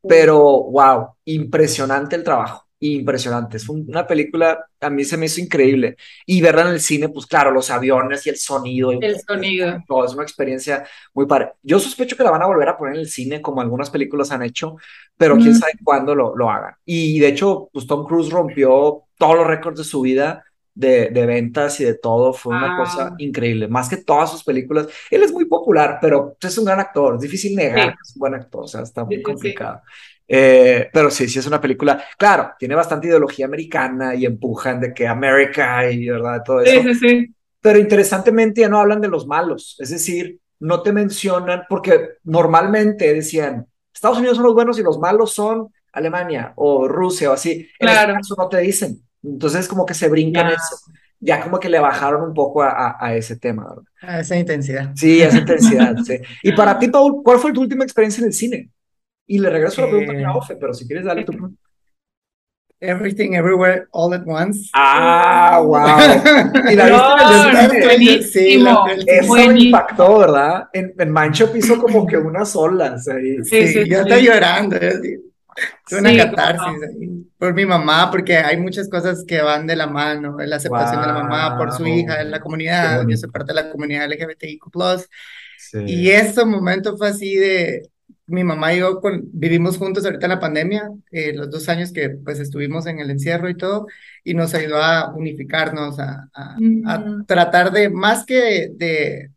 pero 0.03 0.64
wow, 0.64 1.11
impresionante 1.25 2.16
el 2.16 2.25
trabajo 2.25 2.64
impresionante. 2.92 3.57
Es 3.57 3.68
una 3.68 4.07
película, 4.07 4.66
a 4.81 4.90
mí 4.90 5.05
se 5.05 5.16
me 5.16 5.27
hizo 5.27 5.40
increíble. 5.40 5.97
Y 6.27 6.40
verla 6.40 6.62
en 6.62 6.68
el 6.68 6.81
cine, 6.81 7.09
pues 7.09 7.27
claro, 7.27 7.51
los 7.51 7.70
aviones 7.70 8.27
y 8.27 8.31
el 8.31 8.37
sonido. 8.37 8.92
el 8.92 9.20
sonido. 9.20 9.83
Todo, 9.87 10.05
es 10.05 10.14
una 10.14 10.23
experiencia 10.23 10.85
muy 11.12 11.27
padre. 11.27 11.53
Yo 11.62 11.79
sospecho 11.79 12.16
que 12.16 12.25
la 12.25 12.31
van 12.31 12.42
a 12.42 12.47
volver 12.47 12.68
a 12.68 12.77
poner 12.77 12.94
en 12.94 13.01
el 13.01 13.09
cine, 13.09 13.40
como 13.40 13.61
algunas 13.61 13.90
películas 13.90 14.31
han 14.31 14.42
hecho, 14.42 14.77
pero 15.16 15.37
quién 15.37 15.55
sabe 15.55 15.73
cuándo 15.83 16.14
lo, 16.14 16.37
lo 16.37 16.51
hagan. 16.51 16.75
Y 16.85 17.18
de 17.18 17.29
hecho, 17.29 17.70
pues 17.73 17.87
Tom 17.87 18.07
Cruise 18.07 18.31
rompió 18.31 19.05
todos 19.18 19.37
los 19.37 19.46
récords 19.46 19.79
de 19.79 19.85
su 19.85 20.00
vida. 20.00 20.44
De, 20.77 21.11
de, 21.11 21.24
ventas 21.24 21.79
y 21.79 21.85
de 21.85 21.94
todo, 21.94 22.33
fue 22.33 22.53
una 22.53 22.77
cosa 22.77 23.14
increíble, 23.18 23.68
más 23.68 23.88
que 23.88 23.98
todas 23.98 24.29
sus 24.29 24.42
películas. 24.42 24.88
Él 25.09 25.22
es 25.22 25.33
muy 25.33 25.44
popular, 25.44 25.98
pero 26.03 26.37
es 26.40 26.59
un 26.59 26.64
gran 26.64 26.81
actor, 26.81 27.14
es 27.14 27.20
difícil 27.20 27.55
negar 27.55 27.90
que 27.90 27.98
es 28.03 28.16
un 28.16 28.18
buen 28.18 28.35
actor, 28.35 28.64
o 28.64 28.66
sea, 28.66 28.81
está 28.81 29.05
muy 29.05 29.22
complicado. 29.22 29.83
Eh, 30.27 30.88
pero 30.92 31.11
sí, 31.11 31.29
sí 31.29 31.38
es 31.38 31.46
una 31.46 31.61
película, 31.61 32.03
claro, 32.18 32.53
tiene 32.59 32.74
bastante 32.74 33.07
ideología 33.07 33.46
americana 33.46 34.14
y 34.14 34.24
empujan 34.24 34.81
de 34.81 34.94
que 34.94 35.07
América 35.07 35.90
y 35.90 36.09
verdad, 36.09 36.42
todo 36.44 36.61
eso. 36.62 36.83
Sí, 36.83 36.94
sí, 36.94 37.09
sí. 37.09 37.35
Pero 37.61 37.79
interesantemente 37.79 38.62
ya 38.62 38.68
no 38.68 38.81
hablan 38.81 39.00
de 39.00 39.09
los 39.09 39.27
malos, 39.27 39.77
es 39.79 39.90
decir, 39.90 40.40
no 40.61 40.83
te 40.83 40.92
mencionan, 40.92 41.64
porque 41.68 42.16
normalmente 42.24 43.12
decían, 43.12 43.66
Estados 43.92 44.18
Unidos 44.18 44.37
son 44.37 44.46
los 44.46 44.55
buenos 44.55 44.79
y 44.79 44.83
los 44.83 44.98
malos 44.98 45.33
son 45.33 45.68
Alemania 45.94 46.52
o 46.57 46.88
Rusia 46.88 47.30
o 47.30 47.35
así. 47.35 47.68
En 47.78 47.88
claro. 47.88 48.14
no 48.37 48.48
te 48.48 48.59
dicen. 48.59 49.00
Entonces 49.22 49.68
como 49.68 49.87
que 49.87 49.94
se 49.94 50.09
brincan 50.09 50.48
eso. 50.48 50.76
Ya 51.20 51.40
como 51.40 51.59
que 51.59 51.70
le 51.70 51.78
bajaron 51.78 52.22
un 52.22 52.35
poco 52.35 52.62
a, 52.62 52.96
a, 53.00 53.14
ese 53.14 53.37
tema. 53.37 53.66
¿verdad? 53.68 53.85
A 54.02 54.20
esa 54.20 54.37
intensidad. 54.37 54.92
Sí, 54.94 55.22
a 55.22 55.28
esa 55.28 55.38
intensidad. 55.38 55.96
sí. 56.04 56.18
Y 56.42 56.52
para 56.52 56.78
ti, 56.78 56.88
Paul, 56.88 57.22
¿cuál 57.24 57.38
fue 57.38 57.52
tu 57.52 57.62
última 57.62 57.85
experiencia 57.85 58.20
en 58.20 58.26
el 58.26 58.33
cine? 58.35 58.70
Y 59.26 59.38
le 59.38 59.48
regreso 59.48 59.80
la 59.80 59.88
pregunta 59.88 60.12
a 60.12 60.16
eh, 60.16 60.26
Ofe, 60.37 60.57
pero 60.57 60.74
si 60.74 60.87
quieres 60.87 61.07
darle 61.07 61.24
tu 61.24 61.33
pregunta. 61.33 61.59
Everything 62.80 63.33
Everywhere 63.33 63.87
All 63.92 64.12
at 64.12 64.26
Once. 64.26 64.68
Ah, 64.74 65.61
wow. 65.64 66.70
Y 66.70 66.74
la 66.74 67.48
viste 67.62 67.85
buenísimo. 67.85 68.87
Sí, 68.87 69.04
Eso 69.07 69.52
impactó, 69.52 70.18
¿verdad? 70.18 70.68
En, 70.74 70.92
en 70.98 71.11
Manshop 71.11 71.57
hizo 71.57 71.80
como 71.80 72.07
que 72.07 72.18
unas 72.18 72.54
olas 72.54 73.09
ahí. 73.09 73.42
Sí, 73.44 73.68
sí, 73.68 73.88
yo 73.88 74.00
estoy 74.00 74.26
llorando. 74.26 74.76
Fue 75.84 75.98
una 76.00 76.16
catarsis 76.16 76.82
ahí, 76.82 77.26
por 77.38 77.54
mi 77.54 77.66
mamá, 77.66 78.10
porque 78.10 78.36
hay 78.36 78.56
muchas 78.56 78.88
cosas 78.88 79.24
que 79.26 79.42
van 79.42 79.66
de 79.66 79.76
la 79.76 79.86
mano, 79.86 80.36
la 80.38 80.56
aceptación 80.56 81.00
de 81.00 81.06
la 81.06 81.14
mamá 81.14 81.56
por 81.56 81.72
su 81.72 81.86
hija 81.86 82.20
en 82.22 82.30
la 82.30 82.40
comunidad, 82.40 83.06
yo 83.08 83.16
soy 83.16 83.30
parte 83.30 83.52
de 83.52 83.62
la 83.62 83.70
comunidad 83.70 84.10
LGBTIQ+. 84.10 84.64
Sí. 85.58 85.78
Y 85.86 86.10
ese 86.10 86.44
momento 86.44 86.96
fue 86.96 87.08
así 87.08 87.34
de, 87.36 87.90
mi 88.26 88.42
mamá 88.42 88.72
y 88.72 88.78
yo 88.78 89.00
vivimos 89.32 89.76
juntos 89.76 90.04
ahorita 90.04 90.26
en 90.26 90.30
la 90.30 90.40
pandemia, 90.40 90.90
eh, 91.10 91.34
los 91.34 91.50
dos 91.50 91.68
años 91.68 91.92
que 91.92 92.08
pues 92.10 92.40
estuvimos 92.40 92.86
en 92.86 92.98
el 92.98 93.10
encierro 93.10 93.48
y 93.50 93.56
todo, 93.56 93.86
y 94.22 94.34
nos 94.34 94.54
ayudó 94.54 94.82
a 94.82 95.12
unificarnos, 95.14 95.98
a, 95.98 96.30
a, 96.32 96.56
mm. 96.58 97.26
tratar 97.26 97.70
de, 97.70 97.90
más 97.90 98.24
que 98.24 98.70
de, 98.72 99.30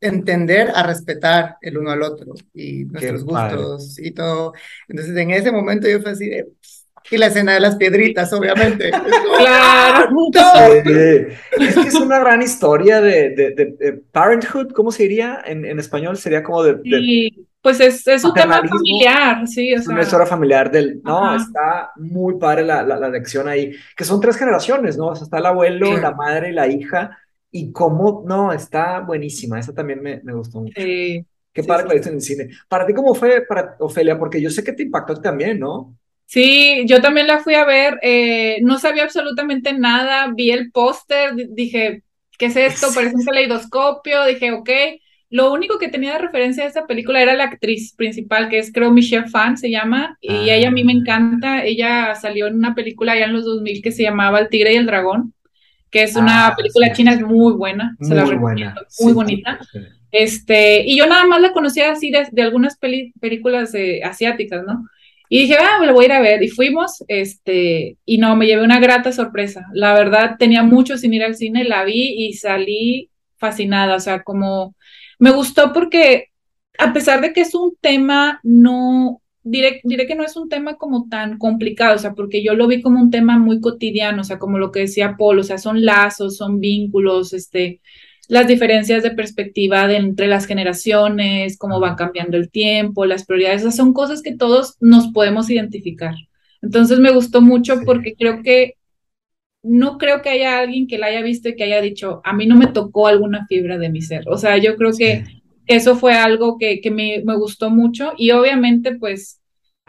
entender, 0.00 0.70
a 0.74 0.82
respetar 0.82 1.56
el 1.60 1.78
uno 1.78 1.90
al 1.90 2.02
otro 2.02 2.34
y 2.54 2.84
nuestros 2.84 3.24
gustos 3.24 3.98
y 3.98 4.12
todo. 4.12 4.52
Entonces 4.88 5.16
en 5.16 5.30
ese 5.30 5.52
momento 5.52 5.88
yo 5.88 6.00
fue 6.00 6.12
así 6.12 6.28
de... 6.28 6.48
Y 7.10 7.16
la 7.16 7.26
escena 7.26 7.54
de 7.54 7.60
las 7.60 7.76
piedritas, 7.76 8.32
obviamente. 8.32 8.90
claro. 9.38 10.08
Es 11.58 11.74
que 11.74 11.88
es 11.88 11.94
una 11.94 12.20
gran 12.20 12.40
historia 12.42 13.00
de, 13.00 13.30
de, 13.30 14.02
parenthood, 14.12 14.72
¿cómo 14.72 14.92
se 14.92 15.04
diría? 15.04 15.42
En, 15.44 15.64
en 15.64 15.80
español 15.80 16.18
sería 16.18 16.42
como 16.42 16.62
de, 16.62 16.76
pues 17.62 17.78
es, 17.80 18.06
es 18.06 18.24
un 18.24 18.32
tema 18.32 18.62
familiar, 18.66 19.46
sí. 19.46 19.72
es 19.72 19.86
una 19.86 20.02
historia 20.02 20.26
familiar 20.26 20.70
del, 20.70 21.02
no, 21.02 21.36
está 21.36 21.92
muy 21.96 22.38
padre 22.38 22.64
la, 22.64 22.82
la, 22.82 23.08
lección 23.08 23.48
ahí, 23.48 23.72
que 23.94 24.04
son 24.04 24.18
tres 24.18 24.36
generaciones, 24.36 24.96
¿no? 24.96 25.08
O 25.08 25.14
sea, 25.14 25.24
está 25.24 25.38
el 25.38 25.46
abuelo, 25.46 25.94
la 25.98 26.12
madre 26.12 26.50
y 26.50 26.52
la 26.52 26.68
hija, 26.68 27.18
y 27.50 27.72
cómo, 27.72 28.24
no, 28.26 28.52
está 28.52 29.00
buenísima, 29.00 29.58
esa 29.58 29.74
también 29.74 30.02
me, 30.02 30.20
me 30.22 30.32
gustó 30.32 30.60
mucho. 30.60 30.80
Sí. 30.80 31.24
Qué 31.52 31.64
padre 31.64 31.88
que 31.88 31.94
viste 31.94 32.08
en 32.10 32.14
el 32.14 32.22
cine. 32.22 32.48
Para 32.68 32.86
ti, 32.86 32.94
¿cómo 32.94 33.14
fue, 33.14 33.42
para 33.42 33.76
Ofelia? 33.80 34.18
Porque 34.18 34.40
yo 34.40 34.50
sé 34.50 34.62
que 34.62 34.72
te 34.72 34.84
impactó 34.84 35.20
también, 35.20 35.58
¿no? 35.58 35.96
Sí, 36.26 36.84
yo 36.86 37.00
también 37.00 37.26
la 37.26 37.40
fui 37.40 37.54
a 37.54 37.64
ver, 37.64 37.98
eh, 38.02 38.58
no 38.62 38.78
sabía 38.78 39.02
absolutamente 39.02 39.72
nada, 39.72 40.30
vi 40.32 40.52
el 40.52 40.70
póster, 40.70 41.32
dije, 41.48 42.04
¿qué 42.38 42.46
es 42.46 42.56
esto? 42.56 42.86
Parece 42.94 43.16
un 43.16 43.24
caleidoscopio, 43.24 44.24
dije, 44.26 44.52
ok, 44.52 44.70
lo 45.30 45.52
único 45.52 45.78
que 45.78 45.88
tenía 45.88 46.12
de 46.12 46.18
referencia 46.18 46.64
de 46.64 46.70
esa 46.70 46.86
película 46.86 47.22
era 47.22 47.34
la 47.34 47.44
actriz 47.44 47.94
principal, 47.94 48.48
que 48.48 48.58
es 48.58 48.72
creo 48.72 48.92
Michelle 48.92 49.28
Fan, 49.28 49.56
se 49.56 49.70
llama, 49.70 50.18
y 50.20 50.50
ah. 50.50 50.56
ella 50.56 50.68
a 50.68 50.72
mí 50.72 50.84
me 50.84 50.92
encanta. 50.92 51.64
Ella 51.64 52.16
salió 52.16 52.48
en 52.48 52.56
una 52.56 52.74
película 52.74 53.12
allá 53.12 53.26
en 53.26 53.34
los 53.34 53.44
2000 53.44 53.80
que 53.80 53.92
se 53.92 54.02
llamaba 54.02 54.40
El 54.40 54.48
Tigre 54.48 54.72
y 54.72 54.76
el 54.76 54.86
Dragón, 54.86 55.32
que 55.90 56.02
es 56.04 56.16
una 56.16 56.48
ah, 56.48 56.56
película 56.56 56.92
china, 56.92 57.12
es 57.12 57.20
muy 57.20 57.54
buena, 57.54 57.96
se 58.00 58.14
la 58.14 58.24
recomiendo, 58.24 58.80
muy 59.00 59.12
bonita. 59.12 59.58
Este, 60.12 60.82
y 60.84 60.98
yo 60.98 61.06
nada 61.06 61.26
más 61.26 61.40
la 61.40 61.52
conocía 61.52 61.92
así 61.92 62.10
de, 62.10 62.42
algunas 62.42 62.76
películas 62.76 63.72
asiáticas, 64.04 64.64
¿no? 64.66 64.84
Y 65.28 65.42
dije, 65.42 65.56
ah, 65.60 65.78
me 65.78 65.86
la 65.86 65.92
voy 65.92 66.04
a 66.04 66.06
ir 66.06 66.12
a 66.12 66.20
ver. 66.20 66.42
Y 66.42 66.48
fuimos, 66.48 67.04
este, 67.06 67.96
y 68.04 68.18
no, 68.18 68.34
me 68.34 68.46
llevé 68.46 68.64
una 68.64 68.80
grata 68.80 69.12
sorpresa. 69.12 69.66
La 69.72 69.94
verdad, 69.94 70.36
tenía 70.38 70.64
mucho 70.64 70.98
sin 70.98 71.14
ir 71.14 71.22
al 71.22 71.36
cine, 71.36 71.62
la 71.64 71.84
vi 71.84 72.26
y 72.26 72.32
salí 72.32 73.10
fascinada, 73.36 73.94
o 73.94 74.00
sea, 74.00 74.22
como 74.22 74.74
me 75.20 75.30
gustó 75.30 75.72
porque 75.72 76.30
a 76.78 76.92
pesar 76.92 77.20
de 77.20 77.32
que 77.32 77.42
es 77.42 77.54
un 77.54 77.76
tema, 77.80 78.40
no, 78.42 79.22
diré, 79.50 79.80
diré 79.84 80.06
que 80.06 80.14
no 80.14 80.24
es 80.24 80.36
un 80.36 80.48
tema 80.48 80.76
como 80.76 81.08
tan 81.08 81.38
complicado, 81.38 81.96
o 81.96 81.98
sea, 81.98 82.14
porque 82.14 82.42
yo 82.42 82.54
lo 82.54 82.68
vi 82.68 82.80
como 82.80 83.00
un 83.00 83.10
tema 83.10 83.38
muy 83.38 83.60
cotidiano, 83.60 84.22
o 84.22 84.24
sea, 84.24 84.38
como 84.38 84.58
lo 84.58 84.70
que 84.70 84.80
decía 84.80 85.16
Paul, 85.18 85.40
o 85.40 85.42
sea, 85.42 85.58
son 85.58 85.84
lazos, 85.84 86.36
son 86.36 86.60
vínculos, 86.60 87.32
este, 87.32 87.80
las 88.28 88.46
diferencias 88.46 89.02
de 89.02 89.10
perspectiva 89.10 89.88
de 89.88 89.96
entre 89.96 90.28
las 90.28 90.46
generaciones, 90.46 91.58
cómo 91.58 91.80
va 91.80 91.96
cambiando 91.96 92.36
el 92.36 92.50
tiempo, 92.50 93.06
las 93.06 93.26
prioridades, 93.26 93.62
esas 93.62 93.76
son 93.76 93.92
cosas 93.92 94.22
que 94.22 94.36
todos 94.36 94.76
nos 94.80 95.08
podemos 95.08 95.50
identificar. 95.50 96.14
Entonces 96.62 97.00
me 97.00 97.10
gustó 97.10 97.40
mucho 97.40 97.80
porque 97.84 98.14
creo 98.14 98.42
que 98.42 98.74
no 99.62 99.98
creo 99.98 100.22
que 100.22 100.30
haya 100.30 100.58
alguien 100.58 100.86
que 100.86 100.98
la 100.98 101.06
haya 101.06 101.22
visto 101.22 101.48
y 101.48 101.56
que 101.56 101.64
haya 101.64 101.80
dicho, 101.80 102.20
a 102.24 102.32
mí 102.32 102.46
no 102.46 102.56
me 102.56 102.68
tocó 102.68 103.08
alguna 103.08 103.46
fibra 103.46 103.78
de 103.78 103.90
mi 103.90 104.00
ser. 104.00 104.28
O 104.28 104.38
sea, 104.38 104.56
yo 104.58 104.76
creo 104.76 104.92
que 104.96 105.24
eso 105.66 105.96
fue 105.96 106.14
algo 106.14 106.56
que, 106.58 106.80
que 106.80 106.90
me, 106.90 107.22
me, 107.24 107.36
gustó 107.36 107.70
mucho 107.70 108.12
y 108.16 108.30
obviamente 108.32 108.96
pues 108.96 109.39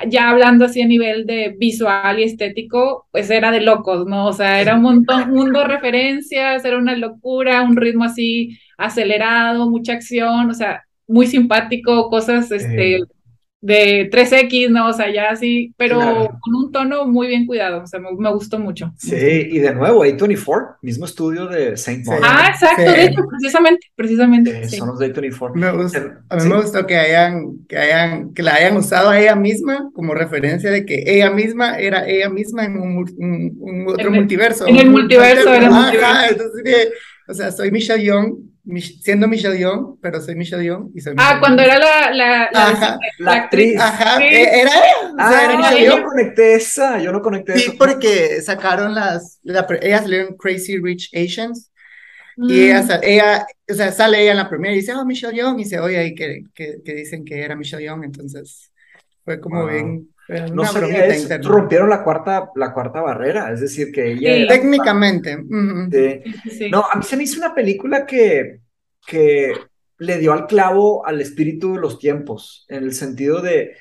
ya 0.08 0.30
hablando 0.30 0.66
así 0.66 0.82
a 0.82 0.88
nivel 0.88 1.26
de 1.26 1.56
visual 1.58 2.20
y 2.20 2.24
estético, 2.24 3.08
pues 3.12 3.30
era 3.30 3.52
de 3.52 3.62
locos, 3.62 4.06
¿no? 4.06 4.28
O 4.28 4.34
sea, 4.34 4.62
era 4.62 4.76
un 4.76 4.82
montón, 4.82 5.32
mundo 5.32 5.60
de 5.60 5.68
referencias, 5.68 6.64
era 6.66 6.78
una 6.78 6.96
locura, 6.96 7.62
un 7.64 7.76
ritmo 7.76 8.04
así 8.04 8.58
acelerado, 8.78 9.70
mucha 9.70 9.94
acción, 9.94 10.50
o 10.50 10.54
sea, 10.54 10.84
muy 11.08 11.28
simpático, 11.28 12.10
cosas, 12.10 12.52
este, 12.52 13.00
de 13.62 14.10
3X, 14.10 14.70
¿no? 14.70 14.88
O 14.88 14.94
sea, 14.94 15.14
ya 15.14 15.30
así, 15.30 15.74
pero 15.78 16.00
con 16.40 16.56
un 16.56 16.72
tono 16.72 17.06
muy 17.06 17.28
bien 17.28 17.46
cuidado, 17.46 17.84
o 17.84 17.88
sea, 17.88 18.00
me, 18.00 18.32
gustó 18.32 18.58
mucho. 18.58 18.92
Sí, 18.98 19.16
y 19.16 19.60
de 19.60 19.74
nuevo, 19.76 20.04
A24, 20.04 20.78
mismo 20.82 21.06
estudio 21.06 21.46
de 21.48 21.78
Saint 21.78 22.04
Paul. 22.04 22.22
Ah, 22.24 22.48
exacto, 22.52 22.82
de 22.82 23.06
hecho, 23.06 23.22
precisamente, 23.30 23.88
precisamente. 23.96 24.68
Son 24.70 24.88
los 24.88 25.00
de 25.00 25.14
A24. 25.14 25.54
Me 25.54 25.72
gusta, 25.72 26.24
a 26.28 26.36
mí 26.38 26.50
me 26.50 26.62
gustó 26.62 26.88
que 26.88 26.98
hayan, 26.98 27.66
que 27.70 27.78
hayan, 27.78 28.34
que 28.34 28.42
la 28.42 28.56
hayan 28.56 28.78
usado 28.78 29.12
a 29.12 29.20
ella 29.20 29.36
misma 29.36 29.92
como 29.94 30.16
referencia 30.16 30.72
de 30.72 30.84
que 30.84 31.04
ella 31.06 31.30
misma 31.30 31.78
era 31.78 32.08
ella 32.08 32.30
misma 32.30 32.66
en 32.66 32.78
un, 32.78 33.06
un, 33.18 33.88
otro 33.88 34.12
multiverso. 34.12 34.68
En 34.68 34.78
el 34.78 34.90
multiverso, 34.90 35.54
era 35.54 35.70
multiverso. 35.70 36.32
Entonces, 36.32 36.90
o 37.28 37.34
sea, 37.34 37.52
soy 37.52 37.70
Michelle 37.70 38.04
Young, 38.04 38.34
siendo 39.02 39.28
Michelle 39.28 39.60
Young, 39.60 39.98
pero 40.02 40.22
soy 40.22 40.36
Michelle 40.36 40.64
Young 40.66 40.92
y 40.94 41.02
soy 41.02 41.16
Ah, 41.18 41.38
cuando 41.40 41.64
era 41.64 41.80
la, 41.80 42.12
la, 42.12 42.50
la, 42.52 43.00
la 43.18 43.34
actriz. 43.34 43.80
Ajá, 43.80 44.22
e-, 44.24 44.62
era 44.62 44.72
ella. 44.72 45.14
Ah, 45.18 45.44
era 45.46 45.80
yo 45.80 45.98
no 45.98 46.06
conecté 46.06 46.56
esa, 46.56 47.00
yo 47.00 47.12
no 47.12 47.22
conecté 47.22 47.58
sí, 47.58 47.72
porque 47.78 48.42
sacaron 48.42 48.94
las, 48.96 49.40
ella 49.44 50.02
salió 50.02 50.22
en 50.22 50.36
Crazy 50.38 50.78
Rich 50.80 51.10
Asians 51.14 51.72
Y 52.38 52.70
ella, 52.70 52.84
mm. 52.84 52.90
ella, 53.04 53.48
o 53.70 53.74
sea, 53.74 53.92
sale 53.92 54.22
ella 54.22 54.32
en 54.32 54.38
la 54.38 54.50
primera 54.50 54.74
y 54.74 54.78
dice, 54.78 54.94
oh, 54.94 55.06
Michelle 55.06 55.36
Young, 55.38 55.60
y 55.60 55.66
se 55.66 55.80
oye 55.80 55.98
ahí 55.98 56.16
que, 56.16 56.44
que, 56.54 56.78
que 56.84 56.94
dicen 56.96 57.26
que 57.26 57.42
era 57.42 57.56
Michelle 57.56 57.84
Young, 57.84 58.04
entonces 58.06 58.72
fue 59.26 59.40
como 59.40 59.66
bien... 59.66 60.11
No 60.28 60.66
sé, 60.66 61.40
rompieron 61.44 61.90
la 61.90 62.04
cuarta, 62.04 62.50
la 62.56 62.74
cuarta 62.74 63.02
barrera, 63.02 63.52
es 63.52 63.62
decir, 63.62 63.92
que 63.92 64.14
ella... 64.14 64.48
Técnicamente. 64.48 65.44
No, 66.72 66.86
a 66.90 66.96
mí 66.96 67.04
se 67.04 67.18
me 67.18 67.24
hizo 67.24 67.40
una 67.40 67.54
película 67.54 68.06
que, 68.06 68.60
que 69.06 69.54
le 69.98 70.18
dio 70.18 70.34
al 70.34 70.48
clavo 70.48 71.06
al 71.06 71.22
espíritu 71.22 71.74
de 71.74 71.80
los 71.80 72.00
tiempos, 72.00 72.66
en 72.70 72.84
el 72.84 72.94
sentido 72.94 73.42
de 73.42 73.76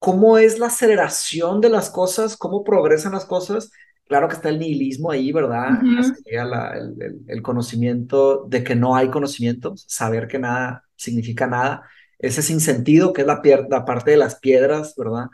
cómo 0.00 0.38
es 0.38 0.58
la 0.58 0.66
aceleración 0.66 1.60
de 1.60 1.68
las 1.68 1.90
cosas, 1.90 2.36
cómo 2.36 2.64
progresan 2.64 3.12
las 3.12 3.26
cosas, 3.26 3.70
claro 4.08 4.26
que 4.26 4.34
está 4.34 4.48
el 4.48 4.58
nihilismo 4.58 5.10
ahí, 5.10 5.30
¿verdad? 5.30 5.78
el, 6.26 7.42
conocimiento 7.42 8.46
de 8.48 8.64
que 8.64 8.74
no 8.74 8.96
hay 8.96 9.08
conocimiento, 9.10 9.74
saber 9.76 10.26
que 10.26 10.38
nada 10.38 10.84
significa 10.96 11.46
nada, 11.46 11.82
ese 12.18 12.42
sinsentido 12.42 13.12
que 13.12 13.20
es 13.20 13.26
la, 13.26 13.40
la 13.68 13.84
parte 13.84 14.10
de 14.10 14.16
las 14.16 14.40
piedras, 14.40 14.94
¿verdad? 14.96 15.26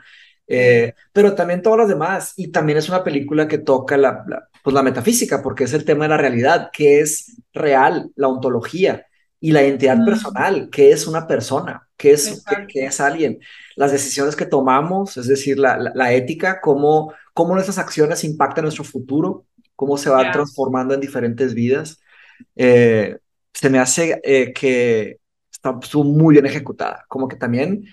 Eh, 0.47 0.93
pero 1.11 1.35
también 1.35 1.61
todas 1.61 1.79
las 1.79 1.89
demás, 1.89 2.33
y 2.37 2.47
también 2.47 2.77
es 2.77 2.87
una 2.89 3.03
película 3.03 3.47
que 3.47 3.57
toca 3.57 3.97
la, 3.97 4.23
pues 4.63 4.73
la 4.73 4.83
metafísica, 4.83 5.41
porque 5.41 5.65
es 5.65 5.73
el 5.73 5.85
tema 5.85 6.05
de 6.05 6.09
la 6.09 6.17
realidad, 6.17 6.69
que 6.71 7.01
es 7.01 7.35
real, 7.53 8.11
la 8.15 8.29
ontología 8.29 9.05
y 9.39 9.51
la 9.51 9.61
identidad 9.63 10.03
personal, 10.03 10.69
que 10.71 10.91
es 10.91 11.05
una 11.05 11.27
persona, 11.27 11.87
que 11.95 12.11
es, 12.11 12.43
que, 12.67 12.85
es 12.85 12.99
alguien, 12.99 13.39
las 13.75 13.91
decisiones 13.91 14.35
que 14.35 14.45
tomamos, 14.45 15.17
es 15.17 15.27
decir, 15.27 15.59
la, 15.59 15.77
la 15.93 16.13
ética, 16.13 16.59
cómo 16.61 17.13
cómo 17.37 17.53
nuestras 17.53 17.77
acciones 17.77 18.23
impactan 18.23 18.63
nuestro 18.63 18.83
futuro, 18.83 19.45
cómo 19.75 19.95
se 19.99 20.09
va 20.09 20.31
transformando 20.31 20.95
en 20.95 20.99
diferentes 20.99 21.53
vidas. 21.53 22.01
Eh, 22.55 23.15
se 23.53 23.69
me 23.69 23.77
hace 23.77 24.19
eh, 24.23 24.51
que 24.53 25.19
estuvo 25.51 26.03
muy 26.03 26.33
bien 26.33 26.47
ejecutada, 26.47 27.05
como 27.07 27.27
que 27.27 27.35
también 27.35 27.85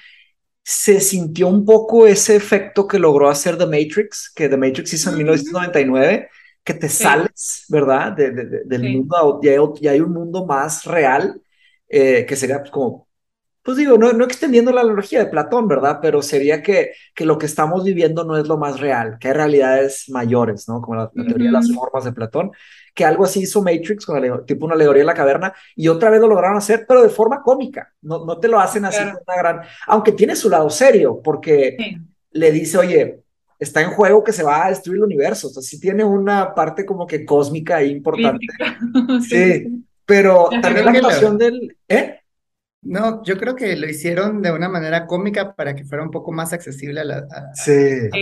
se 0.65 0.99
sintió 1.01 1.47
un 1.49 1.65
poco 1.67 2.07
ese 2.07 2.35
efecto 2.35 2.89
que 2.89 2.99
logró 2.99 3.29
hacer 3.29 3.59
The 3.59 3.67
Matrix, 3.67 4.33
que 4.35 4.49
The 4.49 4.57
Matrix 4.57 4.95
hizo 4.95 5.11
en 5.11 5.19
1999, 5.19 6.29
que 6.65 6.75
te 6.75 6.89
sales, 6.89 7.67
¿verdad? 7.69 8.13
De, 8.13 8.31
del 8.65 8.83
mundo, 8.83 9.41
y 9.43 9.49
hay, 9.87 10.01
un 10.01 10.13
mundo 10.13 10.47
más 10.47 10.85
real, 10.87 11.39
eh, 11.87 12.25
que 12.27 12.35
sería 12.35 12.61
pues, 12.61 12.71
como 12.71 13.05
pues 13.63 13.79
digo, 13.79 13.97
no, 13.97 14.13
no 14.13 14.25
extendiendo 14.25 14.73
la 14.73 14.83
analogía 14.83 15.21
de 15.21 15.31
Platón, 15.31 15.67
¿verdad? 15.67 15.99
Pero 16.03 16.21
sería 16.21 16.63
que, 16.63 16.93
que 17.15 17.25
lo 17.25 17.39
que 17.39 17.47
estamos 17.47 17.83
viviendo 17.83 18.23
no 18.23 18.37
es 18.37 18.47
lo 18.47 18.59
más 18.59 18.79
real, 18.79 19.17
que 19.19 19.29
hay 19.29 19.35
realidades 19.35 20.11
mayores, 20.11 20.69
¿no? 20.69 20.83
Como 20.83 20.97
la, 20.97 21.11
teoría 21.11 21.47
de 21.47 21.53
las 21.53 21.73
formas 21.73 22.05
de 22.05 22.13
Platón, 22.13 22.53
que 22.95 23.05
algo 23.05 23.25
así 23.25 23.41
hizo 23.41 23.61
Matrix, 23.61 24.07
con 24.07 24.21
la, 24.21 24.45
tipo 24.45 24.65
una 24.65 24.77
alegoría 24.77 25.03
de 25.03 25.07
la 25.07 25.15
caverna, 25.15 25.53
y 25.75 25.89
otra 25.89 26.11
vez 26.11 26.21
lo 26.21 26.29
lograron 26.29 26.57
hacer, 26.57 26.87
pero 26.87 27.03
de 27.03 27.09
forma 27.09 27.43
cómica, 27.43 27.93
no, 28.03 28.25
no 28.25 28.39
te 28.39 28.49
lo 28.49 28.61
hacen 28.61 28.85
así 28.85 29.03
con 29.03 29.23
una 29.27 29.37
gran, 29.37 29.61
aunque 29.89 30.13
tiene 30.13 30.37
su 30.37 30.49
lado 30.49 30.71
serio, 30.71 31.21
porque 31.23 31.77
le 32.31 32.53
dice, 32.53 32.79
oye, 32.79 33.21
está 33.59 33.81
en 33.83 33.91
juego 33.91 34.23
que 34.23 34.33
se 34.33 34.45
va 34.45 34.67
a 34.67 34.69
destruir 34.69 34.99
el 34.99 35.05
universo, 35.05 35.49
o 35.49 35.51
sea, 35.51 35.63
sí 35.63 35.81
tiene 35.81 36.05
una 36.05 36.55
parte 36.55 36.87
como 36.87 37.07
que 37.07 37.25
cósmica 37.25 37.81
e 37.81 37.89
importante. 37.89 38.47
sí, 39.29 39.85
pero 40.07 40.49
también 40.63 40.87
la 40.87 40.93
actuación 40.93 41.37
del... 41.37 41.77
¿Eh? 41.89 42.21
No, 42.85 43.23
yo 43.25 43.39
creo 43.39 43.57
que 43.57 43.77
lo 43.77 43.89
hicieron 43.89 44.43
de 44.43 44.53
una 44.53 44.69
manera 44.69 45.07
cómica 45.07 45.55
para 45.55 45.75
que 45.75 45.85
fuera 45.85 46.05
un 46.05 46.11
poco 46.11 46.33
más 46.33 46.53
accesible 46.53 47.01
a, 47.01 47.05
la, 47.05 47.27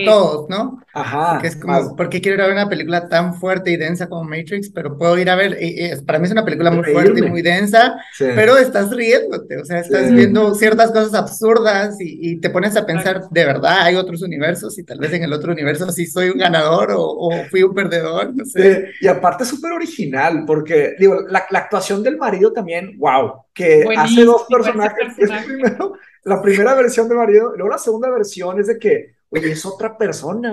todos, 0.04 0.48
¿no? 0.48 0.80
Ajá. 0.94 1.32
Porque 1.32 1.48
es 1.48 1.56
como, 1.56 1.96
¿por 1.96 2.08
qué 2.08 2.20
quiero 2.20 2.36
ir 2.36 2.42
a 2.42 2.46
ver 2.46 2.54
una 2.54 2.68
película 2.68 3.08
tan 3.08 3.34
fuerte 3.34 3.72
y 3.72 3.76
densa 3.76 4.08
como 4.08 4.24
Matrix? 4.24 4.70
Pero 4.70 4.96
puedo 4.96 5.18
ir 5.18 5.30
a 5.30 5.34
ver, 5.34 5.58
para 6.06 6.18
mí 6.18 6.26
es 6.26 6.32
una 6.32 6.44
película 6.44 6.70
muy 6.70 6.84
fuerte 6.84 7.20
y 7.20 7.28
muy 7.28 7.42
densa, 7.42 7.96
pero 8.18 8.56
estás 8.56 8.90
riéndote, 8.90 9.58
o 9.58 9.64
sea, 9.64 9.80
estás 9.80 10.12
viendo 10.12 10.54
ciertas 10.54 10.92
cosas 10.92 11.14
absurdas 11.14 11.96
y, 11.98 12.40
te 12.42 12.50
pones 12.50 12.76
a 12.76 12.86
pensar, 12.86 13.28
de 13.30 13.44
verdad, 13.44 13.82
hay 13.82 13.96
otros 13.96 14.22
universos 14.22 14.78
y 14.78 14.84
tal 14.84 14.98
vez 14.98 15.12
en 15.12 15.22
el 15.22 15.32
otro 15.32 15.52
universo 15.52 15.90
sí 15.92 16.06
soy 16.06 16.30
un 16.30 16.38
ganador 16.38 16.92
o, 16.96 17.30
fui 17.50 17.62
un 17.62 17.74
perdedor, 17.74 18.34
no 18.34 18.44
sé. 18.44 18.90
y 19.00 19.06
aparte 19.06 19.44
súper 19.44 19.72
original, 19.72 20.44
porque, 20.46 20.94
digo, 20.98 21.20
la, 21.28 21.44
la 21.50 21.58
actuación 21.60 22.02
del 22.02 22.16
marido 22.16 22.52
también, 22.52 22.96
wow 22.98 23.42
que 23.52 23.84
hace 23.96 24.24
dos 24.24 24.46
personajes. 24.48 25.14
primero, 25.46 25.94
la 26.24 26.40
primera 26.40 26.74
versión 26.74 27.08
de 27.08 27.14
marido, 27.14 27.52
luego 27.54 27.70
la 27.70 27.78
segunda 27.78 28.10
versión 28.10 28.58
es 28.60 28.68
de 28.68 28.78
que, 28.78 29.14
oye, 29.30 29.52
es 29.52 29.64
otra 29.66 29.96
persona. 29.96 30.52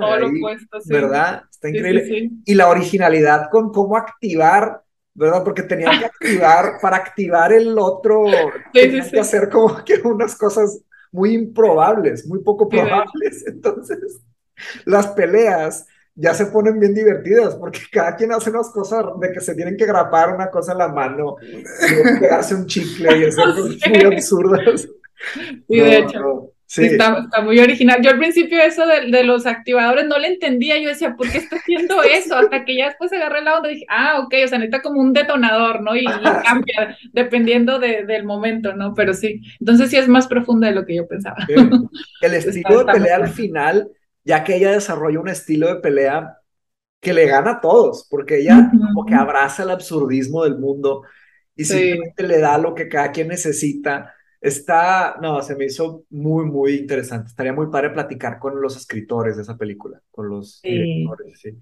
¿Verdad? 0.86 1.44
Está 1.50 1.70
increíble. 1.70 2.32
y 2.46 2.56
la 2.56 2.70
originalidad 2.70 3.50
con 3.52 3.72
cómo 3.72 3.98
activar, 3.98 4.82
¿verdad? 5.14 5.44
Porque 5.44 5.64
tenían 5.64 6.00
que 6.00 6.06
activar, 6.06 6.74
para 6.82 6.98
activar 6.98 7.54
el 7.54 7.78
otro, 7.78 8.26
tenían 8.74 9.10
que 9.10 9.20
hacer 9.20 9.50
como 9.50 9.84
que 9.84 10.02
unas 10.04 10.36
cosas 10.36 10.82
muy 11.12 11.34
improbables, 11.34 12.28
muy 12.28 12.40
poco 12.44 12.68
probables. 12.68 13.44
Entonces, 13.48 14.22
las 14.86 15.08
peleas 15.08 15.88
ya 16.20 16.34
se 16.34 16.48
ponen 16.48 16.80
bien 16.80 16.94
divertidas, 16.94 17.56
porque 17.56 17.80
cada 17.92 18.16
quien 18.16 18.32
hace 18.32 18.50
unas 18.50 18.70
cosas 18.70 19.06
de 19.20 19.32
que 19.32 19.40
se 19.40 19.56
tienen 19.56 19.78
que 19.78 19.86
grapar 19.86 20.36
una 20.36 20.50
cosa 20.50 20.74
en 20.74 20.80
la 20.80 20.90
mano, 20.90 21.38
y 21.42 22.20
pegarse 22.20 22.56
un 22.56 22.66
chicle 22.66 23.18
y 23.18 23.26
hacer 23.26 23.46
cosas 23.46 23.78
muy 23.90 24.04
absurdas. 24.14 24.88
Sí, 25.68 25.80
de 25.80 25.98
hecho. 25.98 26.52
Sí. 26.66 26.86
Está, 26.86 27.18
está, 27.24 27.42
muy 27.42 27.58
original. 27.58 28.00
Yo 28.04 28.12
al 28.12 28.20
principio 28.20 28.62
eso 28.62 28.86
de, 28.86 29.10
de, 29.10 29.24
los 29.24 29.48
activadores 29.48 30.06
no 30.06 30.20
le 30.20 30.28
entendía. 30.28 30.78
Yo 30.78 30.90
decía, 30.90 31.16
¿por 31.16 31.28
qué 31.28 31.40
está 31.40 31.56
haciendo 31.56 32.04
eso? 32.04 32.36
Hasta 32.36 32.64
que 32.64 32.78
ya 32.78 32.90
después 32.90 33.12
agarré 33.12 33.42
la 33.42 33.58
onda 33.58 33.72
y 33.72 33.74
dije, 33.74 33.86
ah, 33.90 34.20
ok, 34.20 34.36
o 34.46 34.48
sea, 34.48 34.60
necesita 34.60 34.84
como 34.84 35.02
un 35.02 35.12
detonador, 35.12 35.82
¿no? 35.82 35.96
Y, 35.96 36.06
cambia 36.06 36.96
dependiendo 37.12 37.80
de, 37.80 38.06
del 38.06 38.24
momento, 38.24 38.76
¿no? 38.76 38.94
Pero 38.94 39.16
sí, 39.16 39.42
entonces 39.60 39.90
sí 39.90 39.98
es 39.98 40.08
más 40.08 40.28
profunda 40.28 40.68
de 40.68 40.76
lo 40.76 40.86
que 40.86 40.96
yo 40.96 41.08
pensaba. 41.08 41.38
El 42.22 42.34
estilo 42.36 42.84
de 42.84 42.94
pelea 42.94 43.16
al 43.16 43.30
final 43.30 43.90
ya 44.30 44.44
que 44.44 44.58
ella 44.58 44.74
desarrolla 44.74 45.20
un 45.20 45.28
estilo 45.28 45.68
de 45.74 45.82
pelea 45.82 46.38
que 47.02 47.14
le 47.14 47.26
gana 47.26 47.54
a 47.54 47.62
todos, 47.62 48.06
porque 48.12 48.42
ella 48.42 48.70
como 48.70 49.04
que 49.04 49.16
abraza 49.16 49.64
el 49.64 49.72
absurdismo 49.72 50.44
del 50.44 50.60
mundo 50.60 51.02
y 51.56 51.66
simplemente 51.66 52.28
le 52.28 52.38
da 52.38 52.60
lo 52.60 52.76
que 52.76 52.88
cada 52.88 53.12
quien 53.12 53.30
necesita. 53.30 54.14
Está, 54.40 55.18
no, 55.20 55.42
se 55.42 55.56
me 55.56 55.66
hizo 55.66 56.04
muy, 56.12 56.46
muy 56.46 56.76
interesante. 56.76 57.30
Estaría 57.30 57.54
muy 57.54 57.72
padre 57.72 57.90
platicar 57.90 58.38
con 58.38 58.62
los 58.62 58.78
escritores 58.78 59.36
de 59.36 59.42
esa 59.42 59.58
película, 59.58 60.00
con 60.12 60.30
los 60.30 60.62
directores, 60.62 61.40
sí. 61.42 61.58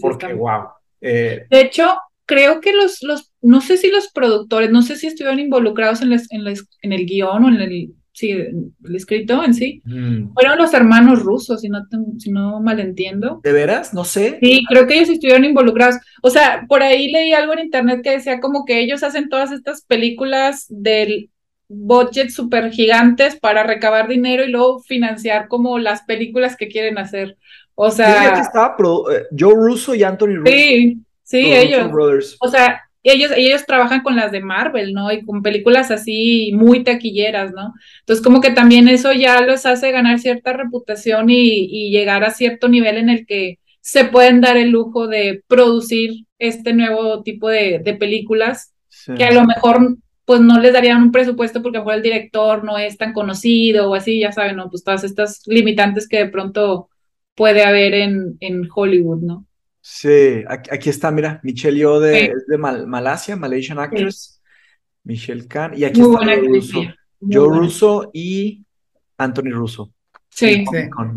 Porque, 0.00 0.32
wow. 0.32 0.68
Eh, 1.02 1.46
de 1.50 1.60
hecho, 1.60 1.94
creo 2.24 2.62
que 2.62 2.72
los, 2.72 3.02
los, 3.02 3.34
no 3.42 3.60
sé 3.60 3.76
si 3.76 3.90
los 3.90 4.10
productores, 4.10 4.70
no 4.70 4.80
sé 4.80 4.96
si 4.96 5.08
estuvieron 5.08 5.40
involucrados 5.40 6.00
en, 6.00 6.14
en, 6.14 6.54
en 6.82 6.92
el 6.94 7.04
guion 7.04 7.44
o 7.44 7.48
en 7.48 7.60
el 7.60 7.94
sí, 8.18 8.32
el 8.32 8.96
escrito 8.96 9.44
en 9.44 9.54
sí, 9.54 9.80
mm. 9.84 10.32
fueron 10.34 10.58
los 10.58 10.74
hermanos 10.74 11.22
rusos, 11.22 11.60
si 11.60 11.68
no, 11.68 11.86
si 12.18 12.32
no 12.32 12.60
malentiendo. 12.60 13.40
¿De 13.44 13.52
veras? 13.52 13.94
No 13.94 14.02
sé. 14.02 14.38
Sí, 14.42 14.64
creo 14.68 14.88
que 14.88 14.94
ellos 14.94 15.08
estuvieron 15.08 15.44
involucrados. 15.44 15.96
O 16.20 16.28
sea, 16.28 16.64
por 16.68 16.82
ahí 16.82 17.12
leí 17.12 17.32
algo 17.32 17.52
en 17.52 17.60
internet 17.60 18.00
que 18.02 18.10
decía 18.10 18.40
como 18.40 18.64
que 18.64 18.80
ellos 18.80 19.04
hacen 19.04 19.28
todas 19.28 19.52
estas 19.52 19.82
películas 19.82 20.66
del 20.68 21.30
budget 21.68 22.30
super 22.30 22.72
gigantes 22.72 23.36
para 23.36 23.62
recabar 23.62 24.08
dinero 24.08 24.42
y 24.42 24.50
luego 24.50 24.80
financiar 24.80 25.46
como 25.46 25.78
las 25.78 26.02
películas 26.02 26.56
que 26.56 26.66
quieren 26.66 26.98
hacer. 26.98 27.36
O 27.76 27.92
sea... 27.92 28.20
Sí, 28.20 28.26
aquí 28.32 28.40
estaba 28.40 28.74
eh, 29.12 29.26
Joe 29.38 29.54
Russo 29.54 29.94
y 29.94 30.02
Anthony 30.02 30.38
Russo. 30.38 30.50
Sí, 30.50 30.98
sí, 31.22 31.52
ellos. 31.52 32.36
O 32.40 32.48
sea, 32.48 32.82
ellos, 33.02 33.30
ellos 33.36 33.64
trabajan 33.66 34.02
con 34.02 34.16
las 34.16 34.32
de 34.32 34.40
Marvel, 34.40 34.92
¿no? 34.92 35.10
Y 35.12 35.24
con 35.24 35.42
películas 35.42 35.90
así 35.90 36.52
muy 36.54 36.82
taquilleras, 36.84 37.52
¿no? 37.52 37.72
Entonces, 38.00 38.24
como 38.24 38.40
que 38.40 38.50
también 38.50 38.88
eso 38.88 39.12
ya 39.12 39.40
los 39.40 39.66
hace 39.66 39.92
ganar 39.92 40.18
cierta 40.18 40.52
reputación 40.52 41.30
y, 41.30 41.90
llegar 41.90 42.24
a 42.24 42.30
cierto 42.30 42.68
nivel 42.68 42.96
en 42.96 43.08
el 43.08 43.26
que 43.26 43.58
se 43.80 44.04
pueden 44.04 44.40
dar 44.40 44.56
el 44.56 44.70
lujo 44.70 45.06
de 45.06 45.42
producir 45.46 46.26
este 46.38 46.72
nuevo 46.72 47.22
tipo 47.22 47.48
de, 47.48 47.80
películas 47.98 48.74
que 49.16 49.24
a 49.24 49.32
lo 49.32 49.44
mejor 49.44 49.96
pues 50.26 50.40
no 50.42 50.60
les 50.60 50.74
darían 50.74 51.02
un 51.02 51.12
presupuesto 51.12 51.62
porque 51.62 51.78
a 51.78 51.94
el 51.94 52.02
director 52.02 52.62
no 52.62 52.76
es 52.76 52.98
tan 52.98 53.14
conocido 53.14 53.90
o 53.90 53.94
así, 53.94 54.20
ya 54.20 54.32
saben, 54.32 54.56
¿no? 54.56 54.68
Pues 54.68 54.84
todas 54.84 55.02
estas 55.04 55.40
limitantes 55.46 56.06
que 56.06 56.18
de 56.18 56.28
pronto 56.28 56.90
puede 57.34 57.64
haber 57.64 57.94
en, 57.94 58.36
en 58.40 58.68
Hollywood, 58.72 59.22
¿no? 59.22 59.47
Sí, 59.90 60.44
aquí, 60.46 60.90
está, 60.90 61.10
mira, 61.10 61.40
Michelle 61.42 61.78
Yeoh 61.78 61.98
de, 61.98 62.34
de 62.46 62.58
Malasia, 62.58 63.36
Malaysian 63.36 63.78
Actress, 63.78 64.42
Michelle 65.02 65.48
Khan, 65.48 65.72
y 65.74 65.84
aquí 65.84 66.02
está 66.02 66.36
Russo, 66.36 66.82
Joe 67.18 67.58
Russo 67.58 68.10
y 68.12 68.66
Anthony 69.16 69.50
Russo. 69.50 69.90
Sí. 70.28 70.62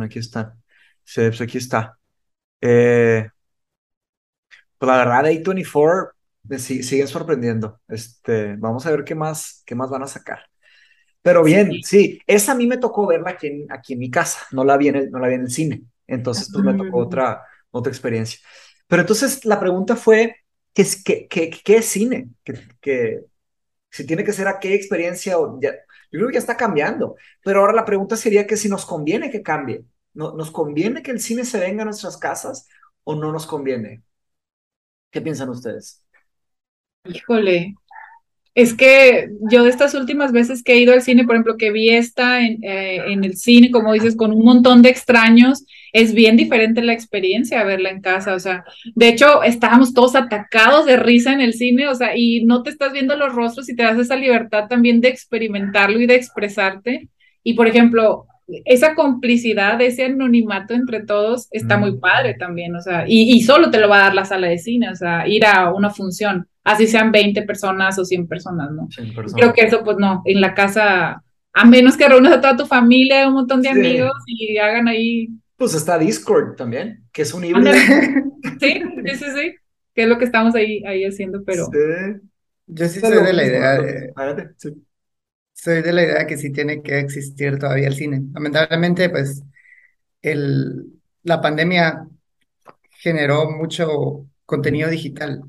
aquí 0.01 0.19
están. 0.19 0.53
Sí, 1.03 1.19
pues 1.19 1.41
aquí 1.41 1.57
está. 1.57 1.97
Eh, 2.61 3.27
pues 4.77 4.87
la 4.87 4.97
verdad, 4.99 5.25
A24 5.25 6.11
me 6.43 6.57
siguen 6.57 7.09
sorprendiendo. 7.09 7.81
Este, 7.89 8.55
vamos 8.55 8.85
a 8.85 8.91
ver 8.91 9.03
qué 9.03 9.15
más, 9.15 9.63
qué 9.65 9.75
más 9.75 9.89
van 9.89 10.03
a 10.03 10.07
sacar. 10.07 10.45
Pero 11.21 11.43
bien, 11.43 11.83
sí. 11.83 12.21
esa 12.25 12.53
a 12.53 12.55
mí 12.55 12.67
me 12.67 12.77
tocó 12.77 13.05
verla 13.05 13.31
aquí 13.31 13.47
en, 13.47 13.65
aquí 13.69 13.93
en 13.93 13.99
mi 13.99 14.09
casa, 14.09 14.39
no 14.53 14.63
la 14.63 14.77
vi 14.77 14.87
en 14.87 14.95
el, 14.95 15.11
no 15.11 15.19
la 15.19 15.27
vi 15.27 15.33
en 15.33 15.41
el 15.41 15.51
cine. 15.51 15.83
Entonces, 16.07 16.49
pues 16.53 16.63
me 16.63 16.73
tocó 16.73 16.99
otra, 16.99 17.43
otra 17.71 17.91
experiencia. 17.91 18.39
Pero 18.87 19.01
entonces 19.01 19.45
la 19.45 19.59
pregunta 19.59 19.95
fue, 19.95 20.37
¿qué 20.73 20.81
es, 20.83 21.03
qué, 21.03 21.27
qué, 21.27 21.49
qué 21.49 21.81
cine? 21.81 22.29
¿Qué, 22.43 23.21
si 23.89 24.05
tiene 24.05 24.23
que 24.23 24.33
ser 24.33 24.47
a 24.47 24.59
qué 24.59 24.73
experiencia, 24.73 25.37
o 25.39 25.59
ya, 25.61 25.71
yo 26.11 26.19
creo 26.19 26.27
que 26.27 26.33
ya 26.33 26.39
está 26.39 26.57
cambiando, 26.57 27.15
pero 27.43 27.61
ahora 27.61 27.73
la 27.73 27.85
pregunta 27.85 28.15
sería 28.15 28.47
que 28.47 28.57
si 28.57 28.69
nos 28.69 28.85
conviene 28.85 29.31
que 29.31 29.41
cambie, 29.41 29.85
¿No, 30.13 30.33
¿nos 30.33 30.51
conviene 30.51 31.01
que 31.01 31.11
el 31.11 31.21
cine 31.21 31.45
se 31.45 31.59
venga 31.59 31.83
a 31.83 31.85
nuestras 31.85 32.17
casas 32.17 32.67
o 33.03 33.15
no 33.15 33.31
nos 33.31 33.45
conviene? 33.45 34.01
¿Qué 35.09 35.21
piensan 35.21 35.49
ustedes? 35.49 36.03
Híjole, 37.05 37.75
es 38.53 38.73
que 38.73 39.29
yo 39.49 39.63
de 39.63 39.69
estas 39.69 39.93
últimas 39.93 40.31
veces 40.31 40.63
que 40.63 40.73
he 40.73 40.79
ido 40.79 40.93
al 40.93 41.01
cine, 41.01 41.23
por 41.23 41.35
ejemplo, 41.35 41.57
que 41.57 41.71
vi 41.71 41.89
esta 41.89 42.45
en, 42.45 42.63
eh, 42.63 43.11
en, 43.11 43.23
el 43.23 43.37
cine, 43.37 43.71
como 43.71 43.93
dices, 43.93 44.15
con 44.15 44.31
un 44.33 44.43
montón 44.43 44.81
de 44.81 44.89
extraños, 44.89 45.65
es 45.93 46.13
bien 46.13 46.37
diferente 46.37 46.81
la 46.81 46.93
experiencia 46.93 47.63
verla 47.63 47.89
en 47.89 48.01
casa. 48.01 48.33
O 48.35 48.39
sea, 48.39 48.63
de 48.95 49.09
hecho, 49.09 49.43
estábamos 49.43 49.93
todos 49.93 50.15
atacados 50.15 50.85
de 50.85 50.97
risa 50.97 51.33
en 51.33 51.41
el 51.41 51.53
cine, 51.53 51.87
o 51.87 51.95
sea, 51.95 52.15
y 52.15 52.45
no 52.45 52.63
te 52.63 52.69
estás 52.69 52.93
viendo 52.93 53.15
los 53.15 53.33
rostros 53.33 53.69
y 53.69 53.75
te 53.75 53.83
das 53.83 53.99
esa 53.99 54.15
libertad 54.15 54.67
también 54.67 55.01
de 55.01 55.09
experimentarlo 55.09 55.99
y 55.99 56.07
de 56.07 56.15
expresarte. 56.15 57.09
Y, 57.43 57.53
por 57.53 57.67
ejemplo, 57.67 58.27
esa 58.65 58.95
complicidad, 58.95 59.81
ese 59.81 60.05
anonimato 60.05 60.73
entre 60.73 61.01
todos 61.03 61.47
está 61.51 61.77
muy 61.77 61.97
padre 61.97 62.35
también, 62.35 62.75
o 62.75 62.81
sea, 62.81 63.05
y, 63.07 63.33
y 63.33 63.41
solo 63.43 63.71
te 63.71 63.79
lo 63.79 63.87
va 63.87 63.99
a 63.99 64.03
dar 64.03 64.13
la 64.13 64.25
sala 64.25 64.47
de 64.47 64.57
cine, 64.57 64.89
o 64.89 64.95
sea, 64.95 65.25
ir 65.25 65.45
a 65.45 65.73
una 65.73 65.89
función 65.89 66.47
así 66.63 66.87
sean 66.87 67.11
20 67.11 67.41
personas 67.43 67.97
o 67.97 68.05
100 68.05 68.27
personas, 68.27 68.71
¿no? 68.71 68.87
Creo 69.35 69.53
que 69.53 69.61
eso, 69.61 69.83
pues 69.83 69.97
no, 69.97 70.21
en 70.25 70.41
la 70.41 70.53
casa, 70.53 71.23
a 71.53 71.65
menos 71.65 71.97
que 71.97 72.07
reúnas 72.07 72.33
a 72.33 72.41
toda 72.41 72.57
tu 72.57 72.65
familia, 72.65 73.27
un 73.27 73.35
montón 73.35 73.61
de 73.61 73.69
amigos 73.69 74.13
y 74.25 74.57
hagan 74.57 74.87
ahí. 74.87 75.29
Pues 75.61 75.75
está 75.75 75.99
Discord 75.99 76.55
también, 76.55 77.07
que 77.11 77.21
es 77.21 77.35
un 77.35 77.45
híbrido. 77.45 77.71
Sí, 78.59 78.81
sí, 79.05 79.15
sí, 79.15 79.25
sí, 79.35 79.55
que 79.93 80.03
es 80.03 80.07
lo 80.07 80.17
que 80.17 80.25
estamos 80.25 80.55
ahí, 80.55 80.83
ahí 80.85 81.05
haciendo, 81.05 81.43
pero. 81.43 81.67
Yo 82.65 82.87
sí 82.87 82.99
soy 82.99 83.23
de 83.23 83.33
la 83.33 83.45
idea 83.45 83.79
de. 83.79 84.13
Soy 85.53 85.83
de 85.83 85.93
la 85.93 86.03
idea 86.03 86.25
que 86.25 86.37
sí 86.37 86.51
tiene 86.51 86.81
que 86.81 86.97
existir 86.97 87.59
todavía 87.59 87.87
el 87.87 87.93
cine. 87.93 88.23
Lamentablemente, 88.33 89.09
pues, 89.11 89.43
el, 90.23 90.99
la 91.21 91.39
pandemia 91.41 92.07
generó 92.89 93.51
mucho 93.51 94.25
contenido 94.47 94.89
digital 94.89 95.43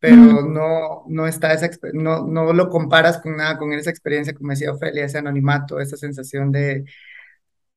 pero 0.00 0.42
no, 0.42 1.04
no 1.06 1.28
está 1.28 1.52
esa, 1.52 1.70
no, 1.92 2.26
no 2.26 2.52
lo 2.52 2.68
comparas 2.68 3.18
con 3.18 3.36
nada, 3.36 3.56
con 3.56 3.72
esa 3.72 3.90
experiencia, 3.90 4.34
como 4.34 4.50
decía 4.50 4.72
Ofelia, 4.72 5.04
ese 5.04 5.18
anonimato, 5.18 5.78
esa 5.78 5.96
sensación 5.96 6.50
de, 6.50 6.84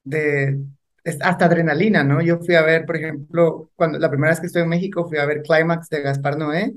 de 0.04 0.60
hasta 1.22 1.46
adrenalina, 1.46 2.04
¿no? 2.04 2.22
Yo 2.22 2.40
fui 2.40 2.56
a 2.56 2.62
ver, 2.62 2.86
por 2.86 2.98
ejemplo, 2.98 3.72
cuando 3.76 4.00
la 4.00 4.10
primera 4.10 4.32
vez 4.32 4.40
que 4.40 4.48
estuve 4.48 4.64
en 4.64 4.70
México, 4.70 5.08
fui 5.08 5.18
a 5.18 5.26
ver 5.26 5.44
Climax 5.44 5.90
de 5.90 6.02
Gaspar 6.02 6.38
Noé, 6.38 6.74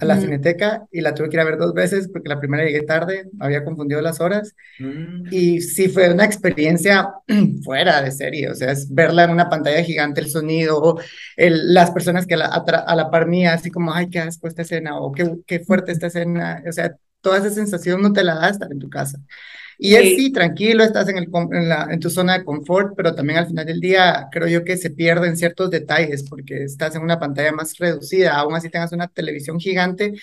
a 0.00 0.04
la 0.04 0.18
Cineteca 0.18 0.86
y 0.90 1.00
la 1.00 1.14
tuve 1.14 1.28
que 1.28 1.36
ir 1.36 1.40
a 1.40 1.44
ver 1.44 1.58
dos 1.58 1.72
veces 1.72 2.08
porque 2.08 2.28
la 2.28 2.40
primera 2.40 2.64
llegué 2.64 2.82
tarde, 2.82 3.30
había 3.38 3.64
confundido 3.64 4.00
las 4.00 4.20
horas 4.20 4.54
mm. 4.78 5.26
y 5.30 5.60
sí 5.60 5.88
fue 5.88 6.12
una 6.12 6.24
experiencia 6.24 7.10
fuera 7.64 8.02
de 8.02 8.10
serie, 8.10 8.50
o 8.50 8.54
sea, 8.54 8.72
es 8.72 8.92
verla 8.92 9.24
en 9.24 9.30
una 9.30 9.48
pantalla 9.48 9.82
gigante, 9.82 10.20
el 10.20 10.30
sonido, 10.30 10.98
el, 11.36 11.72
las 11.74 11.90
personas 11.90 12.26
que 12.26 12.34
a 12.34 12.38
la, 12.38 12.46
a 12.46 12.96
la 12.96 13.10
par 13.10 13.26
mía, 13.26 13.54
así 13.54 13.70
como, 13.70 13.92
ay, 13.92 14.08
qué 14.10 14.20
asco 14.20 14.48
esta 14.48 14.62
escena 14.62 14.98
o 14.98 15.12
qué, 15.12 15.36
qué 15.46 15.60
fuerte 15.60 15.92
esta 15.92 16.08
escena, 16.08 16.62
o 16.66 16.72
sea, 16.72 16.96
toda 17.20 17.38
esa 17.38 17.50
sensación 17.50 18.02
no 18.02 18.12
te 18.12 18.24
la 18.24 18.34
da 18.34 18.50
estar 18.50 18.70
en 18.70 18.78
tu 18.78 18.90
casa. 18.90 19.18
Y 19.78 19.94
es 19.94 20.16
sí, 20.16 20.32
tranquilo, 20.32 20.84
estás 20.84 21.08
en, 21.08 21.18
el, 21.18 21.28
en, 21.52 21.68
la, 21.68 21.88
en 21.90 22.00
tu 22.00 22.10
zona 22.10 22.38
de 22.38 22.44
confort, 22.44 22.94
pero 22.96 23.14
también 23.14 23.38
al 23.38 23.46
final 23.46 23.66
del 23.66 23.80
día 23.80 24.28
creo 24.30 24.48
yo 24.48 24.64
que 24.64 24.76
se 24.76 24.90
pierden 24.90 25.36
ciertos 25.36 25.70
detalles 25.70 26.24
porque 26.28 26.64
estás 26.64 26.94
en 26.96 27.02
una 27.02 27.18
pantalla 27.18 27.52
más 27.52 27.76
reducida, 27.78 28.36
aún 28.36 28.54
así 28.54 28.70
tengas 28.70 28.92
una 28.92 29.08
televisión 29.08 29.58
gigante, 29.58 30.14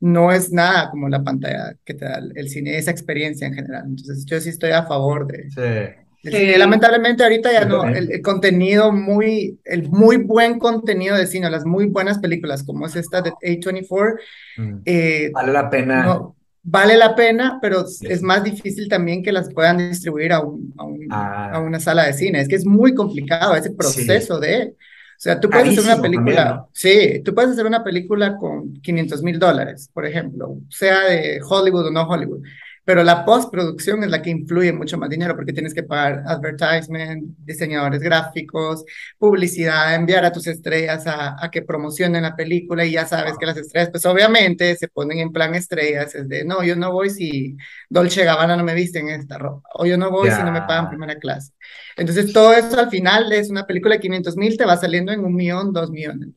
no 0.00 0.32
es 0.32 0.52
nada 0.52 0.90
como 0.90 1.08
la 1.08 1.22
pantalla 1.22 1.74
que 1.84 1.94
te 1.94 2.04
da 2.04 2.20
el, 2.34 2.48
cine, 2.48 2.76
esa 2.76 2.90
experiencia 2.90 3.46
en 3.46 3.54
general. 3.54 3.84
Entonces 3.86 4.24
yo 4.24 4.40
sí 4.40 4.48
estoy 4.48 4.70
a 4.70 4.84
favor 4.84 5.26
de... 5.26 5.50
Sí. 5.50 6.56
Lamentablemente 6.56 7.24
ahorita 7.24 7.52
ya 7.52 7.64
no, 7.64 7.84
el, 7.88 8.22
contenido 8.22 8.92
muy, 8.92 9.58
el 9.64 9.88
muy 9.90 10.18
buen 10.18 10.60
contenido 10.60 11.16
de 11.16 11.26
cine, 11.26 11.50
las 11.50 11.64
muy 11.64 11.86
buenas 11.86 12.20
películas 12.20 12.62
como 12.62 12.86
es 12.86 12.94
esta 12.94 13.22
de 13.22 13.32
A24, 13.32 14.14
mm. 14.56 14.74
eh, 14.84 15.30
vale 15.32 15.52
la 15.52 15.68
pena 15.68 16.32
vale 16.62 16.96
la 16.96 17.14
pena, 17.14 17.58
pero 17.60 17.84
es 18.02 18.22
más 18.22 18.44
difícil 18.44 18.88
también 18.88 19.22
que 19.22 19.32
las 19.32 19.52
puedan 19.52 19.78
distribuir 19.78 20.32
a, 20.32 20.40
un, 20.40 20.72
a, 20.78 20.84
un, 20.84 21.12
a, 21.12 21.50
ah. 21.52 21.60
una 21.60 21.80
sala 21.80 22.06
de 22.06 22.12
cine. 22.12 22.40
Es 22.40 22.48
que 22.48 22.56
es 22.56 22.66
muy 22.66 22.94
complicado 22.94 23.54
ese 23.54 23.70
proceso 23.70 24.38
de... 24.38 24.74
O 24.74 25.22
sea, 25.22 25.38
tú 25.38 25.48
puedes 25.48 25.78
hacer 25.78 25.84
una 25.84 26.02
película, 26.02 26.66
sí, 26.72 27.22
tú 27.24 27.32
puedes 27.32 27.52
hacer 27.52 27.64
una 27.64 27.84
película 27.84 28.36
con 28.36 28.74
500 28.74 29.22
mil 29.22 29.38
dólares, 29.38 29.88
por 29.94 30.04
ejemplo, 30.04 30.58
sea 30.68 31.04
de 31.04 31.40
Hollywood 31.48 31.86
o 31.86 31.90
no 31.92 32.08
Hollywood, 32.08 32.42
pero 32.84 33.02
la 33.02 33.24
postproducción 33.24 34.02
es 34.02 34.10
la 34.10 34.22
que 34.22 34.30
influye 34.30 34.72
mucho 34.72 34.98
más 34.98 35.08
dinero 35.08 35.36
porque 35.36 35.52
tienes 35.52 35.72
que 35.74 35.84
pagar 35.84 36.24
advertisement, 36.26 37.36
diseñadores 37.38 38.00
gráficos, 38.00 38.84
publicidad, 39.18 39.94
enviar 39.94 40.24
a 40.24 40.32
tus 40.32 40.46
estrellas 40.46 41.06
a, 41.06 41.36
a, 41.42 41.50
que 41.50 41.62
promocionen 41.62 42.22
la 42.22 42.34
película 42.34 42.84
y 42.84 42.92
ya 42.92 43.06
sabes 43.06 43.38
que 43.38 43.46
las 43.46 43.56
estrellas, 43.56 43.90
pues 43.90 44.04
obviamente 44.06 44.74
se 44.76 44.88
ponen 44.88 45.18
en 45.18 45.32
plan 45.32 45.54
estrellas, 45.54 46.14
es 46.14 46.28
de, 46.28 46.44
no, 46.44 46.62
yo 46.64 46.76
no 46.76 46.92
voy 46.92 47.10
si 47.10 47.56
Dolce 47.88 48.24
Gabbana 48.24 48.56
no 48.56 48.64
me 48.64 48.74
viste 48.74 48.98
en 48.98 49.08
esta 49.10 49.38
ropa, 49.38 49.68
o 49.74 49.86
yo 49.86 49.96
no 49.96 50.10
voy 50.10 50.30
si 50.30 50.42
no 50.42 50.50
me 50.50 50.62
pagan 50.62 50.88
primera 50.88 51.16
clase. 51.16 51.52
Entonces 51.96 52.32
todo 52.32 52.52
eso 52.52 52.78
al 52.78 52.90
final 52.90 53.32
es 53.32 53.50
una 53.50 53.66
película 53.66 53.94
de 53.94 54.00
500 54.00 54.36
mil, 54.36 54.56
te 54.56 54.64
va 54.64 54.76
saliendo 54.76 55.12
en 55.12 55.24
un 55.24 55.34
millón, 55.34 55.72
dos 55.72 55.90
millones. 55.90 56.30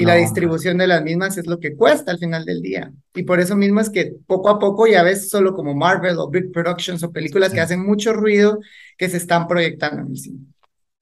Y 0.00 0.06
la 0.06 0.14
distribución 0.14 0.78
de 0.78 0.86
las 0.86 1.02
mismas 1.02 1.36
es 1.36 1.46
lo 1.46 1.60
que 1.60 1.76
cuesta 1.76 2.10
al 2.10 2.18
final 2.18 2.44
del 2.44 2.62
día. 2.62 2.92
Y 3.14 3.22
por 3.24 3.38
eso 3.38 3.56
mismo 3.56 3.80
es 3.80 3.90
que 3.90 4.14
poco 4.26 4.48
a 4.48 4.58
poco 4.58 4.86
ya 4.86 5.02
ves 5.02 5.28
solo 5.28 5.54
como 5.54 5.74
Marvel 5.74 6.16
o 6.18 6.30
Big 6.30 6.50
Productions 6.52 7.02
o 7.02 7.12
películas 7.12 7.52
que 7.52 7.60
hacen 7.60 7.84
mucho 7.84 8.12
ruido 8.12 8.60
que 8.96 9.08
se 9.08 9.18
están 9.18 9.46
proyectando 9.46 10.02
en 10.02 10.08
el 10.08 10.16
cine. 10.16 10.38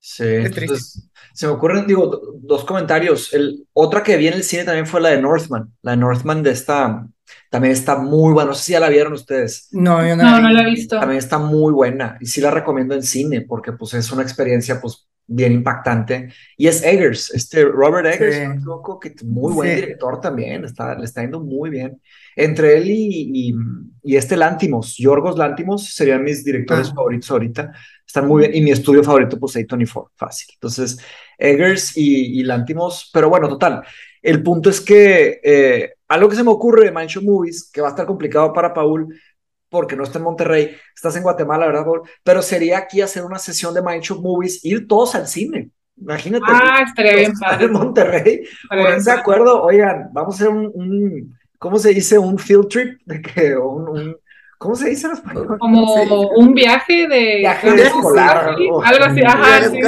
Sí, 0.00 0.24
entonces, 0.24 1.08
se 1.32 1.46
me 1.46 1.52
ocurren, 1.52 1.86
digo, 1.86 2.20
dos 2.40 2.64
comentarios. 2.64 3.32
El, 3.34 3.66
otra 3.72 4.02
que 4.02 4.16
vi 4.16 4.28
en 4.28 4.34
el 4.34 4.42
cine 4.42 4.64
también 4.64 4.86
fue 4.86 5.00
la 5.00 5.10
de 5.10 5.20
Northman. 5.20 5.72
La 5.82 5.92
de 5.92 5.96
Northman 5.98 6.42
de 6.42 6.50
esta, 6.50 7.06
también 7.50 7.72
está 7.72 7.96
muy 7.96 8.32
buena. 8.32 8.50
No 8.50 8.54
sé 8.54 8.64
si 8.64 8.72
ya 8.72 8.80
la 8.80 8.88
vieron 8.88 9.12
ustedes. 9.12 9.68
No, 9.72 10.06
yo 10.06 10.16
no, 10.16 10.24
no, 10.24 10.40
no 10.40 10.50
la 10.50 10.62
he 10.62 10.70
visto. 10.70 10.98
También 10.98 11.18
está 11.18 11.38
muy 11.38 11.72
buena 11.72 12.16
y 12.20 12.26
sí 12.26 12.40
la 12.40 12.50
recomiendo 12.50 12.94
en 12.94 13.02
cine 13.02 13.42
porque 13.42 13.72
pues 13.72 13.94
es 13.94 14.10
una 14.10 14.22
experiencia 14.22 14.80
pues 14.80 15.06
bien 15.28 15.52
impactante. 15.52 16.30
Y 16.56 16.66
es 16.66 16.82
Eggers, 16.82 17.32
este 17.32 17.64
Robert 17.64 18.06
Eggers, 18.06 18.64
loco, 18.64 18.98
que 18.98 19.14
muy 19.24 19.52
buen 19.52 19.76
director 19.76 20.20
también, 20.20 20.64
está, 20.64 20.98
le 20.98 21.04
está 21.04 21.20
yendo 21.20 21.38
muy 21.40 21.70
bien. 21.70 22.00
Entre 22.34 22.78
él 22.78 22.90
y, 22.90 23.54
y, 24.02 24.16
este 24.16 24.36
Lantimos, 24.36 24.96
Yorgos 24.96 25.36
Lantimos, 25.36 25.94
serían 25.94 26.24
mis 26.24 26.44
directores 26.44 26.88
ah. 26.90 26.94
favoritos 26.94 27.30
ahorita. 27.30 27.72
Están 28.06 28.26
muy 28.26 28.40
bien. 28.40 28.56
Y 28.56 28.62
mi 28.62 28.70
estudio 28.70 29.04
favorito, 29.04 29.38
pues 29.38 29.54
A24, 29.56 30.08
fácil. 30.16 30.48
Entonces, 30.54 30.98
Eggers 31.36 31.96
y, 31.96 32.40
y 32.40 32.42
Lantimos, 32.42 33.10
pero 33.12 33.28
bueno, 33.28 33.48
total. 33.48 33.82
El 34.22 34.42
punto 34.42 34.70
es 34.70 34.80
que 34.80 35.40
eh, 35.42 35.92
algo 36.08 36.28
que 36.28 36.36
se 36.36 36.42
me 36.42 36.50
ocurre 36.50 36.86
de 36.86 36.92
Mansion 36.92 37.24
Movies, 37.24 37.70
que 37.70 37.80
va 37.80 37.88
a 37.88 37.90
estar 37.90 38.06
complicado 38.06 38.52
para 38.52 38.72
Paul, 38.72 39.14
porque 39.68 39.96
no 39.96 40.04
está 40.04 40.18
en 40.18 40.24
Monterrey, 40.24 40.76
estás 40.94 41.16
en 41.16 41.22
Guatemala, 41.22 41.66
¿verdad? 41.66 41.86
Pero 42.22 42.42
sería 42.42 42.78
aquí 42.78 43.00
hacer 43.00 43.24
una 43.24 43.38
sesión 43.38 43.74
de 43.74 43.82
Mindshop 43.82 44.22
Movies, 44.22 44.64
ir 44.64 44.86
todos 44.86 45.14
al 45.14 45.26
cine. 45.26 45.70
Imagínate. 46.00 46.44
Ah, 46.48 46.84
estaría 46.86 47.16
bien 47.16 47.32
padre. 47.32 47.66
En 47.66 47.72
Monterrey, 47.72 48.44
de 49.04 49.10
acuerdo, 49.10 49.62
oigan, 49.62 50.08
vamos 50.12 50.34
a 50.34 50.44
hacer 50.44 50.48
un, 50.48 51.36
¿cómo 51.58 51.78
se 51.78 51.90
dice? 51.90 52.18
Un 52.18 52.38
field 52.38 52.68
trip, 52.68 53.00
de 53.04 53.20
que 53.20 53.56
un, 53.56 54.16
¿cómo 54.58 54.76
se 54.76 54.90
dice 54.90 55.08
en 55.08 55.14
español? 55.14 55.58
Como 55.58 56.28
un 56.30 56.54
viaje 56.54 57.08
de... 57.08 57.38
Viaje 57.38 57.82
escolar. 57.82 58.54
algo 58.84 59.04
así, 59.04 59.22
ajá, 59.22 59.68
sí. 59.70 59.80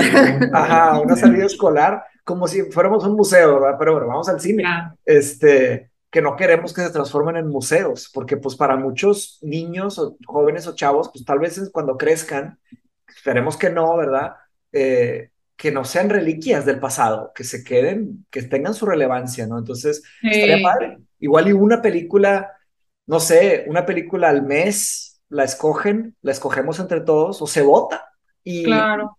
Ajá, 0.52 1.00
una 1.00 1.16
salida 1.16 1.46
escolar, 1.46 2.02
como 2.24 2.48
si 2.48 2.62
fuéramos 2.72 3.04
un 3.04 3.14
museo, 3.14 3.60
¿verdad? 3.60 3.76
Pero 3.78 3.92
bueno, 3.92 4.08
vamos 4.08 4.28
al 4.28 4.40
cine. 4.40 4.64
Este, 5.04 5.89
que 6.10 6.22
no 6.22 6.36
queremos 6.36 6.72
que 6.72 6.82
se 6.82 6.90
transformen 6.90 7.36
en 7.36 7.48
museos, 7.48 8.10
porque 8.12 8.36
pues 8.36 8.56
para 8.56 8.76
muchos 8.76 9.38
niños 9.42 9.98
o 9.98 10.16
jóvenes 10.26 10.66
o 10.66 10.74
chavos, 10.74 11.10
pues 11.12 11.24
tal 11.24 11.38
vez 11.38 11.70
cuando 11.72 11.96
crezcan, 11.96 12.58
esperemos 13.08 13.56
que 13.56 13.70
no, 13.70 13.96
¿verdad? 13.96 14.34
Eh, 14.72 15.30
que 15.56 15.70
no 15.70 15.84
sean 15.84 16.08
reliquias 16.08 16.64
del 16.64 16.80
pasado, 16.80 17.32
que 17.34 17.44
se 17.44 17.62
queden, 17.62 18.26
que 18.30 18.42
tengan 18.42 18.74
su 18.74 18.86
relevancia, 18.86 19.46
¿no? 19.46 19.58
Entonces, 19.58 20.02
estaría 20.22 20.62
padre. 20.62 20.98
Igual 21.18 21.48
y 21.48 21.52
una 21.52 21.82
película, 21.82 22.52
no 23.06 23.20
sé, 23.20 23.66
una 23.68 23.84
película 23.84 24.30
al 24.30 24.42
mes, 24.42 25.20
la 25.28 25.44
escogen, 25.44 26.16
la 26.22 26.32
escogemos 26.32 26.80
entre 26.80 27.02
todos, 27.02 27.42
o 27.42 27.46
se 27.46 27.62
vota 27.62 28.06
y, 28.42 28.64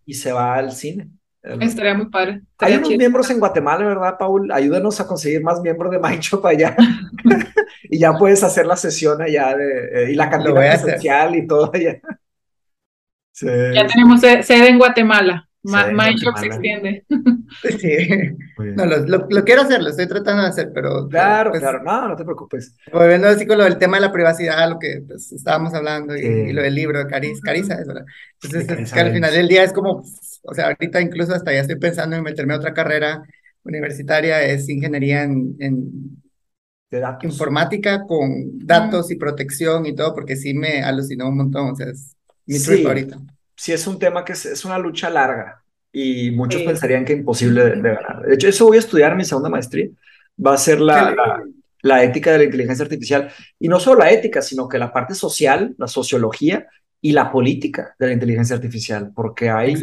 y 0.06 0.16
se 0.16 0.32
va 0.32 0.56
al 0.56 0.72
cine. 0.72 1.12
Estaría 1.44 1.96
muy 1.96 2.08
padre. 2.10 2.42
Hay 2.60 2.76
unos 2.76 2.90
miembros 2.90 3.30
en 3.32 3.40
Guatemala, 3.40 3.86
¿verdad, 3.86 4.16
Paul? 4.20 4.52
Ayúdenos 4.52 5.00
a 5.00 5.08
conseguir 5.08 5.44
más 5.44 5.60
miembros 5.62 5.92
de 5.92 6.00
Mindshop 6.00 6.46
allá. 6.46 6.76
y 7.84 7.98
ya 7.98 8.14
puedes 8.14 8.44
hacer 8.44 8.68
la 8.68 8.76
sesión 8.76 9.22
allá 9.22 9.56
de, 9.56 10.04
eh, 10.06 10.12
y 10.12 10.16
la 10.16 10.30
cantina 10.30 10.54
presencial 10.54 11.36
y 11.36 11.48
todo 11.48 11.72
allá. 11.74 12.00
Ya 13.42 13.88
tenemos 13.88 14.22
sede 14.22 14.70
en 14.70 14.78
Guatemala. 14.78 15.50
Mindshop 15.64 16.38
se 16.38 16.46
extiende. 16.48 17.06
Sí. 17.80 18.08
No, 18.76 18.86
lo, 18.86 19.28
lo, 19.28 19.44
quiero 19.44 19.64
hacer, 19.64 19.82
lo 19.84 19.90
estoy 19.90 20.08
tratando 20.08 20.44
de 20.44 20.50
hacer, 20.50 20.72
pero. 20.74 21.08
Claro, 21.10 21.52
pues, 21.52 21.62
claro, 21.62 21.84
no, 21.84 22.08
no 22.08 22.16
te 22.16 22.24
preocupes. 22.24 22.76
Volviendo 22.92 23.28
así 23.28 23.46
con 23.46 23.58
lo 23.58 23.66
del 23.66 23.78
tema 23.78 23.98
de 23.98 24.02
la 24.02 24.12
privacidad, 24.12 24.70
lo 24.70 24.80
que 24.80 25.04
pues, 25.06 25.32
estábamos 25.34 25.74
hablando, 25.74 26.16
y, 26.16 26.54
lo 26.54 26.62
del 26.62 26.74
libro 26.74 27.00
de 27.00 27.08
Caris, 27.08 27.42
Carisa, 27.42 27.76
es 27.76 27.88
verdad. 27.88 28.06
Entonces, 28.42 28.80
es 28.80 28.94
que 28.94 29.00
al 29.00 29.12
final 29.12 29.34
del 29.34 29.50
día 29.50 29.64
es 29.64 29.74
como, 29.74 30.04
o 30.44 30.54
sea, 30.54 30.68
ahorita 30.68 31.02
incluso 31.02 31.34
hasta 31.34 31.52
ya 31.52 31.60
estoy 31.60 31.78
pensando 31.78 32.16
en 32.16 32.24
meterme 32.24 32.54
a 32.54 32.58
otra 32.58 32.74
carrera 32.74 33.22
universitaria, 33.64 34.42
es 34.44 34.70
ingeniería 34.70 35.24
en, 35.24 35.58
en 35.60 36.22
informática 37.24 38.06
con 38.08 38.60
datos 38.60 39.12
y 39.12 39.16
protección 39.16 39.86
y 39.86 39.94
todo, 39.94 40.14
porque 40.14 40.38
sí 40.38 40.54
me 40.54 40.82
alucinó 40.82 41.28
un 41.28 41.38
montón, 41.38 41.72
o 41.72 41.76
sea, 41.76 41.88
es 41.88 42.16
mi 42.46 42.56
sí. 42.56 42.86
ahorita 42.86 43.20
sí 43.62 43.72
es 43.72 43.86
un 43.86 44.00
tema 44.00 44.26
que 44.26 44.34
es, 44.34 44.66
una 44.66 44.80
lucha 44.80 45.08
larga 45.08 45.64
y 45.92 46.32
muchos 46.32 46.64
pensarían 46.64 47.06
que 47.06 47.14
imposible 47.14 47.64
de, 47.64 47.80
ganar. 47.80 48.24
De 48.26 48.34
hecho, 48.34 48.48
eso 48.48 48.66
voy 48.66 48.78
a 48.78 48.80
estudiar 48.80 49.12
en 49.12 49.18
mi 49.18 49.24
segunda 49.24 49.50
maestría. 49.50 49.88
Va 50.44 50.56
a 50.56 50.58
ser 50.58 50.82
la, 50.82 51.14
la, 51.84 52.04
ética 52.04 52.32
de 52.32 52.40
la 52.40 52.44
inteligencia 52.46 52.84
artificial. 52.84 53.32
Y 53.60 53.68
no 53.68 53.80
solo 53.80 54.00
la 54.00 54.10
ética, 54.10 54.42
sino 54.42 54.68
que 54.68 54.80
la 54.80 54.92
parte 54.92 55.14
social, 55.14 55.76
la 55.78 55.88
sociología 55.88 56.66
y 57.02 57.12
la 57.12 57.32
política 57.32 57.96
de 58.00 58.08
la 58.08 58.14
inteligencia 58.14 58.56
artificial, 58.56 59.12
porque 59.14 59.52
hay, 59.52 59.76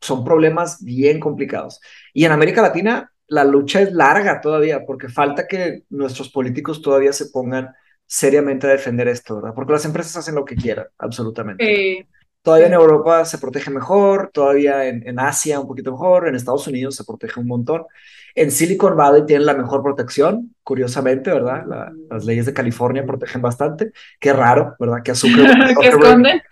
son 0.00 0.24
problemas 0.24 0.84
bien 0.84 1.18
complicados. 1.18 1.80
Y 2.12 2.26
en 2.26 2.30
América 2.30 2.62
Latina 2.62 3.10
la 3.26 3.42
lucha 3.42 3.80
es 3.80 3.92
larga 3.92 4.40
todavía, 4.40 4.86
porque 4.86 5.08
falta 5.08 5.48
que 5.48 5.82
nuestros 5.90 6.30
políticos 6.30 6.80
todavía 6.80 7.12
se 7.12 7.26
pongan 7.26 7.70
seriamente 8.06 8.68
a 8.68 8.70
defender 8.70 9.08
esto, 9.08 9.36
¿verdad? 9.36 9.54
Porque 9.56 9.72
las 9.72 9.84
empresas 9.86 10.18
hacen 10.18 10.36
lo 10.36 10.44
que 10.44 10.54
quieran, 10.54 10.86
absolutamente. 10.98 12.06
Todavía 12.44 12.66
en 12.66 12.74
Europa 12.74 13.24
se 13.24 13.38
protege 13.38 13.70
mejor, 13.70 14.28
todavía 14.30 14.84
en, 14.84 15.18
Asia 15.18 15.58
un 15.58 15.66
poquito 15.66 15.92
mejor, 15.92 16.28
en 16.28 16.34
Estados 16.34 16.66
Unidos 16.66 16.94
se 16.94 17.02
protege 17.02 17.40
un 17.40 17.46
montón. 17.46 17.86
En 18.34 18.50
Silicon 18.50 18.94
Valley 18.94 19.24
tienen 19.24 19.46
la 19.46 19.54
mejor 19.54 19.82
protección, 19.82 20.54
curiosamente, 20.62 21.32
¿verdad? 21.32 21.64
las 22.10 22.24
leyes 22.26 22.44
de 22.44 22.52
California 22.52 23.06
protegen 23.06 23.40
bastante. 23.40 23.92
Qué 24.20 24.34
raro, 24.34 24.76
¿verdad? 24.78 25.02
Que 25.02 25.12
a 25.12 25.14
Zuckerberg, 25.14 25.74
¿Que 25.80 25.88
esconden? 25.88 26.42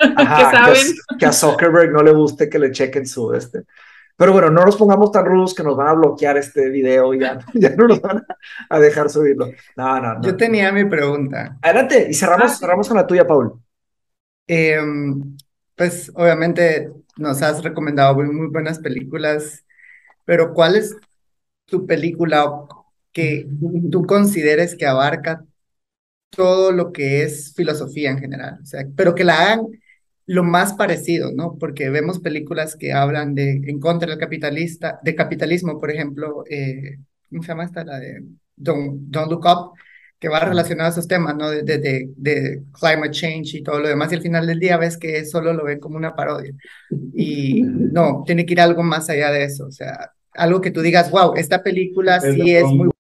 Que, 1.19 1.27
a 1.27 1.33
Zuckerberg 1.33 1.93
no 1.93 2.03
le 2.03 2.13
guste 2.13 2.49
que 2.49 2.59
le 2.59 2.71
chequen 2.71 3.07
su 3.07 3.35
este. 3.35 3.65
Pero 4.17 4.33
bueno, 4.33 4.49
no 4.49 4.65
nos 4.65 4.77
pongamos 4.77 5.13
tan 5.13 5.27
rudos 5.27 5.55
que 5.55 5.63
nos 5.63 5.77
van 5.77 5.89
a 5.89 5.93
bloquear 5.93 6.39
este 6.39 6.71
video 6.71 7.13
y 7.13 7.21
ya, 7.21 7.39
ya 7.53 7.69
no 7.77 7.89
nos 7.89 8.01
van 8.01 8.25
a 8.71 8.81
dejar 8.81 9.11
subirlo. 9.11 9.51
No, 9.77 10.01
no, 10.01 10.15
no. 10.15 10.23
Yo 10.23 10.39
tenía 10.39 10.73
mi 10.73 10.87
pregunta. 10.87 11.59
Adelante, 11.61 12.07
y 12.09 12.15
cerramos, 12.15 12.51
ah, 12.51 12.57
cerramos 12.59 12.89
con 12.89 12.97
la 12.97 13.07
tuya, 13.07 13.27
Paul. 13.27 13.61
Eh, 14.49 14.81
pues 15.83 16.13
obviamente 16.15 16.93
nos 17.17 17.43
has 17.43 17.61
recomendado 17.65 18.15
muy, 18.15 18.47
buenas 18.47 18.79
películas, 18.79 19.65
pero 20.25 20.55
¿cuál 20.55 20.77
es 20.77 20.95
tu 21.65 21.87
película 21.89 22.69
que 23.11 23.49
tú 23.91 24.07
consideres 24.07 24.77
que 24.77 24.87
abarca 24.87 25.45
todo 26.31 26.71
lo 26.71 26.93
que 26.93 27.25
es 27.25 27.53
filosofía 27.57 28.13
en 28.13 28.21
general? 28.21 28.61
O 28.63 28.65
sea, 28.65 28.85
pero 28.95 29.17
que 29.17 29.25
la 29.25 29.41
hagan 29.43 29.67
lo 30.27 30.45
más 30.45 30.75
parecido, 30.75 31.33
¿no? 31.33 31.59
Porque 31.59 31.91
vemos 31.91 32.21
películas 32.21 32.77
que 32.77 32.93
hablan 32.93 33.35
de 33.35 33.51
en 33.67 33.81
contra 33.81 34.09
del 34.09 34.21
capitalista, 34.21 35.01
de 35.03 35.17
capitalismo, 35.17 35.81
por 35.81 35.91
ejemplo, 35.91 36.45
eh, 36.49 36.99
¿cómo 37.29 37.43
se 37.43 37.49
llama 37.49 37.65
esta? 37.65 37.85
La 37.85 37.99
de 37.99 38.23
Don't, 38.55 39.01
Don't 39.11 39.33
Look 39.33 39.47
Up, 39.47 39.73
que 40.23 40.29
va 40.29 40.39
relacionado 40.39 40.87
a 40.87 40.93
esos 40.93 41.09
temas, 41.09 41.35
¿no? 41.35 41.51
De, 41.51 41.65
de, 41.65 42.09
de, 42.17 42.63
climate 42.79 43.11
change 43.11 43.57
y 43.57 43.63
todo 43.65 43.81
lo 43.81 43.89
demás, 43.89 44.13
y 44.13 44.15
al 44.15 44.23
final 44.23 44.47
del 44.47 44.61
día 44.61 44.77
ves 44.77 44.97
que 44.97 45.25
solo 45.25 45.53
lo 45.53 45.65
ven 45.65 45.81
como 45.81 45.97
una 45.97 46.15
parodia. 46.15 46.55
Y 47.13 47.63
no, 47.63 48.23
tiene 48.25 48.47
que 48.47 48.53
ir 48.53 48.61
algo 48.61 48.85
más 48.85 49.11
allá 49.11 49.33
de 49.33 49.43
eso, 49.43 49.67
o 49.67 49.73
sea, 49.73 50.13
algo 50.35 50.61
que 50.61 50.71
tú 50.71 50.81
digas, 50.81 51.11
wow, 51.11 51.35
esta 51.35 51.61
película 51.61 52.21
sí 52.21 52.55
es 52.55 52.63
muy... 52.67 52.91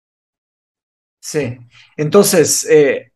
Sí, 1.20 1.56
entonces, 1.96 2.68
eh, 2.68 3.12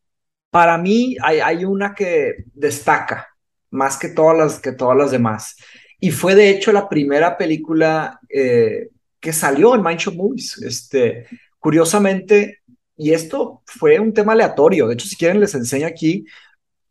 para 0.50 0.78
mí 0.78 1.16
hay, 1.20 1.40
hay 1.40 1.64
una 1.64 1.92
que 1.92 2.44
destaca 2.54 3.26
más 3.70 3.96
que 3.96 4.10
todas 4.10 4.38
las, 4.38 4.60
que 4.60 4.70
todas 4.70 4.96
las 4.96 5.10
demás, 5.10 5.56
y 5.98 6.12
fue 6.12 6.36
de 6.36 6.50
hecho 6.50 6.70
la 6.70 6.88
primera 6.88 7.36
película 7.36 8.20
eh, 8.28 8.90
que 9.18 9.32
salió 9.32 9.74
en 9.74 9.82
Mindshot 9.82 10.14
Movies. 10.14 10.62
Este, 10.62 11.26
curiosamente, 11.58 12.60
y 12.96 13.12
esto 13.12 13.62
fue 13.66 13.98
un 14.00 14.12
tema 14.14 14.32
aleatorio. 14.32 14.88
De 14.88 14.94
hecho, 14.94 15.06
si 15.08 15.16
quieren, 15.16 15.40
les 15.40 15.54
enseño 15.54 15.86
aquí 15.86 16.24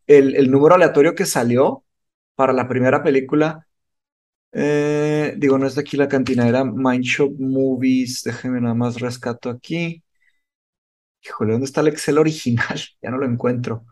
el, 0.06 0.36
el 0.36 0.50
número 0.50 0.74
aleatorio 0.76 1.14
que 1.14 1.26
salió 1.26 1.84
para 2.36 2.52
la 2.52 2.68
primera 2.68 3.02
película. 3.02 3.66
Eh, 4.52 5.34
digo, 5.36 5.58
no 5.58 5.66
es 5.66 5.74
de 5.74 5.82
aquí 5.82 5.96
la 5.96 6.08
cantina, 6.08 6.48
era 6.48 6.64
Mindshop 6.64 7.34
Movies. 7.38 8.22
Déjenme 8.24 8.60
nada 8.60 8.74
más 8.74 9.00
rescato 9.00 9.50
aquí. 9.50 10.02
Híjole, 11.22 11.52
¿dónde 11.52 11.66
está 11.66 11.80
el 11.80 11.88
Excel 11.88 12.18
original? 12.18 12.80
Ya 13.02 13.10
no 13.10 13.18
lo 13.18 13.26
encuentro. 13.26 13.84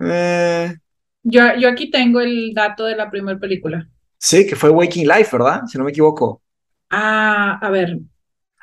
Eh, 0.00 0.74
yo, 1.22 1.42
yo 1.58 1.68
aquí 1.68 1.90
tengo 1.90 2.20
el 2.20 2.52
dato 2.54 2.84
de 2.84 2.96
la 2.96 3.10
primera 3.10 3.38
película. 3.38 3.88
Sí, 4.18 4.46
que 4.46 4.56
fue 4.56 4.70
Waking 4.70 5.06
Life, 5.06 5.36
¿verdad? 5.36 5.62
Si 5.66 5.78
no 5.78 5.84
me 5.84 5.90
equivoco. 5.90 6.42
Ah, 6.90 7.58
a 7.60 7.70
ver. 7.70 7.98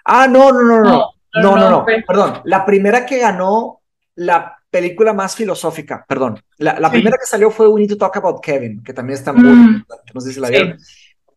Ah, 0.05 0.27
no, 0.27 0.51
no, 0.51 0.63
no, 0.63 0.83
no. 0.83 0.89
No, 0.89 1.14
no, 1.41 1.57
no, 1.57 1.85
perdón. 2.07 2.41
La 2.45 2.65
primera 2.65 3.05
que 3.05 3.19
ganó 3.19 3.81
la 4.15 4.57
película 4.69 5.13
más 5.13 5.35
filosófica, 5.35 6.05
perdón. 6.07 6.39
La, 6.57 6.89
primera 6.89 7.17
que 7.17 7.25
salió 7.25 7.49
fue 7.49 7.67
We 7.67 7.81
Need 7.81 7.91
to 7.91 7.97
Talk 7.97 8.17
About 8.17 8.43
Kevin, 8.43 8.83
que 8.83 8.93
también 8.93 9.17
está 9.17 9.31
muy, 9.31 9.49
mm. 9.49 9.85
no 10.13 10.21
sé 10.21 10.33
si 10.33 10.39
la 10.39 10.49
vieron. 10.49 10.77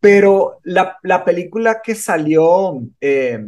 Pero 0.01 0.59
la, 0.65 0.97
la, 1.03 1.25
película 1.25 1.81
que 1.83 1.95
salió, 1.95 2.81
eh, 3.01 3.45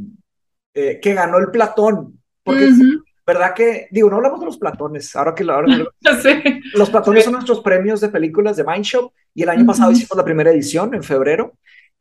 eh, 0.74 1.00
que 1.00 1.14
ganó 1.14 1.38
el 1.38 1.50
Platón, 1.50 2.20
porque 2.42 2.68
¿verdad 3.26 3.54
que, 3.54 3.86
digo, 3.90 4.10
no 4.10 4.16
hablamos 4.16 4.40
de 4.40 4.46
los 4.46 4.58
platones, 4.58 5.14
ahora 5.14 5.34
que, 5.34 5.44
ahora 5.44 5.66
los 6.74 6.90
platones 6.90 7.24
son 7.24 7.34
nuestros 7.34 7.60
premios 7.60 8.00
de 8.00 8.08
películas 8.08 8.56
de 8.56 8.64
Mindshop 8.64 9.12
y 9.34 9.42
el 9.42 9.48
año 9.48 9.66
pasado 9.66 9.92
hicimos 9.92 10.16
la 10.16 10.24
primera 10.24 10.50
edición 10.50 10.94
en 10.94 11.02
febrero 11.02 11.54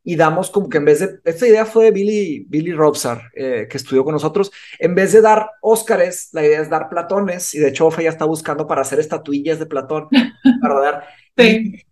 y 0.03 0.15
damos 0.15 0.49
como 0.49 0.69
que 0.69 0.77
en 0.77 0.85
vez 0.85 0.99
de, 0.99 1.19
esta 1.23 1.47
idea 1.47 1.65
fue 1.65 1.85
de 1.85 1.91
Billy, 1.91 2.45
Billy 2.47 2.73
Robsar, 2.73 3.29
eh, 3.35 3.67
que 3.69 3.77
estudió 3.77 4.03
con 4.03 4.13
nosotros, 4.13 4.51
en 4.79 4.95
vez 4.95 5.13
de 5.13 5.21
dar 5.21 5.51
Óscares, 5.61 6.29
la 6.33 6.43
idea 6.43 6.61
es 6.61 6.69
dar 6.69 6.89
Platones, 6.89 7.53
y 7.53 7.59
de 7.59 7.69
hecho 7.69 7.87
Ofe 7.87 8.03
ya 8.03 8.09
está 8.09 8.25
buscando 8.25 8.65
para 8.65 8.81
hacer 8.81 8.99
estatuillas 8.99 9.59
de 9.59 9.65
Platón, 9.65 10.07
para 10.61 10.79
dar. 10.79 11.07
Y, 11.37 11.83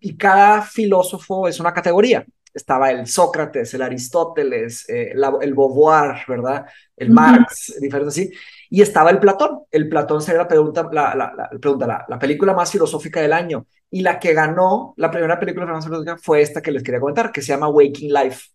y, 0.00 0.16
cada 0.16 0.62
filósofo 0.62 1.48
es 1.48 1.58
una 1.58 1.74
categoría. 1.74 2.24
Estaba 2.54 2.90
el 2.90 3.06
Sócrates, 3.06 3.74
el 3.74 3.82
Aristóteles, 3.82 4.88
eh, 4.88 5.12
el 5.12 5.54
Beauvoir, 5.54 6.24
¿verdad? 6.26 6.64
El 6.96 7.10
Marx, 7.10 7.74
diferentes 7.80 8.14
así 8.14 8.30
y 8.70 8.82
estaba 8.82 9.10
el 9.10 9.18
Platón. 9.18 9.60
El 9.70 9.88
Platón 9.88 10.22
sería 10.22 10.42
la 10.42 10.48
pregunta, 10.48 10.88
la, 10.92 11.14
la, 11.14 11.48
pregunta, 11.60 12.04
la, 12.08 12.18
película 12.18 12.54
más 12.54 12.70
filosófica 12.70 13.20
del 13.20 13.32
año. 13.32 13.66
Y 13.90 14.02
la 14.02 14.18
que 14.18 14.34
ganó 14.34 14.94
la 14.96 15.10
primera 15.10 15.38
película 15.38 15.66
filosófica 15.66 16.16
fue 16.18 16.42
esta 16.42 16.60
que 16.60 16.70
les 16.70 16.82
quería 16.82 17.00
comentar, 17.00 17.32
que 17.32 17.42
se 17.42 17.48
llama 17.48 17.68
Waking 17.68 18.12
Life. 18.12 18.48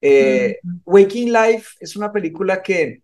Eh, 0.00 0.58
Waking 0.84 1.32
Life 1.32 1.70
es 1.80 1.96
una 1.96 2.12
película 2.12 2.62
que 2.62 3.02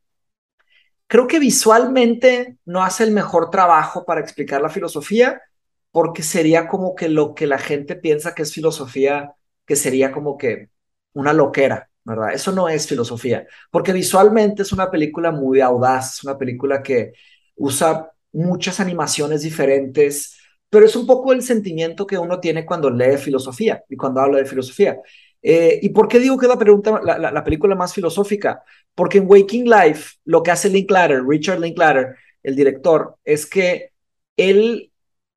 creo 1.06 1.26
que 1.26 1.38
visualmente 1.38 2.56
no 2.64 2.82
hace 2.82 3.04
el 3.04 3.10
mejor 3.10 3.50
trabajo 3.50 4.04
para 4.04 4.20
explicar 4.20 4.60
la 4.60 4.68
filosofía, 4.68 5.40
porque 5.90 6.22
sería 6.22 6.66
como 6.66 6.94
que 6.94 7.08
lo 7.08 7.34
que 7.34 7.46
la 7.46 7.58
gente 7.58 7.96
piensa 7.96 8.34
que 8.34 8.42
es 8.42 8.52
filosofía, 8.52 9.32
que 9.66 9.76
sería 9.76 10.12
como 10.12 10.36
que 10.36 10.70
una 11.12 11.32
loquera, 11.32 11.88
¿verdad? 12.04 12.32
Eso 12.34 12.52
no 12.52 12.68
es 12.68 12.86
filosofía, 12.88 13.46
porque 13.70 13.92
visualmente 13.92 14.62
es 14.62 14.72
una 14.72 14.90
película 14.90 15.30
muy 15.30 15.60
audaz, 15.60 16.14
es 16.14 16.24
una 16.24 16.36
película 16.36 16.82
que 16.82 17.12
usa 17.56 18.10
muchas 18.32 18.80
animaciones 18.80 19.42
diferentes, 19.42 20.33
pero 20.74 20.86
es 20.86 20.96
un 20.96 21.06
poco 21.06 21.32
el 21.32 21.40
sentimiento 21.40 22.04
que 22.04 22.18
uno 22.18 22.40
tiene 22.40 22.66
cuando 22.66 22.90
lee 22.90 23.16
filosofía 23.16 23.84
y 23.88 23.96
cuando 23.96 24.20
habla 24.20 24.38
de 24.38 24.44
filosofía. 24.44 24.98
Eh, 25.40 25.78
¿Y 25.80 25.90
por 25.90 26.08
qué 26.08 26.18
digo 26.18 26.36
que 26.36 26.48
la, 26.48 26.58
pregunta, 26.58 27.00
la, 27.00 27.44
película 27.44 27.76
más 27.76 27.94
filosófica? 27.94 28.64
Porque 28.92 29.18
en 29.18 29.30
Waking 29.30 29.70
Life 29.70 30.16
lo 30.24 30.42
que 30.42 30.50
hace 30.50 30.68
Linklater, 30.68 31.22
Richard 31.24 31.60
Linklater, 31.60 32.16
el 32.42 32.56
director, 32.56 33.16
es 33.24 33.46
que 33.46 33.92
él 34.36 34.90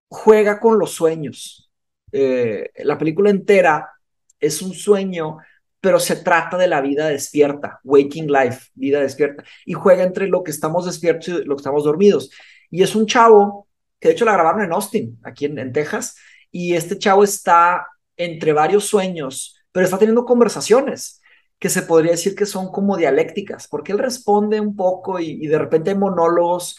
juega 0.09 0.59
con 0.59 0.79
los 0.79 0.89
sueños. 0.89 1.69
Eh, 2.11 2.71
la 2.77 2.97
película 2.97 3.29
entera 3.29 3.91
es 4.39 4.63
un 4.63 4.73
sueño 4.73 5.37
pero 5.79 5.99
se 5.99 6.15
trata 6.15 6.57
de 6.57 6.67
la 6.67 6.81
vida 6.81 7.07
despierta, 7.07 7.79
waking 7.83 8.27
life, 8.27 8.69
vida 8.73 8.99
despierta, 8.99 9.43
y 9.63 9.73
juega 9.73 10.03
entre 10.03 10.27
lo 10.27 10.43
que 10.43 10.51
estamos 10.51 10.85
despiertos 10.85 11.27
y 11.27 11.31
lo 11.45 11.55
que 11.55 11.61
estamos 11.61 11.83
dormidos. 11.83 12.31
Y 12.71 12.83
es 12.83 12.95
un 12.95 13.05
chavo, 13.05 13.66
que 13.99 14.09
de 14.09 14.13
hecho 14.13 14.25
la 14.25 14.33
grabaron 14.33 14.63
en 14.63 14.71
Austin, 14.73 15.19
aquí 15.23 15.45
en, 15.45 15.73
Texas, 15.73 16.15
y 16.51 16.75
este 16.75 16.97
chavo 16.97 17.23
está 17.23 17.87
entre 18.15 18.53
varios 18.53 18.85
sueños, 18.85 19.55
pero 19.71 19.85
está 19.85 19.97
teniendo 19.97 20.25
conversaciones 20.25 21.21
que 21.59 21.69
se 21.69 21.81
podría 21.81 22.11
decir 22.11 22.35
que 22.35 22.45
son 22.45 22.71
como 22.71 22.97
dialécticas, 22.97 23.67
porque 23.67 23.91
él 23.91 23.99
responde 23.99 24.59
un 24.59 24.75
poco 24.75 25.19
y, 25.19 25.47
de 25.47 25.57
repente 25.57 25.91
hay 25.91 25.97
monólogos, 25.97 26.77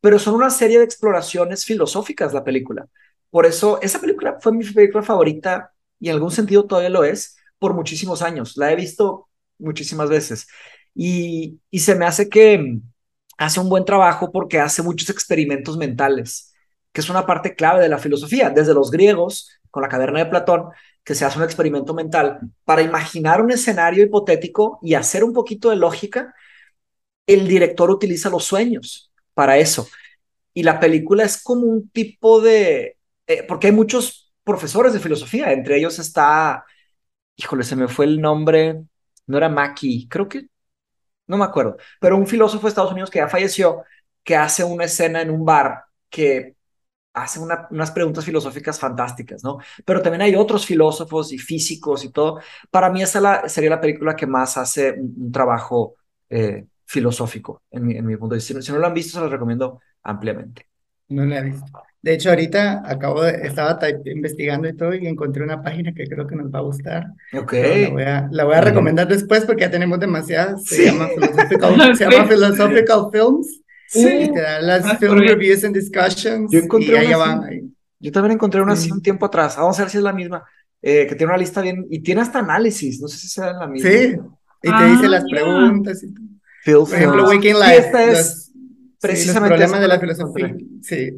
pero 0.00 0.18
son 0.18 0.34
una 0.34 0.50
serie 0.50 0.78
de 0.78 0.84
exploraciones 0.84 1.64
filosóficas 1.64 2.32
la 2.32 2.44
película. 2.44 2.86
Por 3.30 3.46
eso, 3.46 3.80
esa 3.82 4.00
película 4.00 4.38
fue 4.40 4.52
mi 4.52 4.64
película 4.64 5.02
favorita 5.02 5.72
y 5.98 6.08
en 6.08 6.14
algún 6.14 6.30
sentido 6.30 6.64
todavía 6.66 6.90
lo 6.90 7.04
es, 7.04 7.36
por 7.58 7.74
muchísimos 7.74 8.22
años, 8.22 8.56
la 8.56 8.72
he 8.72 8.76
visto 8.76 9.28
muchísimas 9.58 10.08
veces. 10.08 10.46
Y, 10.94 11.60
y 11.70 11.80
se 11.80 11.94
me 11.94 12.06
hace 12.06 12.28
que 12.28 12.80
hace 13.40 13.58
un 13.60 13.68
buen 13.68 13.84
trabajo 13.84 14.30
porque 14.30 14.60
hace 14.60 14.82
muchos 14.82 15.10
experimentos 15.10 15.76
mentales, 15.76 16.49
que 16.92 17.00
es 17.00 17.10
una 17.10 17.26
parte 17.26 17.54
clave 17.54 17.82
de 17.82 17.88
la 17.88 17.98
filosofía, 17.98 18.50
desde 18.50 18.74
los 18.74 18.90
griegos, 18.90 19.58
con 19.70 19.82
la 19.82 19.88
caverna 19.88 20.20
de 20.20 20.26
Platón, 20.26 20.70
que 21.04 21.14
se 21.14 21.24
hace 21.24 21.38
un 21.38 21.44
experimento 21.44 21.94
mental 21.94 22.40
para 22.64 22.82
imaginar 22.82 23.40
un 23.40 23.50
escenario 23.50 24.04
hipotético 24.04 24.78
y 24.82 24.94
hacer 24.94 25.24
un 25.24 25.32
poquito 25.32 25.70
de 25.70 25.76
lógica, 25.76 26.34
el 27.26 27.46
director 27.48 27.90
utiliza 27.90 28.30
los 28.30 28.44
sueños 28.44 29.12
para 29.34 29.58
eso. 29.58 29.88
Y 30.52 30.62
la 30.64 30.80
película 30.80 31.24
es 31.24 31.42
como 31.42 31.66
un 31.66 31.88
tipo 31.90 32.40
de, 32.40 32.98
eh, 33.26 33.44
porque 33.44 33.68
hay 33.68 33.72
muchos 33.72 34.32
profesores 34.42 34.92
de 34.92 35.00
filosofía, 35.00 35.52
entre 35.52 35.76
ellos 35.78 35.98
está, 35.98 36.64
híjole, 37.36 37.62
se 37.62 37.76
me 37.76 37.88
fue 37.88 38.06
el 38.06 38.20
nombre, 38.20 38.82
no 39.26 39.36
era 39.36 39.48
Mackie, 39.48 40.08
creo 40.08 40.28
que, 40.28 40.46
no 41.28 41.36
me 41.36 41.44
acuerdo, 41.44 41.76
pero 42.00 42.16
un 42.16 42.26
filósofo 42.26 42.66
de 42.66 42.70
Estados 42.70 42.92
Unidos 42.92 43.10
que 43.10 43.20
ya 43.20 43.28
falleció, 43.28 43.84
que 44.24 44.36
hace 44.36 44.64
una 44.64 44.84
escena 44.84 45.22
en 45.22 45.30
un 45.30 45.44
bar 45.44 45.84
que 46.08 46.56
hace 47.12 47.40
unas 47.40 47.90
preguntas 47.90 48.24
filosóficas 48.24 48.78
fantásticas, 48.78 49.42
¿no? 49.42 49.58
Pero 49.84 50.00
también 50.00 50.22
hay 50.22 50.34
otros 50.34 50.64
filósofos 50.64 51.32
y 51.32 51.38
físicos 51.38 52.04
y 52.04 52.10
todo. 52.10 52.40
Para 52.70 52.90
mí 52.90 53.02
esa 53.02 53.48
sería 53.48 53.70
la 53.70 53.80
película 53.80 54.14
que 54.14 54.26
más 54.26 54.56
hace 54.56 54.92
un, 54.92 55.32
trabajo 55.32 55.96
eh, 56.28 56.66
filosófico 56.86 57.62
en 57.70 57.86
mi, 57.86 57.96
en 57.96 58.06
mi 58.06 58.16
punto 58.16 58.34
de 58.34 58.38
vista. 58.38 58.62
Si 58.62 58.72
no 58.72 58.78
lo 58.78 58.86
han 58.86 58.94
visto, 58.94 59.14
se 59.14 59.20
los 59.20 59.30
recomiendo 59.30 59.80
ampliamente. 60.02 60.66
No 61.08 61.24
la 61.24 61.38
he 61.38 61.42
visto. 61.42 61.66
De 62.02 62.14
hecho, 62.14 62.30
ahorita 62.30 62.82
acabo 62.86 63.22
de, 63.22 63.46
estaba 63.46 63.78
investigando 64.06 64.68
y 64.68 64.74
todo 64.74 64.94
y 64.94 65.06
encontré 65.06 65.42
una 65.42 65.62
página 65.62 65.92
que 65.92 66.06
creo 66.06 66.26
que 66.26 66.34
nos 66.34 66.50
va 66.50 66.60
a 66.60 66.62
gustar. 66.62 67.08
Ok. 67.34 67.52
La 67.52 67.90
voy, 67.90 68.02
a, 68.04 68.28
la 68.30 68.44
voy 68.44 68.54
a, 68.54 68.60
recomendar 68.62 69.06
después 69.06 69.44
porque 69.44 69.62
ya 69.62 69.70
tenemos 69.70 70.00
demasiadas. 70.00 70.64
Se, 70.64 70.86
llama, 70.86 71.08
Philosophical, 71.14 71.96
se 71.96 72.08
llama 72.08 72.26
Philosophical 72.26 73.08
Films. 73.12 73.60
Sí. 73.90 74.06
Y 74.06 74.32
te 74.32 74.40
da 74.40 74.60
las 74.60 74.98
film 74.98 75.18
reviews 75.18 75.64
and 75.64 75.74
discussions. 75.74 76.50
Yo 76.52 76.60
encontré 76.60 77.04
y 77.04 77.08
una 77.08 77.16
van 77.16 77.74
Yo 77.98 78.12
también 78.12 78.32
encontré 78.32 78.62
una 78.62 78.74
así 78.74 78.90
un 78.92 79.02
tiempo 79.02 79.26
atrás. 79.26 79.56
Vamos 79.56 79.78
a 79.78 79.82
ver 79.82 79.90
si 79.90 79.98
es 79.98 80.04
la 80.04 80.12
misma. 80.12 80.44
Eh, 80.80 81.06
que 81.08 81.16
tiene 81.16 81.32
una 81.32 81.38
lista 81.38 81.60
bien 81.60 81.86
y 81.90 82.00
tiene 82.00 82.20
hasta 82.20 82.38
análisis. 82.38 83.00
No 83.00 83.08
sé 83.08 83.18
si 83.18 83.28
sea 83.28 83.52
la 83.52 83.66
misma. 83.66 83.90
Sí. 83.90 84.16
Y 84.62 84.70
te 84.70 84.84
dice 84.86 85.08
las 85.08 85.24
preguntas. 85.28 86.02
Y... 86.04 86.72
Por 86.72 86.94
ejemplo, 86.94 87.24
Waking 87.24 87.54
Life. 87.54 87.76
esta 87.78 88.04
es 88.04 88.52
precisamente 89.00 89.66
sí, 89.66 89.74
el 89.74 89.80
de 89.80 89.88
la 89.88 89.98
filosofía. 89.98 90.54
Sí. 90.82 91.10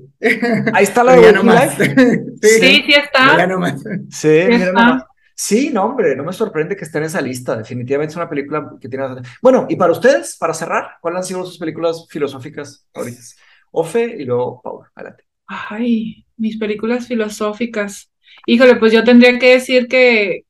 Ahí 0.72 0.84
está 0.84 1.04
la 1.04 1.12
de 1.16 1.20
Waking 1.20 1.50
Life. 1.50 1.94
sí, 2.42 2.48
sí, 2.48 2.84
sí 2.86 2.94
está. 2.94 3.36
Ya 3.36 3.46
nomás. 3.46 3.82
Sí, 4.08 4.44
mira 4.48 4.72
nomás. 4.72 5.02
Sí, 5.34 5.70
no, 5.70 5.84
hombre, 5.84 6.14
no 6.14 6.24
me 6.24 6.32
sorprende 6.32 6.76
que 6.76 6.84
esté 6.84 6.98
en 6.98 7.04
esa 7.04 7.20
lista. 7.20 7.56
Definitivamente 7.56 8.12
es 8.12 8.16
una 8.16 8.28
película 8.28 8.72
que 8.80 8.88
tiene. 8.88 9.06
Bueno, 9.40 9.66
y 9.68 9.76
para 9.76 9.92
ustedes, 9.92 10.36
para 10.36 10.54
cerrar, 10.54 10.98
¿cuáles 11.00 11.18
han 11.18 11.24
sido 11.24 11.44
sus 11.44 11.58
películas 11.58 12.06
filosóficas 12.08 12.86
favoritas? 12.92 13.36
Ofe 13.70 14.16
y 14.18 14.24
luego 14.24 14.60
Paula, 14.62 14.90
adelante. 14.94 15.24
Ay, 15.46 16.26
mis 16.36 16.58
películas 16.58 17.06
filosóficas. 17.06 18.10
Híjole, 18.46 18.76
pues 18.76 18.92
yo 18.92 19.04
tendría 19.04 19.38
que 19.38 19.54
decir 19.54 19.88
que, 19.88 20.44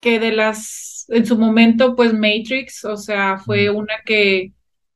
que 0.00 0.20
de 0.20 0.32
las, 0.32 1.06
en 1.08 1.26
su 1.26 1.38
momento, 1.38 1.96
pues 1.96 2.12
Matrix, 2.14 2.84
o 2.84 2.96
sea, 2.96 3.38
fue 3.38 3.70
una 3.70 3.94
que 4.04 4.52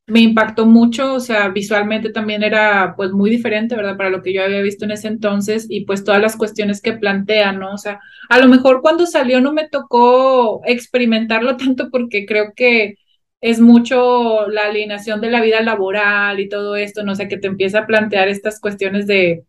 me 0.06 0.20
impactó 0.20 0.66
mucho, 0.66 1.14
o 1.14 1.20
sea, 1.20 1.48
visualmente 1.48 2.10
también 2.10 2.44
era 2.44 2.94
pues 2.96 3.10
muy 3.12 3.28
diferente, 3.30 3.74
¿verdad? 3.74 3.96
Para 3.96 4.10
lo 4.10 4.22
que 4.22 4.32
yo 4.32 4.44
había 4.44 4.62
visto 4.62 4.84
en 4.84 4.92
ese 4.92 5.08
entonces 5.08 5.66
y 5.68 5.84
pues 5.84 6.04
todas 6.04 6.20
las 6.20 6.36
cuestiones 6.36 6.80
que 6.80 6.92
plantea, 6.92 7.52
¿no? 7.52 7.72
O 7.72 7.78
sea, 7.78 8.00
a 8.28 8.38
lo 8.38 8.48
mejor 8.48 8.82
cuando 8.82 9.06
salió 9.06 9.40
no 9.40 9.52
me 9.52 9.68
tocó 9.68 10.62
experimentarlo 10.64 11.56
tanto 11.58 11.90
porque 11.90 12.24
creo 12.26 12.52
que 12.54 12.94
es 13.40 13.60
mucho 13.60 14.48
la 14.48 14.66
alineación 14.66 15.20
de 15.20 15.30
la 15.30 15.40
vida 15.42 15.60
laboral 15.62 16.40
y 16.40 16.48
todo 16.48 16.76
esto, 16.76 17.02
no 17.04 17.12
o 17.12 17.14
sé, 17.14 17.22
sea, 17.22 17.28
que 17.28 17.38
te 17.38 17.48
empieza 17.48 17.80
a 17.80 17.86
plantear 17.86 18.28
estas 18.28 18.60
cuestiones 18.60 19.06
de 19.06 19.44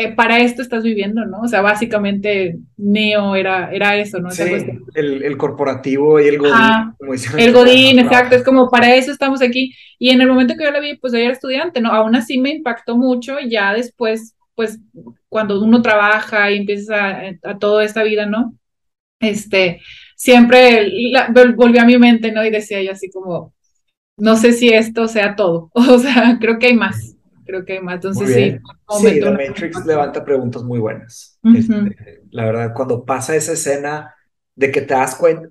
eh, 0.00 0.14
para 0.14 0.38
esto 0.38 0.62
estás 0.62 0.84
viviendo, 0.84 1.24
¿no? 1.24 1.40
O 1.40 1.48
sea, 1.48 1.60
básicamente 1.60 2.56
Neo 2.76 3.34
era, 3.34 3.72
era 3.72 3.96
eso, 3.96 4.20
¿no? 4.20 4.30
Sí, 4.30 4.44
el, 4.94 5.24
el, 5.24 5.36
corporativo 5.36 6.20
y 6.20 6.28
el 6.28 6.38
Godín. 6.38 6.94
como 6.96 7.14
el 7.14 7.52
Godín, 7.52 7.98
exacto, 7.98 8.36
es 8.36 8.44
como 8.44 8.70
para 8.70 8.94
eso 8.94 9.10
estamos 9.10 9.42
aquí. 9.42 9.74
Y 9.98 10.10
en 10.10 10.20
el 10.20 10.28
momento 10.28 10.54
que 10.56 10.62
yo 10.62 10.70
la 10.70 10.78
vi, 10.78 10.96
pues 10.98 11.12
yo 11.12 11.18
era 11.18 11.32
estudiante, 11.32 11.80
¿no? 11.80 11.90
Aún 11.90 12.14
así 12.14 12.38
me 12.38 12.50
impactó 12.50 12.96
mucho, 12.96 13.40
y 13.40 13.50
ya 13.50 13.74
después, 13.74 14.36
pues 14.54 14.78
cuando 15.28 15.60
uno 15.60 15.82
trabaja 15.82 16.48
y 16.52 16.58
empieza 16.58 17.08
a, 17.08 17.32
a 17.42 17.58
toda 17.58 17.82
esta 17.82 18.04
vida, 18.04 18.24
¿no? 18.24 18.54
Este, 19.18 19.80
siempre 20.14 20.92
volvió 21.56 21.82
a 21.82 21.86
mi 21.86 21.98
mente, 21.98 22.30
¿no? 22.30 22.44
Y 22.44 22.50
decía 22.50 22.80
yo 22.84 22.92
así 22.92 23.10
como, 23.10 23.52
no 24.16 24.36
sé 24.36 24.52
si 24.52 24.68
esto 24.68 25.08
sea 25.08 25.34
todo, 25.34 25.70
o 25.74 25.98
sea, 25.98 26.38
creo 26.40 26.60
que 26.60 26.68
hay 26.68 26.74
más 26.74 27.17
creo 27.48 27.64
que 27.64 27.72
hay 27.72 27.80
más. 27.80 27.94
Entonces, 27.96 28.28
sí. 28.28 28.58
Sí, 29.00 29.20
la 29.20 29.30
Matrix 29.30 29.84
levanta 29.86 30.24
preguntas 30.24 30.62
muy 30.62 30.78
buenas. 30.78 31.38
Este, 31.42 32.22
la 32.30 32.44
verdad, 32.44 32.72
cuando 32.74 33.04
pasa 33.04 33.34
esa 33.34 33.52
escena 33.52 34.14
de 34.54 34.70
que 34.70 34.82
te 34.82 34.92
das 34.92 35.14
cuenta, 35.14 35.48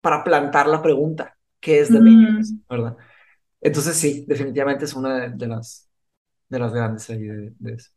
para 0.00 0.24
plantar 0.24 0.66
la 0.66 0.82
pregunta, 0.82 1.36
¿qué 1.60 1.80
es 1.80 1.92
de 1.92 2.00
Matrix? 2.00 2.54
¿Verdad? 2.68 2.96
Entonces 3.60 3.96
sí, 3.96 4.24
definitivamente 4.26 4.84
es 4.84 4.94
una 4.94 5.28
de, 5.28 5.46
las, 5.46 5.88
de 6.48 6.58
las 6.58 6.72
grandes 6.72 7.08
ahí 7.10 7.24
de, 7.26 7.74
eso. 7.74 7.90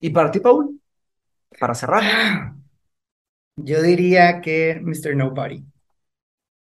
¿Y 0.00 0.10
para 0.10 0.30
ti, 0.30 0.40
Paul? 0.40 0.80
Para 1.58 1.74
cerrar. 1.74 2.54
Yo 3.56 3.82
diría 3.82 4.40
que 4.40 4.80
Mr. 4.82 5.16
Nobody. 5.16 5.64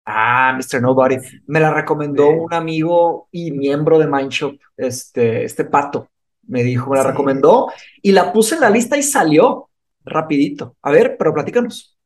Ah, 0.05 0.57
Mr. 0.57 0.81
Nobody. 0.81 1.17
Me 1.47 1.59
la 1.59 1.73
recomendó 1.73 2.29
un 2.29 2.53
amigo 2.53 3.27
y 3.31 3.51
miembro 3.51 3.97
de 3.99 4.07
Mindshop, 4.07 4.59
este, 4.77 5.43
este 5.43 5.65
pato. 5.65 6.09
Me 6.45 6.61
dijo, 6.61 6.91
me 6.91 6.97
la 6.97 7.03
recomendó 7.03 7.71
y 8.01 8.11
la 8.11 8.33
puse 8.33 8.55
en 8.55 8.61
la 8.61 8.69
lista 8.69 8.97
y 8.97 9.03
salió 9.03 9.69
rapidito. 10.05 10.77
A 10.81 10.91
ver, 10.91 11.15
pero 11.17 11.33
platícanos. 11.33 11.97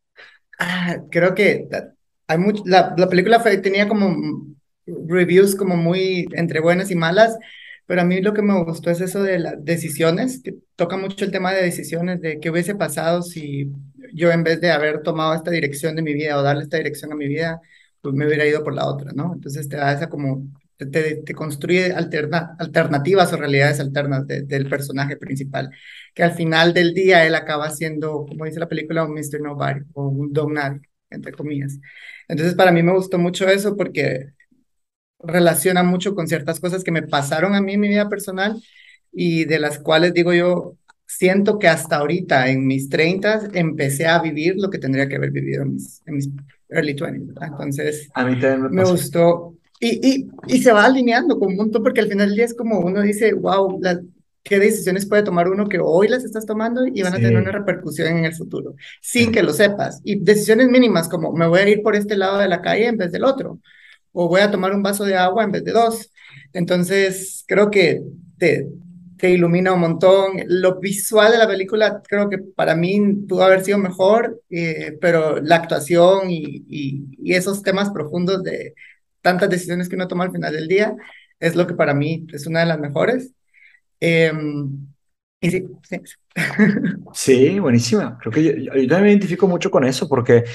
Ah, 0.59 0.97
creo 1.11 1.35
que 1.35 1.67
hay 2.27 2.37
mucho, 2.37 2.63
la, 2.65 2.93
la 2.97 3.09
película 3.09 3.41
tenía 3.61 3.87
como 3.87 4.15
reviews 4.85 5.55
como 5.55 5.75
muy 5.77 6.27
entre 6.33 6.59
buenas 6.59 6.91
y 6.91 6.95
malas, 6.95 7.37
pero 7.85 8.01
a 8.01 8.05
mí 8.05 8.21
lo 8.21 8.33
que 8.33 8.41
me 8.41 8.63
gustó 8.63 8.89
es 8.89 9.01
eso 9.01 9.23
de 9.23 9.39
las 9.39 9.63
decisiones, 9.63 10.41
que 10.43 10.55
toca 10.75 10.97
mucho 10.97 11.25
el 11.25 11.31
tema 11.31 11.53
de 11.53 11.63
decisiones, 11.63 12.21
de 12.21 12.39
qué 12.39 12.49
hubiese 12.49 12.75
pasado 12.75 13.21
si 13.21 13.71
yo 14.13 14.31
en 14.31 14.43
vez 14.43 14.61
de 14.61 14.71
haber 14.71 15.03
tomado 15.03 15.33
esta 15.33 15.51
dirección 15.51 15.95
de 15.95 16.01
mi 16.01 16.13
vida 16.13 16.37
o 16.37 16.43
darle 16.43 16.63
esta 16.63 16.77
dirección 16.77 17.11
a 17.11 17.15
mi 17.15 17.27
vida, 17.27 17.61
pues 18.01 18.13
me 18.15 18.25
hubiera 18.25 18.45
ido 18.45 18.63
por 18.63 18.73
la 18.73 18.87
otra, 18.87 19.11
¿no? 19.13 19.33
Entonces 19.33 19.67
te 19.69 19.77
da 19.77 19.93
esa 19.93 20.09
como 20.09 20.47
te, 20.77 21.33
construye 21.33 21.91
alternativas 21.93 23.33
o 23.33 23.37
realidades 23.37 23.79
alternas 23.79 24.27
del 24.27 24.69
personaje 24.69 25.17
principal, 25.17 25.71
que 26.13 26.23
al 26.23 26.33
final 26.33 26.73
del 26.73 26.93
día 26.93 27.25
él 27.25 27.35
acaba 27.35 27.69
siendo, 27.69 28.25
como 28.27 28.45
dice 28.45 28.59
la 28.59 28.69
película, 28.69 29.03
un 29.03 29.13
Mr. 29.13 29.41
Nobody 29.41 29.81
o 29.93 30.07
un 30.07 30.31
Don 30.31 30.53
Nadie, 30.53 30.81
entre 31.09 31.31
comillas. 31.31 31.79
Entonces 32.27 32.55
para 32.55 32.71
mí 32.71 32.83
me 32.83 32.93
gustó 32.93 33.17
mucho 33.17 33.47
eso 33.47 33.75
porque 33.75 34.33
relaciona 35.19 35.83
mucho 35.83 36.13
con 36.13 36.27
ciertas 36.27 36.59
cosas 36.59 36.83
que 36.83 36.91
me 36.91 37.01
pasaron 37.01 37.55
a 37.55 37.61
mí 37.61 37.73
en 37.73 37.79
mi 37.79 37.87
vida 37.89 38.07
personal 38.07 38.61
y 39.11 39.45
de 39.45 39.59
las 39.59 39.79
cuales 39.79 40.13
digo 40.13 40.33
yo, 40.33 40.77
siento 41.07 41.57
que 41.57 41.67
hasta 41.67 41.97
ahorita, 41.97 42.49
en 42.49 42.67
mis 42.67 42.89
30, 42.89 43.49
empecé 43.53 44.05
a 44.05 44.21
vivir 44.21 44.55
lo 44.57 44.69
que 44.69 44.77
tendría 44.77 45.07
que 45.07 45.15
haber 45.15 45.31
vivido 45.31 45.63
en 45.63 45.73
mis, 45.73 46.03
en 46.05 46.15
mis 46.15 46.29
early 46.69 46.93
20. 46.93 47.33
Entonces, 47.41 48.09
a 48.13 48.25
mí 48.25 48.35
me, 48.35 48.69
me 48.69 48.83
gustó 48.83 49.55
y, 49.79 50.07
y, 50.07 50.27
y, 50.47 50.61
se 50.61 50.71
va 50.71 50.85
alineando 50.85 51.37
con 51.37 51.49
un 51.49 51.57
montón, 51.57 51.83
porque 51.83 52.01
al 52.01 52.07
final 52.07 52.29
del 52.29 52.35
día 52.35 52.45
es 52.45 52.55
como 52.55 52.79
uno 52.79 53.01
dice, 53.01 53.33
wow, 53.33 53.79
qué 54.43 54.59
decisiones 54.59 55.05
puede 55.05 55.23
tomar 55.23 55.49
uno 55.49 55.67
que 55.67 55.79
hoy 55.79 56.07
las 56.07 56.23
estás 56.23 56.45
tomando 56.45 56.87
y 56.87 57.01
van 57.03 57.13
a 57.13 57.17
tener 57.17 57.37
una 57.37 57.51
repercusión 57.51 58.17
en 58.17 58.25
el 58.25 58.33
futuro, 58.33 58.75
sin 59.01 59.31
que 59.31 59.43
lo 59.43 59.53
sepas. 59.53 60.01
Y 60.03 60.19
decisiones 60.19 60.69
mínimas 60.69 61.09
como 61.09 61.33
me 61.33 61.47
voy 61.47 61.59
a 61.59 61.69
ir 61.69 61.81
por 61.83 61.95
este 61.95 62.17
lado 62.17 62.39
de 62.39 62.47
la 62.47 62.61
calle 62.61 62.87
en 62.87 62.97
vez 62.97 63.11
del 63.11 63.25
otro, 63.25 63.59
o 64.13 64.27
voy 64.27 64.41
a 64.41 64.51
tomar 64.51 64.73
un 64.73 64.81
vaso 64.83 65.03
de 65.03 65.15
agua 65.15 65.43
en 65.43 65.51
vez 65.51 65.63
de 65.63 65.71
dos. 65.71 66.11
Entonces, 66.53 67.43
creo 67.47 67.69
que 67.69 68.01
te, 68.37 68.67
te 69.17 69.31
ilumina 69.31 69.73
un 69.73 69.81
montón. 69.81 70.43
Lo 70.47 70.79
visual 70.79 71.31
de 71.31 71.37
la 71.37 71.47
película 71.47 72.01
creo 72.07 72.29
que 72.29 72.37
para 72.39 72.75
mí 72.75 72.99
pudo 73.27 73.43
haber 73.43 73.63
sido 73.63 73.77
mejor, 73.77 74.41
eh, 74.49 74.97
pero 75.01 75.41
la 75.41 75.57
actuación 75.57 76.29
y, 76.29 76.65
y, 76.67 77.33
esos 77.33 77.61
temas 77.61 77.89
profundos 77.89 78.43
de 78.43 78.73
tantas 79.27 79.49
decisiones 79.49 79.89
que 79.89 79.95
uno 79.97 80.07
toma 80.07 80.23
al 80.23 80.31
final 80.31 80.53
del 80.53 80.69
día 80.69 80.95
es 81.37 81.53
lo 81.53 81.67
que 81.67 81.73
para 81.73 81.93
mí 81.93 82.25
es 82.31 82.47
una 82.47 82.61
de 82.61 82.67
las 82.67 82.79
mejores. 82.79 83.33
Em, 83.99 84.87
y 85.41 85.51
sí, 85.51 85.65
sí. 85.83 86.01
sí, 87.13 87.59
buenísima. 87.59 88.17
Creo 88.21 88.31
que 88.31 88.41
yo, 88.41 88.51
yo, 88.53 88.71
también 88.87 89.03
me 89.03 89.09
identifico 89.09 89.45
mucho 89.45 89.69
con 89.69 89.83
eso 89.83 90.07
porque, 90.07 90.45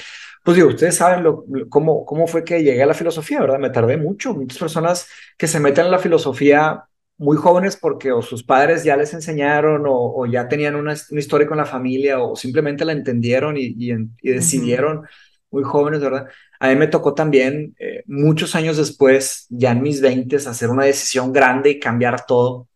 pues 0.42 0.56
digo, 0.56 0.70
ustedes 0.70 0.96
saben 0.96 1.22
lo, 1.22 1.44
cómo, 1.68 2.06
cómo 2.06 2.26
fue 2.26 2.44
que 2.44 2.62
llegué 2.62 2.82
a 2.82 2.86
la 2.86 2.94
filosofía, 2.94 3.42
¿verdad? 3.42 3.58
Me 3.58 3.68
tardé 3.68 3.98
mucho. 3.98 4.32
Muchas 4.32 4.58
personas 4.58 5.06
que 5.36 5.46
se 5.46 5.60
meten 5.60 5.84
en 5.84 5.90
la 5.90 5.98
filosofía 5.98 6.84
muy 7.18 7.36
jóvenes 7.36 7.76
porque 7.76 8.10
o 8.10 8.22
sus 8.22 8.42
padres 8.42 8.84
ya 8.84 8.96
les 8.96 9.12
enseñaron 9.12 9.84
o, 9.86 10.24
ya 10.24 10.48
tenían 10.48 10.76
una, 10.76 10.94
historia 10.94 11.46
con 11.46 11.58
la 11.58 11.66
familia 11.66 12.20
o 12.20 12.36
simplemente 12.36 12.86
la 12.86 12.92
entendieron 12.92 13.58
y, 13.58 13.74
y, 13.76 14.32
decidieron 14.32 15.02
muy 15.50 15.62
jóvenes, 15.62 16.00
¿verdad? 16.00 16.28
A 16.62 16.68
mí 16.68 16.76
me 16.76 16.86
tocó 16.86 17.12
también 17.12 17.74
eh, 17.80 18.04
muchos 18.06 18.54
años 18.54 18.76
después, 18.76 19.46
ya 19.50 19.72
en 19.72 19.82
mis 19.82 20.00
veintes, 20.00 20.46
hacer 20.46 20.70
una 20.70 20.84
decisión 20.84 21.32
grande 21.32 21.70
y 21.70 21.80
cambiar 21.80 22.24
todo. 22.24 22.68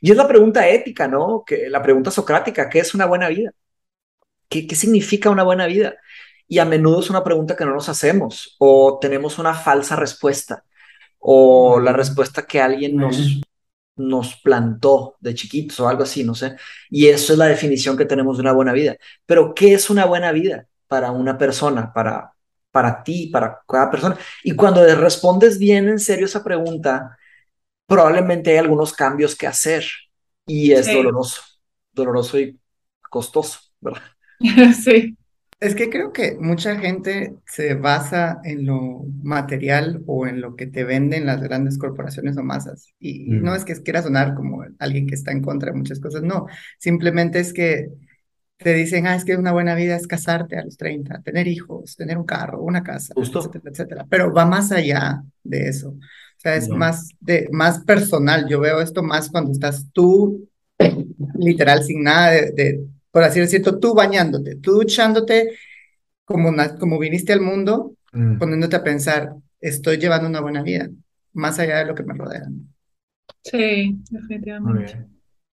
Y 0.00 0.10
es 0.10 0.16
la 0.16 0.26
pregunta 0.26 0.66
ética, 0.66 1.08
¿no? 1.08 1.44
Que, 1.46 1.68
la 1.68 1.82
pregunta 1.82 2.10
socrática, 2.10 2.70
¿qué 2.70 2.78
es 2.78 2.94
una 2.94 3.04
buena 3.04 3.28
vida? 3.28 3.52
¿Qué, 4.48 4.66
¿Qué 4.66 4.74
significa 4.74 5.28
una 5.28 5.42
buena 5.42 5.66
vida? 5.66 5.96
Y 6.48 6.58
a 6.58 6.64
menudo 6.64 7.00
es 7.00 7.10
una 7.10 7.22
pregunta 7.22 7.54
que 7.54 7.66
no 7.66 7.74
nos 7.74 7.90
hacemos 7.90 8.56
o 8.58 8.98
tenemos 8.98 9.38
una 9.38 9.52
falsa 9.52 9.94
respuesta 9.96 10.64
o 11.18 11.80
la 11.80 11.92
respuesta 11.92 12.46
que 12.46 12.62
alguien 12.62 12.96
nos, 12.96 13.42
nos 13.96 14.36
plantó 14.36 15.16
de 15.20 15.34
chiquitos 15.34 15.80
o 15.80 15.88
algo 15.88 16.04
así, 16.04 16.24
no 16.24 16.34
sé. 16.34 16.56
Y 16.88 17.08
eso 17.08 17.34
es 17.34 17.38
la 17.38 17.46
definición 17.46 17.96
que 17.98 18.06
tenemos 18.06 18.38
de 18.38 18.42
una 18.42 18.52
buena 18.52 18.72
vida. 18.72 18.96
Pero, 19.26 19.54
¿qué 19.54 19.74
es 19.74 19.90
una 19.90 20.06
buena 20.06 20.32
vida 20.32 20.66
para 20.88 21.10
una 21.10 21.36
persona, 21.38 21.92
para, 21.92 22.33
para 22.74 23.04
ti, 23.04 23.28
para 23.28 23.60
cada 23.68 23.88
persona? 23.88 24.18
Y 24.42 24.56
cuando 24.56 24.84
respondes 24.96 25.60
bien 25.60 25.88
en 25.88 26.00
serio 26.00 26.26
esa 26.26 26.42
pregunta, 26.42 27.16
probablemente 27.86 28.50
hay 28.50 28.56
algunos 28.56 28.92
cambios 28.92 29.36
que 29.36 29.46
hacer 29.46 29.84
y 30.44 30.72
es 30.72 30.92
doloroso, 30.92 31.40
doloroso 31.92 32.36
y 32.40 32.58
costoso, 33.08 33.60
¿verdad? 33.80 34.02
Sí. 34.74 35.16
Es 35.60 35.76
que 35.76 35.88
creo 35.88 36.12
que 36.12 36.36
mucha 36.38 36.76
gente 36.76 37.36
se 37.46 37.74
basa 37.74 38.40
en 38.42 38.66
lo 38.66 39.04
material 39.22 40.02
o 40.06 40.26
en 40.26 40.40
lo 40.40 40.56
que 40.56 40.66
te 40.66 40.82
venden 40.82 41.26
las 41.26 41.40
grandes 41.40 41.78
corporaciones 41.78 42.36
o 42.36 42.42
masas. 42.42 42.92
Y 42.98 43.28
no 43.28 43.52
mm. 43.52 43.54
es 43.54 43.64
que 43.64 43.82
quiera 43.82 44.02
sonar 44.02 44.34
como 44.34 44.64
alguien 44.80 45.06
que 45.06 45.14
está 45.14 45.30
en 45.30 45.42
contra 45.42 45.70
de 45.70 45.78
muchas 45.78 46.00
cosas, 46.00 46.22
no. 46.22 46.46
Simplemente 46.78 47.38
es 47.38 47.52
que 47.52 47.88
te 48.64 48.74
dicen, 48.74 49.06
ah, 49.06 49.14
es 49.14 49.24
que 49.24 49.36
una 49.36 49.52
buena 49.52 49.76
vida 49.76 49.94
es 49.94 50.08
casarte 50.08 50.58
a 50.58 50.64
los 50.64 50.76
30, 50.76 51.22
tener 51.22 51.46
hijos, 51.46 51.94
tener 51.94 52.18
un 52.18 52.24
carro, 52.24 52.62
una 52.62 52.82
casa, 52.82 53.14
etcétera, 53.16 53.70
etcétera. 53.70 54.06
Pero 54.08 54.32
va 54.32 54.46
más 54.46 54.72
allá 54.72 55.22
de 55.44 55.68
eso. 55.68 55.90
O 55.90 56.38
sea, 56.38 56.56
es 56.56 56.68
más, 56.68 57.10
de, 57.20 57.48
más 57.52 57.80
personal. 57.84 58.48
Yo 58.48 58.58
veo 58.60 58.80
esto 58.80 59.02
más 59.02 59.30
cuando 59.30 59.52
estás 59.52 59.86
tú, 59.92 60.48
literal, 61.38 61.84
sin 61.84 62.02
nada 62.02 62.30
de 62.32 62.88
por 63.14 63.22
así 63.22 63.38
decirlo, 63.38 63.78
tú 63.78 63.94
bañándote, 63.94 64.56
tú 64.56 64.72
duchándote 64.72 65.52
como, 66.24 66.52
como 66.80 66.98
viniste 66.98 67.32
al 67.32 67.42
mundo, 67.42 67.94
mm. 68.12 68.38
poniéndote 68.38 68.74
a 68.74 68.82
pensar, 68.82 69.36
estoy 69.60 69.98
llevando 69.98 70.28
una 70.28 70.40
buena 70.40 70.64
vida, 70.64 70.90
más 71.32 71.60
allá 71.60 71.78
de 71.78 71.84
lo 71.84 71.94
que 71.94 72.02
me 72.02 72.14
rodea. 72.14 72.42
Sí, 73.44 74.00
definitivamente. 74.10 75.06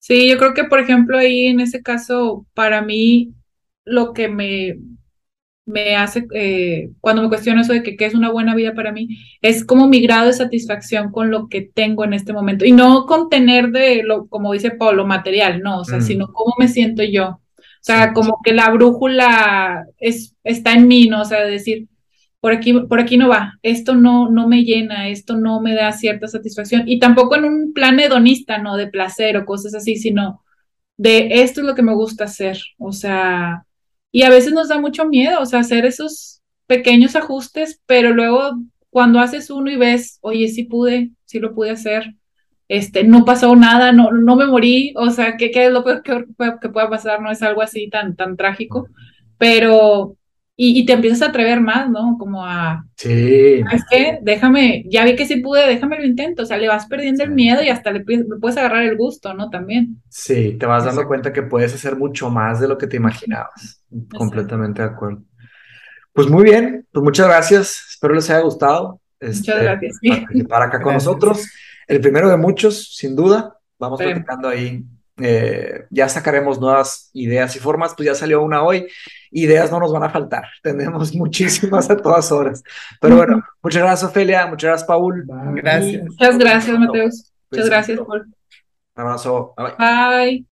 Sí, 0.06 0.28
yo 0.28 0.38
creo 0.38 0.54
que, 0.54 0.62
por 0.62 0.78
ejemplo, 0.78 1.18
ahí 1.18 1.46
en 1.46 1.58
ese 1.58 1.82
caso, 1.82 2.46
para 2.54 2.80
mí, 2.80 3.32
lo 3.84 4.12
que 4.12 4.28
me, 4.28 4.78
me 5.64 5.96
hace, 5.96 6.28
eh, 6.32 6.90
cuando 7.00 7.22
me 7.22 7.28
cuestiono 7.28 7.60
eso 7.60 7.72
de 7.72 7.82
que 7.82 7.96
qué 7.96 8.06
es 8.06 8.14
una 8.14 8.30
buena 8.30 8.54
vida 8.54 8.72
para 8.72 8.92
mí, 8.92 9.08
es 9.42 9.64
como 9.64 9.88
mi 9.88 10.00
grado 10.00 10.28
de 10.28 10.32
satisfacción 10.32 11.10
con 11.10 11.32
lo 11.32 11.48
que 11.48 11.62
tengo 11.62 12.04
en 12.04 12.12
este 12.12 12.32
momento. 12.32 12.64
Y 12.64 12.70
no 12.70 13.04
con 13.06 13.28
tener 13.28 13.70
de, 13.72 14.04
lo, 14.04 14.28
como 14.28 14.52
dice 14.52 14.70
Pablo, 14.70 15.04
material, 15.08 15.60
no, 15.60 15.80
o 15.80 15.84
sea, 15.84 15.98
mm. 15.98 16.02
sino 16.02 16.28
cómo 16.32 16.54
me 16.56 16.68
siento 16.68 17.02
yo. 17.02 17.26
O 17.26 17.40
sea, 17.80 18.12
como 18.12 18.38
que 18.44 18.54
la 18.54 18.70
brújula 18.70 19.86
es, 19.98 20.36
está 20.44 20.74
en 20.74 20.86
mí, 20.86 21.08
¿no? 21.08 21.22
O 21.22 21.24
sea, 21.24 21.44
decir, 21.44 21.88
por 22.46 22.52
aquí, 22.52 22.72
por 22.72 23.00
aquí 23.00 23.16
no 23.16 23.28
va, 23.28 23.58
esto 23.64 23.96
no, 23.96 24.30
no 24.30 24.46
me 24.46 24.62
llena, 24.62 25.08
esto 25.08 25.36
no 25.36 25.60
me 25.60 25.74
da 25.74 25.90
cierta 25.90 26.28
satisfacción. 26.28 26.84
Y 26.86 27.00
tampoco 27.00 27.34
en 27.34 27.44
un 27.44 27.72
plan 27.72 27.98
hedonista, 27.98 28.58
¿no? 28.58 28.76
De 28.76 28.86
placer 28.86 29.36
o 29.36 29.44
cosas 29.44 29.74
así, 29.74 29.96
sino 29.96 30.44
de 30.96 31.42
esto 31.42 31.60
es 31.60 31.66
lo 31.66 31.74
que 31.74 31.82
me 31.82 31.92
gusta 31.92 32.22
hacer. 32.22 32.56
O 32.78 32.92
sea, 32.92 33.66
y 34.12 34.22
a 34.22 34.30
veces 34.30 34.52
nos 34.52 34.68
da 34.68 34.80
mucho 34.80 35.06
miedo, 35.06 35.40
o 35.40 35.44
sea, 35.44 35.58
hacer 35.58 35.86
esos 35.86 36.40
pequeños 36.68 37.16
ajustes, 37.16 37.82
pero 37.84 38.14
luego 38.14 38.52
cuando 38.90 39.18
haces 39.18 39.50
uno 39.50 39.68
y 39.68 39.76
ves, 39.76 40.20
oye, 40.20 40.46
sí 40.46 40.62
pude, 40.62 41.10
sí 41.24 41.40
lo 41.40 41.52
pude 41.52 41.70
hacer, 41.70 42.14
este, 42.68 43.02
no 43.02 43.24
pasó 43.24 43.56
nada, 43.56 43.90
no, 43.90 44.12
no 44.12 44.36
me 44.36 44.46
morí, 44.46 44.94
o 44.96 45.10
sea, 45.10 45.36
¿qué, 45.36 45.50
es 45.52 45.72
lo 45.72 45.82
que, 45.82 46.00
que, 46.04 46.68
pueda 46.68 46.88
pasar? 46.88 47.20
No 47.20 47.32
es 47.32 47.42
algo 47.42 47.60
así 47.60 47.90
tan, 47.90 48.14
tan 48.14 48.36
trágico, 48.36 48.86
pero, 49.36 50.16
y, 50.58 50.80
y, 50.80 50.86
te 50.86 50.94
empiezas 50.94 51.20
a 51.20 51.26
atrever 51.26 51.60
más, 51.60 51.90
¿no? 51.90 52.16
Como 52.18 52.44
a, 52.44 52.86
sí. 52.96 53.62
Es 53.72 53.84
que 53.90 54.18
déjame, 54.22 54.84
ya 54.88 55.04
vi 55.04 55.14
que 55.14 55.26
sí 55.26 55.36
pude, 55.36 55.66
déjame 55.66 55.98
lo 55.98 56.06
intento, 56.06 56.44
o 56.44 56.46
sea, 56.46 56.56
le 56.56 56.66
vas 56.66 56.86
perdiendo 56.86 57.22
el 57.24 57.30
miedo 57.30 57.62
y 57.62 57.68
hasta 57.68 57.90
le, 57.90 58.00
puedes 58.00 58.56
agarrar 58.56 58.84
el 58.84 58.96
gusto, 58.96 59.34
¿no? 59.34 59.50
También. 59.50 60.00
Sí, 60.08 60.56
te 60.58 60.64
vas 60.64 60.86
dando 60.86 61.06
cuenta 61.06 61.32
que 61.32 61.42
puedes 61.42 61.74
hacer 61.74 61.96
mucho 61.96 62.30
más 62.30 62.58
de 62.58 62.68
lo 62.68 62.78
que 62.78 62.86
te 62.86 62.96
imaginabas. 62.96 63.82
Completamente 64.16 64.80
de 64.80 64.88
acuerdo. 64.88 65.22
Pues 66.14 66.28
muy 66.28 66.44
bien, 66.44 66.86
pues 66.90 67.04
muchas 67.04 67.26
gracias, 67.26 67.84
espero 67.90 68.14
les 68.14 68.30
haya 68.30 68.40
gustado. 68.40 69.00
Muchas 69.20 69.38
este, 69.38 69.62
gracias. 69.62 69.98
Para 70.48 70.66
acá 70.66 70.80
con 70.80 70.94
nosotros. 70.94 71.46
El 71.86 72.00
primero 72.00 72.28
de 72.28 72.36
muchos, 72.36 72.96
sin 72.96 73.14
duda. 73.14 73.58
Vamos 73.78 74.00
platicando 74.00 74.48
ahí. 74.48 74.84
Eh, 75.18 75.84
ya 75.90 76.08
sacaremos 76.08 76.60
nuevas 76.60 77.10
ideas 77.12 77.54
y 77.56 77.58
formas. 77.58 77.94
Pues 77.94 78.06
ya 78.06 78.14
salió 78.14 78.42
una 78.42 78.62
hoy. 78.62 78.86
Ideas 79.30 79.70
no 79.70 79.80
nos 79.80 79.92
van 79.92 80.04
a 80.04 80.10
faltar. 80.10 80.44
Tenemos 80.62 81.14
muchísimas 81.14 81.90
a 81.90 81.96
todas 81.96 82.30
horas. 82.32 82.62
Pero 83.00 83.16
bueno, 83.16 83.42
muchas 83.62 83.82
gracias, 83.82 84.10
Ofelia. 84.10 84.46
Muchas 84.46 84.68
gracias, 84.68 84.86
Paul. 84.86 85.26
Gracias. 85.54 86.04
Muchas 86.04 86.38
gracias, 86.38 86.78
Mateus. 86.78 87.32
Muchas 87.50 87.68
gracias, 87.68 88.00
Paul. 88.00 88.26
Un 88.96 89.02
abrazo. 89.02 89.54
Bye. 89.56 89.74
Bye. 89.78 90.46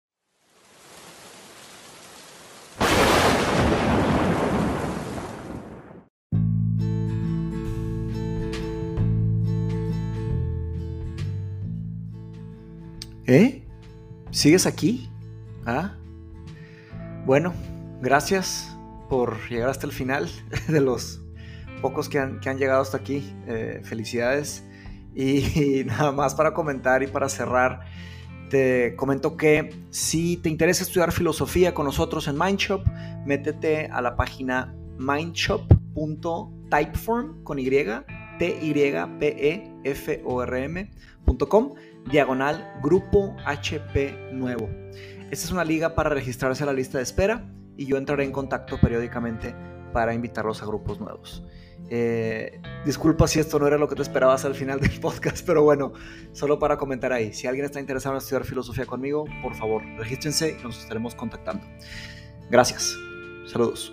¿Eh? 13.28 13.64
¿Sigues 14.32 14.66
aquí? 14.66 15.10
¿Ah? 15.66 15.94
Bueno, 17.26 17.54
gracias 18.02 18.78
por 19.10 19.38
llegar 19.50 19.70
hasta 19.70 19.86
el 19.86 19.94
final 19.94 20.30
de 20.68 20.82
los 20.82 21.22
pocos 21.82 22.10
que 22.10 22.20
han, 22.20 22.42
llegado 22.58 22.82
hasta 22.82 22.98
aquí. 22.98 23.34
Eh, 23.48 23.80
felicidades. 23.84 24.66
Y, 25.14 25.84
nada 25.86 26.12
más 26.12 26.34
para 26.36 26.54
comentar 26.54 27.02
y 27.04 27.08
para 27.08 27.30
cerrar, 27.30 27.82
te 28.50 28.96
comento 28.96 29.38
que 29.38 29.86
si 29.90 30.38
te 30.38 30.50
interesa 30.50 30.84
estudiar 30.84 31.12
filosofía 31.12 31.74
con 31.74 31.86
nosotros 31.86 32.28
en 32.28 32.38
Mindshop, 32.38 32.86
métete 33.26 33.88
a 33.88 34.02
la 34.02 34.16
página 34.16 34.76
mindshop.typeform 34.98 37.44
con 37.44 37.60
y 37.60 37.70
p 37.70 38.06
e 38.40 39.74
f 39.84 40.22
o 40.26 40.44
r 40.44 40.90
diagonal 42.10 42.74
Grupo 42.82 43.36
HP 43.46 44.32
Nuevo. 44.34 44.68
Esta 45.30 45.46
es 45.46 45.52
una 45.52 45.64
liga 45.64 45.94
para 45.96 46.10
registrarse 46.10 46.64
a 46.64 46.66
la 46.66 46.74
lista 46.74 46.98
de 46.98 47.04
espera 47.04 47.48
y 47.78 47.86
yo 47.86 47.98
entraré 47.98 48.24
en 48.24 48.32
contacto 48.32 48.80
periódicamente 48.80 49.56
para 49.94 50.14
invitarlos 50.14 50.62
a 50.62 50.66
grupos 50.66 51.00
nuevos. 51.00 51.44
Eh, 51.90 52.62
disculpa 52.86 53.28
si 53.28 53.40
esto 53.40 53.60
no 53.60 53.68
era 53.68 53.78
lo 53.78 53.90
que 53.90 53.96
te 53.96 54.02
esperabas 54.02 54.46
al 54.46 54.56
final 54.56 54.80
del 54.80 54.98
podcast, 55.02 55.46
pero 55.46 55.64
bueno, 55.64 55.92
solo 56.32 56.58
para 56.58 56.78
comentar 56.78 57.12
ahí, 57.12 57.34
si 57.34 57.48
alguien 57.48 57.66
está 57.66 57.80
interesado 57.80 58.16
en 58.16 58.20
estudiar 58.20 58.46
filosofía 58.46 58.86
conmigo, 58.86 59.26
por 59.42 59.56
favor, 59.56 59.84
regístrense 59.98 60.58
y 60.60 60.64
nos 60.64 60.80
estaremos 60.80 61.16
contactando. 61.16 61.66
Gracias. 62.50 62.96
Saludos. 63.46 63.92